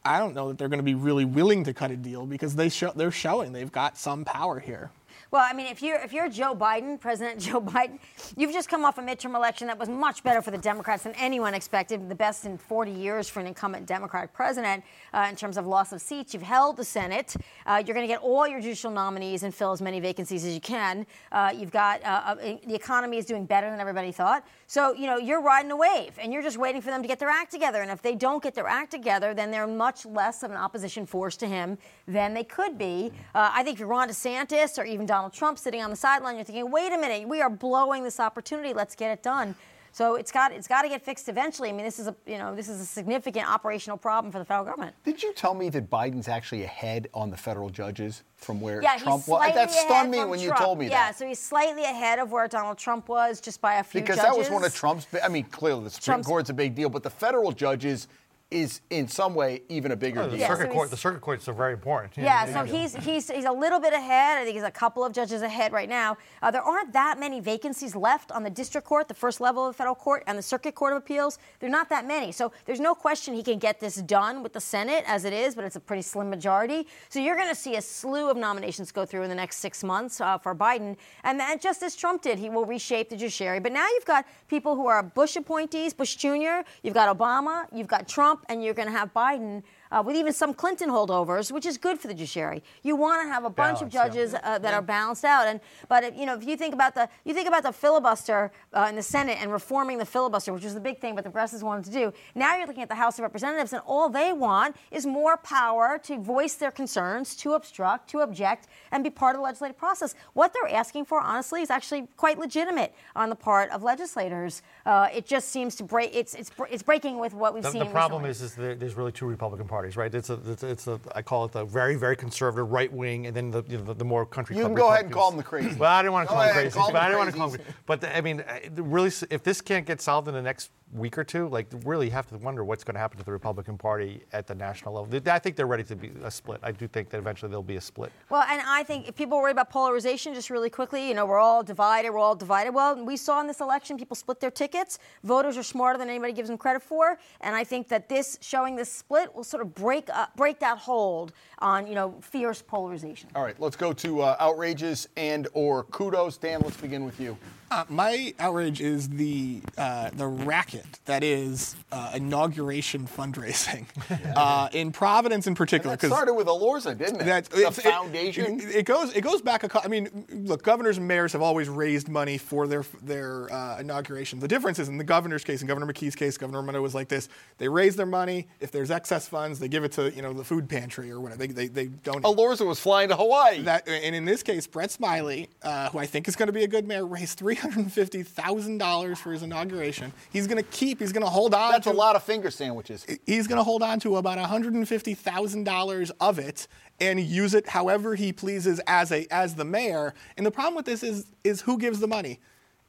I 0.07 0.19
don't 0.19 0.35
know 0.35 0.49
that 0.49 0.59
they're 0.59 0.69
going 0.69 0.79
to 0.79 0.85
be 0.85 0.95
really 0.95 1.25
willing 1.25 1.65
to 1.65 1.75
cut 1.75 1.91
a 1.91 1.97
deal 1.97 2.27
because 2.27 2.55
they 2.55 2.69
show, 2.69 2.93
they're 2.95 3.11
showing 3.11 3.53
they've 3.53 3.73
got 3.73 3.99
some 3.99 4.25
power 4.25 4.61
here. 4.61 4.91
Well, 5.37 5.47
I 5.47 5.53
mean, 5.53 5.67
if 5.67 5.83
you're 5.83 5.99
if 5.99 6.15
you're 6.15 6.31
Joe 6.31 6.55
Biden, 6.55 6.99
President 7.07 7.39
Joe 7.39 7.61
Biden, 7.61 7.99
you've 8.39 8.55
just 8.55 8.71
come 8.71 8.87
off 8.87 8.97
a 8.97 9.03
midterm 9.03 9.35
election 9.35 9.67
that 9.67 9.79
was 9.79 9.87
much 9.87 10.23
better 10.23 10.41
for 10.41 10.51
the 10.51 10.57
Democrats 10.57 11.03
than 11.03 11.13
anyone 11.17 11.53
expected, 11.53 12.09
the 12.09 12.15
best 12.15 12.47
in 12.47 12.57
40 12.57 12.91
years 12.91 13.29
for 13.29 13.41
an 13.41 13.47
incumbent 13.47 13.85
Democratic 13.85 14.33
president 14.33 14.83
uh, 15.13 15.27
in 15.29 15.37
terms 15.37 15.59
of 15.59 15.67
loss 15.67 15.93
of 15.93 16.01
seats. 16.01 16.33
You've 16.33 16.43
held 16.43 16.79
the 16.79 16.85
Senate. 16.85 17.37
Uh, 17.67 17.83
you're 17.85 17.93
going 17.93 18.09
to 18.09 18.11
get 18.11 18.23
all 18.23 18.49
your 18.49 18.63
judicial 18.63 18.91
nominees 18.91 19.43
and 19.43 19.55
fill 19.55 19.73
as 19.73 19.83
many 19.83 20.01
vacancies 20.01 20.43
as 20.43 20.55
you 20.55 20.61
can. 20.63 21.05
Uh, 21.31 21.53
you've 21.55 21.71
got 21.71 22.03
uh, 22.03 22.23
uh, 22.29 22.35
the 22.67 22.75
economy 22.75 23.19
is 23.19 23.27
doing 23.27 23.45
better 23.45 23.69
than 23.69 23.79
everybody 23.79 24.13
thought. 24.13 24.43
So 24.67 24.95
you 24.95 25.05
know 25.05 25.19
you're 25.19 25.43
riding 25.43 25.71
a 25.71 25.77
wave, 25.77 26.13
and 26.19 26.33
you're 26.33 26.41
just 26.41 26.57
waiting 26.57 26.81
for 26.81 26.89
them 26.89 27.03
to 27.03 27.09
get 27.09 27.19
their 27.19 27.29
act 27.29 27.51
together. 27.51 27.83
And 27.83 27.91
if 27.91 28.01
they 28.01 28.15
don't 28.15 28.43
get 28.43 28.55
their 28.55 28.69
act 28.69 28.91
together, 28.91 29.35
then 29.35 29.51
they're 29.51 29.67
much 29.67 30.07
less 30.07 30.43
of 30.43 30.51
an 30.51 30.57
opposition 30.57 31.05
force 31.05 31.37
to 31.37 31.47
him 31.47 31.77
than 32.09 32.33
they 32.33 32.45
could 32.45 32.79
be. 32.79 33.13
Uh, 33.35 33.51
I 33.53 33.63
think 33.63 33.79
if 33.79 33.87
Ron 33.87 34.09
DeSantis 34.09 34.79
or 34.79 34.87
even 34.87 35.05
Donald 35.05 35.26
Trump 35.31 35.59
sitting 35.59 35.83
on 35.83 35.91
the 35.91 35.97
sideline, 35.97 36.37
you're 36.37 36.45
thinking, 36.45 36.71
wait 36.71 36.93
a 36.93 36.99
minute, 36.99 37.29
we 37.29 37.41
are 37.41 37.51
blowing 37.51 38.03
this 38.05 38.21
opportunity. 38.21 38.73
Let's 38.73 38.95
get 38.95 39.11
it 39.11 39.23
done. 39.23 39.55
So 39.97 40.17
it's 40.17 40.31
got 40.31 40.53
it's 40.53 40.69
got 40.69 40.83
to 40.83 40.91
get 40.91 41.01
fixed 41.01 41.27
eventually. 41.31 41.71
I 41.71 41.73
mean, 41.73 41.87
this 41.87 41.99
is 41.99 42.07
a 42.07 42.15
you 42.27 42.37
know 42.37 42.55
this 42.55 42.69
is 42.69 42.83
a 42.83 42.85
significant 42.85 43.51
operational 43.51 43.97
problem 43.97 44.31
for 44.31 44.39
the 44.39 44.45
federal 44.45 44.67
government. 44.67 44.95
Did 45.05 45.23
you 45.23 45.33
tell 45.33 45.55
me 45.55 45.71
that 45.71 45.89
Biden's 45.89 46.29
actually 46.29 46.65
ahead 46.65 47.09
on 47.15 47.31
the 47.31 47.37
federal 47.39 47.71
judges 47.71 48.23
from 48.35 48.61
where 48.61 48.83
Yeah, 48.83 48.99
Trump 48.99 49.27
was? 49.27 49.55
That 49.55 49.71
stunned 49.71 50.11
me 50.11 50.23
when 50.23 50.39
you 50.39 50.53
told 50.59 50.79
me 50.79 50.85
yeah, 50.85 50.91
that. 50.91 51.07
Yeah, 51.07 51.13
so 51.13 51.27
he's 51.27 51.39
slightly 51.39 51.85
ahead 51.85 52.19
of 52.19 52.31
where 52.31 52.47
Donald 52.47 52.77
Trump 52.77 53.09
was, 53.09 53.41
just 53.41 53.63
by 53.63 53.77
a 53.77 53.83
few 53.83 54.03
because 54.03 54.17
judges. 54.17 54.33
that 54.33 54.39
was 54.39 54.51
one 54.51 54.65
of 54.65 54.75
Trump's. 54.75 55.07
I 55.25 55.29
mean, 55.29 55.45
clearly 55.45 55.85
the 55.85 55.91
Supreme 55.91 56.17
Trump's- 56.17 56.29
Court's 56.29 56.51
a 56.51 56.55
big 56.55 56.75
deal, 56.75 56.91
but 56.91 57.03
the 57.03 57.09
federal 57.09 57.51
judges 57.51 58.07
is 58.53 58.81
in 58.91 59.09
some 59.09 59.35
way 59.35 59.61
even 59.69 59.91
a 59.91 59.97
bigger 59.97 60.21
Oh, 60.21 60.25
the 60.25 60.31
deal. 60.31 60.39
Yeah, 60.41 60.47
circuit 60.49 60.69
so 60.69 60.73
court, 60.73 60.85
he's- 60.87 60.91
the 60.91 60.97
circuit 60.97 61.21
courts 61.21 61.49
are 61.49 61.53
very 61.53 61.73
important. 61.73 62.17
Yeah, 62.17 62.47
so 62.53 62.63
he's 62.63 62.95
he's 62.95 63.29
he's 63.29 63.45
a 63.45 63.51
little 63.51 63.81
bit 63.81 63.93
ahead. 63.93 64.39
I 64.39 64.45
think 64.45 64.55
he's 64.55 64.63
a 64.63 64.71
couple 64.71 65.05
of 65.05 65.13
judges 65.13 65.43
ahead 65.43 65.73
right 65.73 65.89
now. 65.89 66.17
Uh, 66.41 66.53
there 66.53 66.63
aren't 66.63 66.93
that 66.93 67.19
many 67.19 67.41
vacancies 67.41 67.97
left 67.97 68.31
on 68.31 68.45
the 68.45 68.51
district 68.51 68.87
court, 68.87 69.09
the 69.09 69.15
first 69.15 69.41
level 69.41 69.67
of 69.67 69.75
the 69.75 69.77
federal 69.77 69.97
court, 69.97 70.23
and 70.29 70.39
the 70.39 70.43
circuit 70.43 70.77
court 70.77 70.93
of 70.93 70.99
appeals. 70.99 71.41
There 71.59 71.69
are 71.69 71.73
not 71.73 71.89
that 71.89 72.07
many. 72.07 72.31
So 72.31 72.53
there's 72.67 72.79
no 72.79 72.95
question 72.95 73.35
he 73.35 73.43
can 73.43 73.59
get 73.59 73.81
this 73.81 73.97
done 73.97 74.45
with 74.45 74.53
the 74.53 74.61
Senate 74.61 75.03
as 75.09 75.25
it 75.25 75.33
is, 75.33 75.57
but 75.57 75.65
it's 75.65 75.77
a 75.77 75.81
pretty 75.81 76.03
slim 76.03 76.31
majority. 76.31 76.87
So 77.09 77.19
you're 77.19 77.37
going 77.37 77.49
to 77.49 77.55
see 77.55 77.75
a 77.75 77.83
slew 77.83 78.31
of 78.31 78.37
nominations 78.37 78.93
go 78.93 79.05
through 79.05 79.23
in 79.23 79.29
the 79.29 79.35
next 79.35 79.57
six 79.57 79.83
months 79.83 80.21
uh, 80.21 80.39
for 80.39 80.55
Biden, 80.55 80.97
and 81.25 81.41
then 81.41 81.59
just 81.59 81.83
as 81.83 81.97
Trump 81.97 82.23
did, 82.23 82.39
he 82.39 82.49
will 82.49 82.65
reshape 82.65 83.09
the 83.09 83.17
judiciary. 83.17 83.59
But 83.59 83.73
now 83.73 83.89
you've 83.89 84.05
got 84.05 84.25
people 84.47 84.77
who 84.77 84.87
are 84.87 85.03
Bush 85.03 85.35
appointees, 85.35 85.93
Bush 85.95 86.15
Jr., 86.15 86.63
you've 86.85 86.95
got 86.95 87.17
Obama, 87.17 87.65
you've 87.75 87.89
got 87.89 88.07
Trump, 88.07 88.36
and 88.49 88.63
you're 88.63 88.75
going 88.75 88.89
to 88.89 88.93
have 88.93 89.13
Biden 89.13 89.63
uh, 89.91 90.03
with 90.05 90.17
even 90.17 90.33
some 90.33 90.55
Clinton 90.55 90.91
holdovers, 90.91 91.51
which 91.51 91.67
is 91.67 91.79
good 91.79 91.99
for 91.99 92.09
the 92.09 92.15
judiciary. 92.15 92.63
You 92.83 92.97
want 92.97 93.23
to 93.23 93.29
have 93.29 93.45
a 93.45 93.51
bunch 93.51 93.83
of 93.83 93.91
Balance, 93.91 93.95
yeah. 93.95 94.21
judges 94.23 94.35
uh, 94.43 94.59
that 94.59 94.75
are 94.75 94.83
balanced 94.83 95.25
out. 95.25 95.47
And 95.47 95.61
but 95.89 96.05
if, 96.05 96.17
you 96.17 96.27
know, 96.27 96.35
if 96.35 96.47
you 96.47 96.57
think 96.57 96.75
about 96.75 96.95
the 96.95 97.09
you 97.25 97.35
think 97.35 97.49
about 97.49 97.63
the 97.63 97.73
filibuster 97.73 98.51
uh, 98.73 98.87
in 98.89 98.97
the 98.97 99.03
Senate 99.03 99.39
and 99.41 99.53
reforming 99.53 99.99
the 99.99 100.07
filibuster, 100.07 100.53
which 100.53 100.65
was 100.65 100.75
the 100.75 100.81
big 100.81 100.99
thing, 101.01 101.15
but 101.15 101.25
the 101.25 101.31
progressives 101.31 101.63
wanted 101.63 101.85
to 101.85 101.91
do. 101.91 102.13
Now 102.35 102.57
you're 102.57 102.67
looking 102.67 102.83
at 102.83 102.89
the 102.89 102.95
House 102.95 103.19
of 103.19 103.23
Representatives, 103.23 103.73
and 103.73 103.83
all 103.87 104.09
they 104.09 104.33
want 104.33 104.77
is 104.91 105.07
more 105.07 105.37
power 105.37 105.99
to 106.05 106.19
voice 106.19 106.55
their 106.55 106.71
concerns, 106.71 107.37
to 107.37 107.53
obstruct, 107.53 108.11
to 108.11 108.21
object, 108.21 108.69
and 108.93 109.05
be 109.05 109.11
part 109.11 109.35
of 109.35 109.41
the 109.41 109.45
legislative 109.45 109.77
process. 109.77 110.15
What 110.33 110.53
they're 110.53 110.75
asking 110.75 111.05
for, 111.05 111.21
honestly, 111.21 111.63
is 111.63 111.71
actually 111.71 112.09
quite 112.17 112.39
legitimate 112.39 112.95
on 113.15 113.29
the 113.29 113.37
part 113.37 113.71
of 113.71 113.83
legislators. 113.83 114.63
Uh, 114.85 115.09
it 115.15 115.27
just 115.27 115.49
seems 115.49 115.75
to 115.77 115.85
break. 115.85 116.11
It's 116.15 116.35
it's 116.35 116.51
it's 116.71 116.83
breaking 116.83 117.19
with 117.19 117.35
what 117.35 117.55
we've 117.55 117.63
The, 117.63 117.71
seen. 117.71 117.81
the 117.81 117.87
problem 117.87 118.23
recently. 118.23 118.47
is, 118.47 118.53
is 118.53 118.57
there, 118.57 118.75
there's 118.75 118.95
really 118.95 119.13
two 119.13 119.27
Republican 119.27 119.67
parties, 119.67 119.76
right? 119.97 120.15
It's 120.15 120.31
a, 120.31 120.39
it's, 120.47 120.63
a, 120.63 120.69
it's 120.69 120.87
a, 120.87 121.01
I 121.15 121.23
call 121.23 121.45
it 121.45 121.53
the 121.53 121.65
very, 121.65 121.97
very 121.97 122.17
conservative 122.17 122.71
right 122.71 122.93
wing, 122.93 123.27
and 123.27 123.37
then 123.37 123.51
the, 123.51 123.63
you 123.69 123.79
know, 123.79 123.85
the, 123.85 123.95
the 123.95 124.05
more 124.05 124.25
country. 124.25 124.57
You 124.57 124.63
club 124.63 124.71
can 124.73 124.77
go 124.77 124.91
ahead 124.91 125.05
and 125.05 125.13
call 125.15 125.31
them 125.31 125.39
the 125.39 125.45
crazy. 125.45 125.75
Well, 125.77 125.91
I 125.91 126.03
didn't 126.03 126.13
want 126.13 126.29
to 126.29 126.35
call 126.35 126.45
them 126.45 126.53
crazy, 126.53 126.71
call 126.71 126.93
but 126.93 127.03
I 127.03 127.07
didn't 127.07 127.19
want 127.19 127.31
to 127.31 127.37
call 127.37 127.51
crazies. 127.51 127.65
them. 127.65 127.75
But 127.87 128.01
the, 128.01 128.17
I 128.17 128.21
mean, 128.21 128.41
uh, 128.41 128.83
really, 128.83 129.13
if 129.31 129.43
this 129.43 129.61
can't 129.61 129.87
get 129.87 130.01
solved 130.01 130.29
in 130.29 130.35
the 130.35 130.43
next 130.43 130.71
week 130.93 131.19
or 131.19 131.25
two, 131.25 131.49
like 131.49 131.67
really 131.85 132.07
you 132.07 132.13
have 132.13 132.29
to 132.29 132.39
wonder 132.39 132.65
what's 132.65 132.85
going 132.85 132.95
to 132.95 133.01
happen 133.01 133.19
to 133.19 133.25
the 133.25 133.33
Republican 133.33 133.77
Party 133.77 134.23
at 134.33 134.47
the 134.47 134.55
national 134.55 134.95
level. 134.95 135.33
I 135.33 135.39
think 135.39 135.57
they're 135.57 135.67
ready 135.67 135.83
to 135.85 135.97
be 135.97 136.13
a 136.23 136.31
split. 136.31 136.61
I 136.63 136.71
do 136.71 136.87
think 136.87 137.11
that 137.11 137.19
eventually 137.19 137.49
there'll 137.49 137.63
be 137.63 137.77
a 137.77 137.81
split. 137.81 138.13
Well, 138.31 138.45
and 138.49 138.63
I 138.65 138.85
think 138.85 139.09
if 139.09 139.17
people 139.17 139.39
worry 139.39 139.51
about 139.51 139.71
polarization, 139.71 140.33
just 140.33 140.49
really 140.49 140.71
quickly, 140.71 141.09
you 141.09 141.15
know, 141.15 141.27
we're 141.27 141.41
all 141.41 141.65
divided, 141.65 142.11
we're 142.11 142.19
all 142.19 142.37
divided. 142.37 142.73
Well, 142.73 143.05
we 143.05 143.17
saw 143.17 143.41
in 143.41 143.47
this 143.47 143.61
election, 143.61 143.97
people 143.97 144.15
split 144.15 144.39
their 144.41 144.51
tickets. 144.51 144.99
Voters 145.25 145.57
are 145.57 145.63
smarter 145.63 145.99
than 145.99 146.09
anybody 146.09 146.33
gives 146.33 146.49
them 146.49 146.59
credit 146.59 146.83
for. 146.83 147.19
And 147.41 147.57
I 147.57 147.65
think 147.65 147.89
that 147.89 148.09
this 148.09 148.27
this 148.27 148.39
showing 148.41 148.77
this 148.77 148.93
split 148.93 149.35
will 149.35 149.45
sort 149.45 149.63
of 149.63 149.66
break 149.67 150.09
up, 150.11 150.35
break 150.37 150.61
that 150.61 150.79
hold 150.79 151.33
on 151.59 151.87
you 151.87 151.95
know 151.95 152.15
fierce 152.21 152.63
polarization. 152.63 153.31
All 153.35 153.43
right, 153.43 153.59
let's 153.61 153.77
go 153.77 153.93
to 153.93 154.23
uh, 154.23 154.37
outrages 154.39 155.09
and 155.17 155.49
or 155.55 155.85
kudos. 155.85 156.37
Dan, 156.39 156.61
let's 156.61 156.77
begin 156.77 157.05
with 157.05 157.21
you. 157.21 157.37
Uh, 157.71 157.85
my 157.89 158.33
outrage 158.39 158.81
is 158.81 159.09
the 159.09 159.61
uh, 159.77 160.11
the 160.15 160.27
racket 160.27 160.87
that 161.07 161.25
is 161.25 161.75
uh, 161.91 162.13
inauguration 162.15 163.07
fundraising 163.07 163.87
uh, 164.37 164.69
in 164.73 164.93
Providence, 164.93 165.47
in 165.49 165.55
particular. 165.57 165.97
That 165.97 166.07
started 166.07 166.35
with 166.35 166.47
Elorza, 166.47 166.97
didn't 166.97 167.23
it? 167.23 167.25
That 167.25 167.45
the 167.47 167.67
it- 167.67 167.75
foundation. 167.75 168.61
It, 168.61 168.77
it 168.77 168.85
goes. 168.87 169.13
It 169.15 169.23
goes 169.23 169.43
back. 169.43 169.65
A, 169.65 169.69
cou- 169.69 169.81
I 169.83 169.89
mean, 169.89 170.27
look, 170.31 170.63
governors 170.63 170.99
and 170.99 171.09
mayors 171.09 171.33
have 171.33 171.43
always 171.43 171.69
raised 171.69 172.09
money 172.09 172.39
for 172.39 172.69
their 172.69 172.85
their 173.03 173.53
uh, 173.53 173.81
inauguration. 173.81 174.39
The 174.39 174.49
difference 174.49 174.79
is 174.79 174.89
in 174.89 174.97
the 174.97 175.05
governor's 175.05 175.43
case, 175.43 175.61
in 175.61 175.67
Governor 175.67 175.93
McKee's 175.93 176.15
case, 176.15 176.39
Governor 176.39 176.61
Raimondo 176.61 176.83
was 176.83 176.95
like 176.95 177.09
this: 177.09 177.29
they 177.59 177.69
raise 177.69 177.97
their 177.97 178.07
money. 178.07 178.47
If 178.61 178.71
there's 178.71 178.93
excess 178.93 179.27
funds, 179.27 179.59
they 179.59 179.69
give 179.69 179.83
it 179.83 179.91
to 179.93 180.13
you 180.13 180.23
know 180.23 180.33
the 180.33 180.45
food 180.45 180.69
pantry 180.69 181.11
or 181.11 181.21
whatever. 181.21 181.41
They 181.45 181.49
they, 181.49 181.67
they 181.67 181.87
donate. 181.87 182.23
Elorza 182.23 182.65
was 182.65 182.79
flying 182.79 183.09
to 183.09 183.17
Hawaii. 183.17 183.63
That, 183.63 183.89
and 183.89 184.15
in 184.15 184.25
this 184.25 184.45
case, 184.45 184.69
Brett 184.69 184.93
Smiley, 184.93 185.49
uh, 185.65 185.89
who 185.89 185.99
I 185.99 186.07
think 186.07 186.29
is 186.29 186.37
going 186.37 186.47
to 186.47 186.53
be 186.53 186.63
a 186.63 186.69
good 186.69 186.87
mayor, 186.87 187.05
raised 187.05 187.37
three 187.39 187.56
hundred 187.57 187.91
fifty 187.93 188.23
thousand 188.23 188.79
dollars 188.79 189.19
for 189.19 189.33
his 189.33 189.43
inauguration. 189.43 190.13
He's 190.31 190.47
going 190.47 190.63
to 190.63 190.69
keep. 190.71 191.01
He's 191.01 191.13
going 191.13 191.25
to 191.25 191.31
hold 191.31 191.55
on. 191.55 191.73
That's 191.73 191.85
to, 191.85 191.93
a 191.93 191.95
lot 191.95 192.17
of 192.17 192.23
finger 192.23 192.51
sandwiches. 192.51 193.07
He's 193.27 193.47
going 193.47 193.59
to 193.59 193.65
hold 193.65 193.83
on 193.83 194.01
to 194.01 194.17
about 194.17 194.39
one 194.39 194.49
hundred 194.49 194.75
and 194.75 194.89
fifty 194.89 195.15
thousand 195.15 195.65
dollars 195.65 196.11
of 196.21 196.39
it 196.39 196.69
and 197.01 197.21
use 197.21 197.55
it 197.55 197.69
however 197.69 198.15
he 198.15 198.33
pleases 198.33 198.81
as 198.87 199.13
a 199.13 199.27
as 199.31 199.55
the 199.55 199.65
mayor. 199.65 200.15
And 200.37 200.47
the 200.47 200.51
problem 200.51 200.75
with 200.75 200.87
this 200.87 201.03
is 201.03 201.27
is 201.45 201.61
who 201.63 201.79
gives 201.79 202.01
the 202.01 202.09
money? 202.09 202.41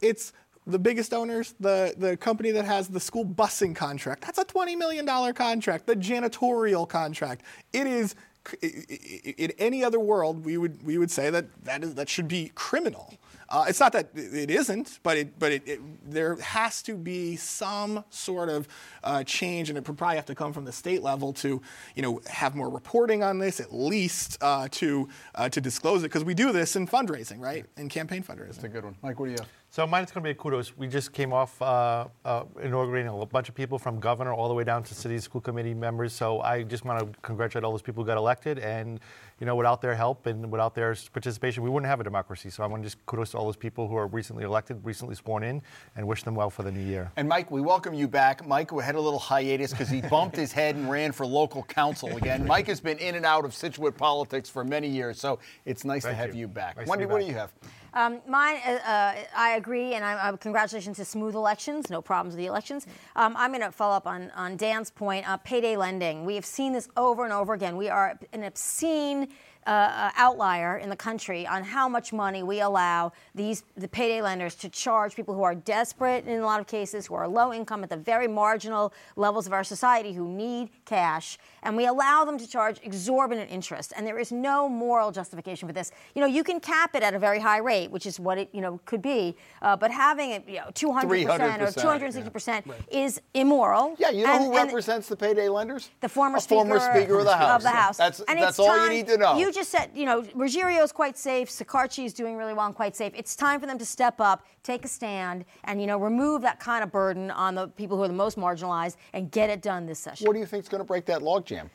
It's 0.01 0.33
the 0.67 0.77
biggest 0.77 1.13
owners, 1.13 1.55
the, 1.61 1.95
the 1.97 2.17
company 2.17 2.51
that 2.51 2.65
has 2.65 2.89
the 2.89 2.99
school 2.99 3.25
busing 3.25 3.73
contract. 3.73 4.23
That's 4.23 4.37
a 4.37 4.43
$20 4.43 4.77
million 4.77 5.05
contract. 5.33 5.87
The 5.87 5.95
janitorial 5.95 6.87
contract. 6.87 7.43
It 7.71 7.87
is 7.87 8.15
in 8.61 9.51
any 9.57 9.83
other 9.83 9.99
world, 9.99 10.45
we 10.45 10.57
would 10.57 10.83
we 10.85 10.97
would 10.97 11.11
say 11.11 11.29
that 11.29 11.45
that 11.65 11.83
is 11.83 11.95
that 11.95 12.09
should 12.09 12.27
be 12.27 12.51
criminal. 12.55 13.13
Uh, 13.49 13.65
it's 13.67 13.79
not 13.79 13.93
that 13.93 14.09
it 14.13 14.51
isn't, 14.51 14.99
but 15.03 15.17
it 15.17 15.39
but 15.39 15.51
it, 15.51 15.67
it, 15.67 15.79
there 16.11 16.35
has 16.35 16.81
to 16.83 16.95
be 16.95 17.35
some 17.35 18.03
sort 18.09 18.49
of 18.49 18.67
uh, 19.03 19.23
change, 19.23 19.69
and 19.69 19.77
it 19.77 19.87
would 19.87 19.97
probably 19.97 20.15
have 20.17 20.25
to 20.25 20.35
come 20.35 20.51
from 20.51 20.65
the 20.65 20.71
state 20.71 21.01
level 21.01 21.31
to 21.33 21.61
you 21.95 22.01
know 22.01 22.21
have 22.27 22.55
more 22.55 22.69
reporting 22.69 23.23
on 23.23 23.39
this, 23.39 23.59
at 23.59 23.73
least 23.73 24.37
uh, 24.41 24.67
to 24.71 25.07
uh, 25.35 25.47
to 25.49 25.61
disclose 25.61 26.01
it, 26.03 26.07
because 26.07 26.23
we 26.23 26.33
do 26.33 26.51
this 26.51 26.75
in 26.75 26.87
fundraising, 26.87 27.39
right? 27.39 27.65
In 27.77 27.89
campaign 27.89 28.21
fundraising. 28.23 28.47
That's 28.55 28.63
a 28.63 28.69
good 28.69 28.83
one, 28.83 28.95
Mike. 29.01 29.19
What 29.19 29.27
do 29.27 29.31
you 29.31 29.37
have? 29.39 29.47
So 29.69 29.85
mine 29.85 30.03
is 30.03 30.11
going 30.11 30.23
to 30.23 30.27
be 30.27 30.31
a 30.31 30.35
kudos. 30.35 30.77
We 30.77 30.87
just 30.87 31.11
came 31.11 31.33
off 31.33 31.61
uh, 31.61 32.07
uh, 32.23 32.45
inaugurating 32.63 33.11
a 33.11 33.25
bunch 33.25 33.49
of 33.49 33.55
people 33.55 33.77
from 33.77 33.99
governor 33.99 34.33
all 34.33 34.47
the 34.47 34.53
way 34.53 34.63
down 34.63 34.81
to 34.83 34.95
city 34.95 35.19
school 35.19 35.41
committee 35.41 35.73
members. 35.73 36.13
So 36.13 36.41
I 36.41 36.63
just 36.63 36.85
want 36.85 36.99
to 36.99 37.19
congratulate 37.21 37.63
all 37.63 37.71
those 37.71 37.81
people 37.81 38.03
who 38.03 38.07
got 38.07 38.17
elected. 38.17 38.59
And 38.59 38.99
you 39.39 39.45
know, 39.45 39.55
without 39.55 39.81
their 39.81 39.95
help 39.95 40.25
and 40.25 40.51
without 40.51 40.73
their 40.73 40.95
participation, 41.13 41.63
we 41.63 41.69
wouldn't 41.69 41.89
have 41.89 41.99
a 41.99 42.03
democracy. 42.03 42.49
So 42.49 42.63
I 42.63 42.67
want 42.67 42.81
to 42.81 42.87
just 42.87 43.05
kudos 43.05 43.31
to 43.31 43.37
all 43.37 43.45
those 43.45 43.55
people 43.55 43.87
who 43.87 43.95
are 43.95 44.07
recently 44.07 44.43
elected, 44.43 44.83
recently 44.83 45.15
sworn 45.15 45.43
in, 45.43 45.61
and 45.95 46.07
wish 46.07 46.23
them 46.23 46.33
well 46.33 46.49
for 46.49 46.63
the 46.63 46.71
new 46.71 46.81
year. 46.81 47.11
And 47.17 47.29
Mike, 47.29 47.51
we 47.51 47.61
welcome 47.61 47.93
you 47.93 48.07
back. 48.07 48.47
Mike 48.47 48.71
we 48.71 48.83
had 48.83 48.95
a 48.95 49.01
little 49.01 49.19
hiatus 49.19 49.71
because 49.71 49.89
he 49.89 50.01
bumped 50.01 50.35
his 50.35 50.51
head 50.51 50.75
and 50.75 50.89
ran 50.89 51.11
for 51.11 51.25
local 51.25 51.63
council 51.63 52.15
again. 52.17 52.45
Mike 52.47 52.67
has 52.67 52.79
been 52.79 52.97
in 52.97 53.15
and 53.15 53.25
out 53.25 53.45
of 53.45 53.53
Scituate 53.53 53.95
politics 53.97 54.49
for 54.49 54.63
many 54.63 54.87
years, 54.87 55.19
so 55.19 55.39
it's 55.65 55.85
nice 55.85 56.03
to 56.03 56.13
have 56.13 56.33
you, 56.33 56.41
you. 56.41 56.47
back. 56.47 56.77
Nice 56.77 56.87
Wendy, 56.87 57.05
what 57.05 57.21
do 57.21 57.27
you 57.27 57.33
have? 57.33 57.51
Um, 57.93 58.19
mine, 58.27 58.57
uh, 58.65 58.71
uh, 58.71 59.15
I 59.35 59.55
agree, 59.57 59.93
and 59.93 60.03
I, 60.03 60.13
uh, 60.13 60.37
congratulations 60.37 60.97
to 60.97 61.05
smooth 61.05 61.35
elections. 61.35 61.89
No 61.89 62.01
problems 62.01 62.35
with 62.35 62.39
the 62.39 62.47
elections. 62.47 62.85
Um, 63.15 63.35
I'm 63.37 63.51
going 63.51 63.61
to 63.63 63.71
follow 63.71 63.95
up 63.95 64.07
on, 64.07 64.31
on 64.35 64.57
Dan's 64.57 64.91
point. 64.91 65.27
Uh, 65.27 65.37
payday 65.37 65.77
lending. 65.77 66.25
We 66.25 66.35
have 66.35 66.45
seen 66.45 66.73
this 66.73 66.89
over 66.97 67.23
and 67.23 67.33
over 67.33 67.53
again. 67.53 67.77
We 67.77 67.89
are 67.89 68.19
an 68.33 68.43
obscene 68.43 69.29
uh, 69.67 70.11
outlier 70.15 70.77
in 70.77 70.89
the 70.89 70.95
country 70.95 71.45
on 71.45 71.63
how 71.63 71.89
much 71.89 72.13
money 72.13 72.41
we 72.41 72.61
allow 72.61 73.11
these 73.35 73.63
the 73.75 73.87
payday 73.87 74.21
lenders 74.21 74.55
to 74.55 74.69
charge 74.69 75.15
people 75.15 75.35
who 75.35 75.43
are 75.43 75.53
desperate 75.53 76.25
in 76.25 76.39
a 76.39 76.45
lot 76.45 76.59
of 76.59 76.67
cases, 76.67 77.05
who 77.05 77.15
are 77.15 77.27
low 77.27 77.51
income 77.53 77.83
at 77.83 77.89
the 77.89 77.97
very 77.97 78.27
marginal 78.27 78.93
levels 79.17 79.45
of 79.45 79.53
our 79.53 79.63
society, 79.65 80.13
who 80.13 80.27
need 80.29 80.69
cash, 80.85 81.37
and 81.63 81.75
we 81.75 81.85
allow 81.85 82.23
them 82.23 82.37
to 82.37 82.47
charge 82.47 82.79
exorbitant 82.83 83.51
interest. 83.51 83.91
And 83.97 84.07
there 84.07 84.17
is 84.17 84.31
no 84.31 84.69
moral 84.69 85.11
justification 85.11 85.67
for 85.67 85.73
this. 85.73 85.91
You 86.15 86.21
know, 86.21 86.27
you 86.27 86.43
can 86.43 86.59
cap 86.61 86.95
it 86.95 87.03
at 87.03 87.13
a 87.13 87.19
very 87.19 87.39
high 87.39 87.59
rate, 87.59 87.91
which 87.91 88.05
is 88.05 88.19
what 88.19 88.37
it 88.37 88.49
you 88.53 88.61
know 88.61 88.79
could 88.85 89.01
be, 89.01 89.35
uh, 89.61 89.75
but 89.75 89.91
having 89.91 90.31
it 90.31 90.47
you 90.47 90.59
know 90.59 90.71
200 90.73 91.25
percent 91.25 91.61
or 91.61 91.65
300%, 91.67 91.81
260 91.81 92.29
percent 92.29 92.67
is 92.89 93.21
immoral. 93.33 93.95
Yeah, 93.99 94.11
you 94.11 94.23
know 94.23 94.33
And- 94.33 94.45
who 94.45 94.55
represents 94.55 95.09
the 95.09 95.17
payday 95.17 95.49
lenders? 95.49 95.89
the 95.99 96.09
former 96.09 96.37
a 96.37 96.41
speaker, 96.41 96.61
former 96.61 96.79
speaker 96.79 97.19
of 97.19 97.25
the 97.25 97.35
House. 97.35 97.55
Of 97.57 97.63
the 97.63 97.69
House. 97.69 97.97
That's, 97.97 98.21
that's 98.27 98.59
all 98.59 98.85
you 98.85 98.93
need 98.93 99.07
to 99.07 99.17
know. 99.17 99.37
You 99.37 99.51
just 99.57 99.71
said, 99.71 99.89
you 99.93 100.05
know, 100.05 100.21
Ruggerio 100.21 100.83
is 100.83 100.91
quite 100.91 101.17
safe. 101.17 101.49
Shekarchi 101.49 102.05
is 102.05 102.13
doing 102.13 102.37
really 102.37 102.53
well 102.53 102.67
and 102.67 102.75
quite 102.75 102.95
safe. 102.95 103.11
It's 103.15 103.35
time 103.35 103.59
for 103.59 103.65
them 103.65 103.77
to 103.79 103.85
step 103.85 104.21
up, 104.21 104.45
take 104.63 104.85
a 104.85 104.87
stand, 104.87 105.45
and 105.65 105.81
you 105.81 105.87
know, 105.87 105.97
remove 105.97 106.41
that 106.43 106.59
kind 106.59 106.83
of 106.83 106.91
burden 106.91 107.31
on 107.31 107.55
the 107.55 107.67
people 107.69 107.97
who 107.97 108.03
are 108.03 108.07
the 108.07 108.13
most 108.13 108.37
marginalized 108.37 108.97
and 109.13 109.31
get 109.31 109.49
it 109.49 109.61
done 109.61 109.85
this 109.85 109.99
session. 109.99 110.25
what 110.27 110.33
do 110.33 110.39
you 110.39 110.45
think 110.45 110.63
is 110.63 110.69
going 110.69 110.79
to 110.79 110.85
break 110.85 111.05
that 111.05 111.21
logjam? 111.21 111.69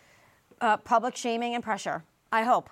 Uh, 0.61 0.77
public 0.77 1.17
shaming 1.17 1.55
and 1.55 1.65
pressure. 1.65 2.05
I 2.31 2.45
hope. 2.45 2.71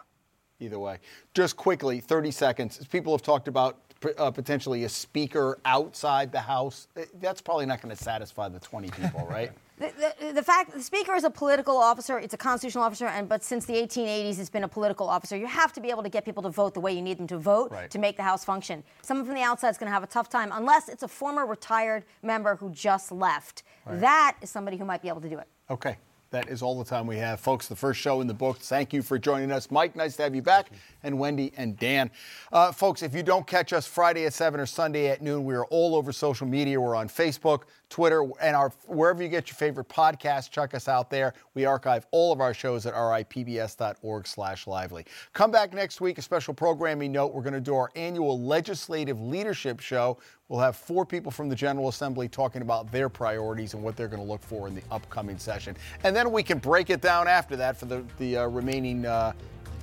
Either 0.60 0.78
way. 0.78 0.98
Just 1.34 1.56
quickly, 1.56 2.00
30 2.00 2.30
seconds. 2.30 2.86
People 2.86 3.12
have 3.12 3.22
talked 3.22 3.48
about 3.48 3.78
uh, 4.16 4.30
potentially 4.30 4.84
a 4.84 4.88
speaker 4.88 5.58
outside 5.64 6.30
the 6.30 6.40
House. 6.40 6.88
That's 7.20 7.40
probably 7.40 7.66
not 7.66 7.82
going 7.82 7.94
to 7.94 8.02
satisfy 8.02 8.48
the 8.48 8.60
20 8.60 8.90
people, 8.90 9.26
right? 9.28 9.50
The, 9.80 10.14
the, 10.20 10.32
the 10.34 10.42
fact 10.42 10.72
the 10.74 10.82
speaker 10.82 11.14
is 11.14 11.24
a 11.24 11.30
political 11.30 11.78
officer, 11.78 12.18
it's 12.18 12.34
a 12.34 12.36
constitutional 12.36 12.84
officer, 12.84 13.06
and 13.06 13.26
but 13.26 13.42
since 13.42 13.64
the 13.64 13.72
1880s, 13.72 14.38
it's 14.38 14.50
been 14.50 14.64
a 14.64 14.68
political 14.68 15.08
officer. 15.08 15.38
You 15.38 15.46
have 15.46 15.72
to 15.72 15.80
be 15.80 15.88
able 15.88 16.02
to 16.02 16.10
get 16.10 16.22
people 16.26 16.42
to 16.42 16.50
vote 16.50 16.74
the 16.74 16.80
way 16.80 16.92
you 16.92 17.00
need 17.00 17.16
them 17.18 17.26
to 17.28 17.38
vote 17.38 17.70
Right. 17.72 17.90
to 17.90 17.98
make 17.98 18.18
the 18.18 18.22
House 18.22 18.44
function. 18.44 18.84
Someone 19.00 19.24
from 19.24 19.34
the 19.36 19.42
outside 19.42 19.70
is 19.70 19.78
going 19.78 19.88
to 19.88 19.94
have 19.94 20.02
a 20.02 20.06
tough 20.06 20.28
time 20.28 20.50
unless 20.52 20.90
it's 20.90 21.02
a 21.02 21.08
former 21.08 21.46
retired 21.46 22.04
member 22.22 22.56
who 22.56 22.68
just 22.70 23.10
left. 23.10 23.62
That 23.86 24.36
is 24.42 24.50
somebody 24.50 24.76
who 24.76 24.84
might 24.84 25.00
be 25.00 25.08
able 25.08 25.22
to 25.22 25.28
do 25.30 25.38
it. 25.38 25.48
Okay. 25.70 25.96
That 26.30 26.48
is 26.48 26.62
all 26.62 26.78
the 26.78 26.84
time 26.84 27.08
we 27.08 27.16
have. 27.16 27.40
Folks, 27.40 27.66
the 27.66 27.74
first 27.74 27.98
show 27.98 28.20
in 28.20 28.28
the 28.28 28.34
book. 28.34 28.58
Thank 28.58 28.92
you 28.92 29.02
for 29.02 29.18
joining 29.18 29.50
us. 29.50 29.68
Mike, 29.68 29.96
nice 29.96 30.14
to 30.16 30.22
have 30.22 30.32
you 30.32 30.42
back. 30.42 30.70
And 31.02 31.18
Wendy 31.18 31.52
and 31.56 31.78
Dan. 31.78 32.10
Uh, 32.52 32.72
folks, 32.72 33.02
if 33.02 33.14
you 33.14 33.22
don't 33.22 33.46
catch 33.46 33.72
us 33.72 33.86
Friday 33.86 34.26
at 34.26 34.34
7 34.34 34.60
or 34.60 34.66
Sunday 34.66 35.08
at 35.08 35.22
noon, 35.22 35.44
we 35.44 35.54
are 35.54 35.64
all 35.66 35.94
over 35.94 36.12
social 36.12 36.46
media. 36.46 36.80
We're 36.80 36.94
on 36.94 37.08
Facebook, 37.08 37.62
Twitter, 37.88 38.24
and 38.40 38.54
our 38.54 38.70
wherever 38.86 39.22
you 39.22 39.28
get 39.28 39.48
your 39.48 39.56
favorite 39.56 39.88
podcast, 39.88 40.50
check 40.50 40.74
us 40.74 40.88
out 40.88 41.10
there. 41.10 41.34
We 41.54 41.64
archive 41.64 42.06
all 42.10 42.32
of 42.32 42.40
our 42.40 42.54
shows 42.54 42.86
at 42.86 42.94
ripbs.org 42.94 44.26
slash 44.26 44.66
lively. 44.66 45.04
Come 45.32 45.50
back 45.50 45.72
next 45.74 46.00
week, 46.00 46.18
a 46.18 46.22
special 46.22 46.54
programming 46.54 47.12
note. 47.12 47.34
We're 47.34 47.42
going 47.42 47.54
to 47.54 47.60
do 47.60 47.74
our 47.74 47.90
annual 47.96 48.40
legislative 48.40 49.20
leadership 49.20 49.80
show. 49.80 50.18
We'll 50.48 50.60
have 50.60 50.76
four 50.76 51.06
people 51.06 51.30
from 51.30 51.48
the 51.48 51.54
General 51.54 51.88
Assembly 51.88 52.28
talking 52.28 52.62
about 52.62 52.90
their 52.90 53.08
priorities 53.08 53.74
and 53.74 53.82
what 53.82 53.96
they're 53.96 54.08
going 54.08 54.22
to 54.22 54.28
look 54.28 54.42
for 54.42 54.66
in 54.66 54.74
the 54.74 54.82
upcoming 54.90 55.38
session. 55.38 55.76
And 56.02 56.14
then 56.14 56.32
we 56.32 56.42
can 56.42 56.58
break 56.58 56.90
it 56.90 57.00
down 57.00 57.28
after 57.28 57.54
that 57.56 57.76
for 57.76 57.86
the, 57.86 58.04
the 58.18 58.38
uh, 58.38 58.46
remaining 58.48 59.06
uh, 59.06 59.32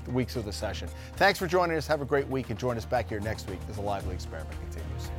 weeks 0.07 0.35
of 0.35 0.45
the 0.45 0.53
session. 0.53 0.89
Thanks 1.15 1.39
for 1.39 1.47
joining 1.47 1.77
us. 1.77 1.87
Have 1.87 2.01
a 2.01 2.05
great 2.05 2.27
week 2.27 2.49
and 2.49 2.59
join 2.59 2.77
us 2.77 2.85
back 2.85 3.09
here 3.09 3.19
next 3.19 3.49
week 3.49 3.59
as 3.69 3.75
the 3.75 3.81
Lively 3.81 4.15
Experiment 4.15 4.55
continues. 4.61 5.11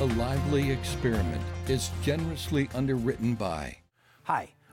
A 0.00 0.04
lively 0.04 0.70
experiment 0.70 1.42
is 1.66 1.90
generously 2.02 2.70
underwritten 2.72 3.34
by. 3.34 3.76
Hi, 4.22 4.48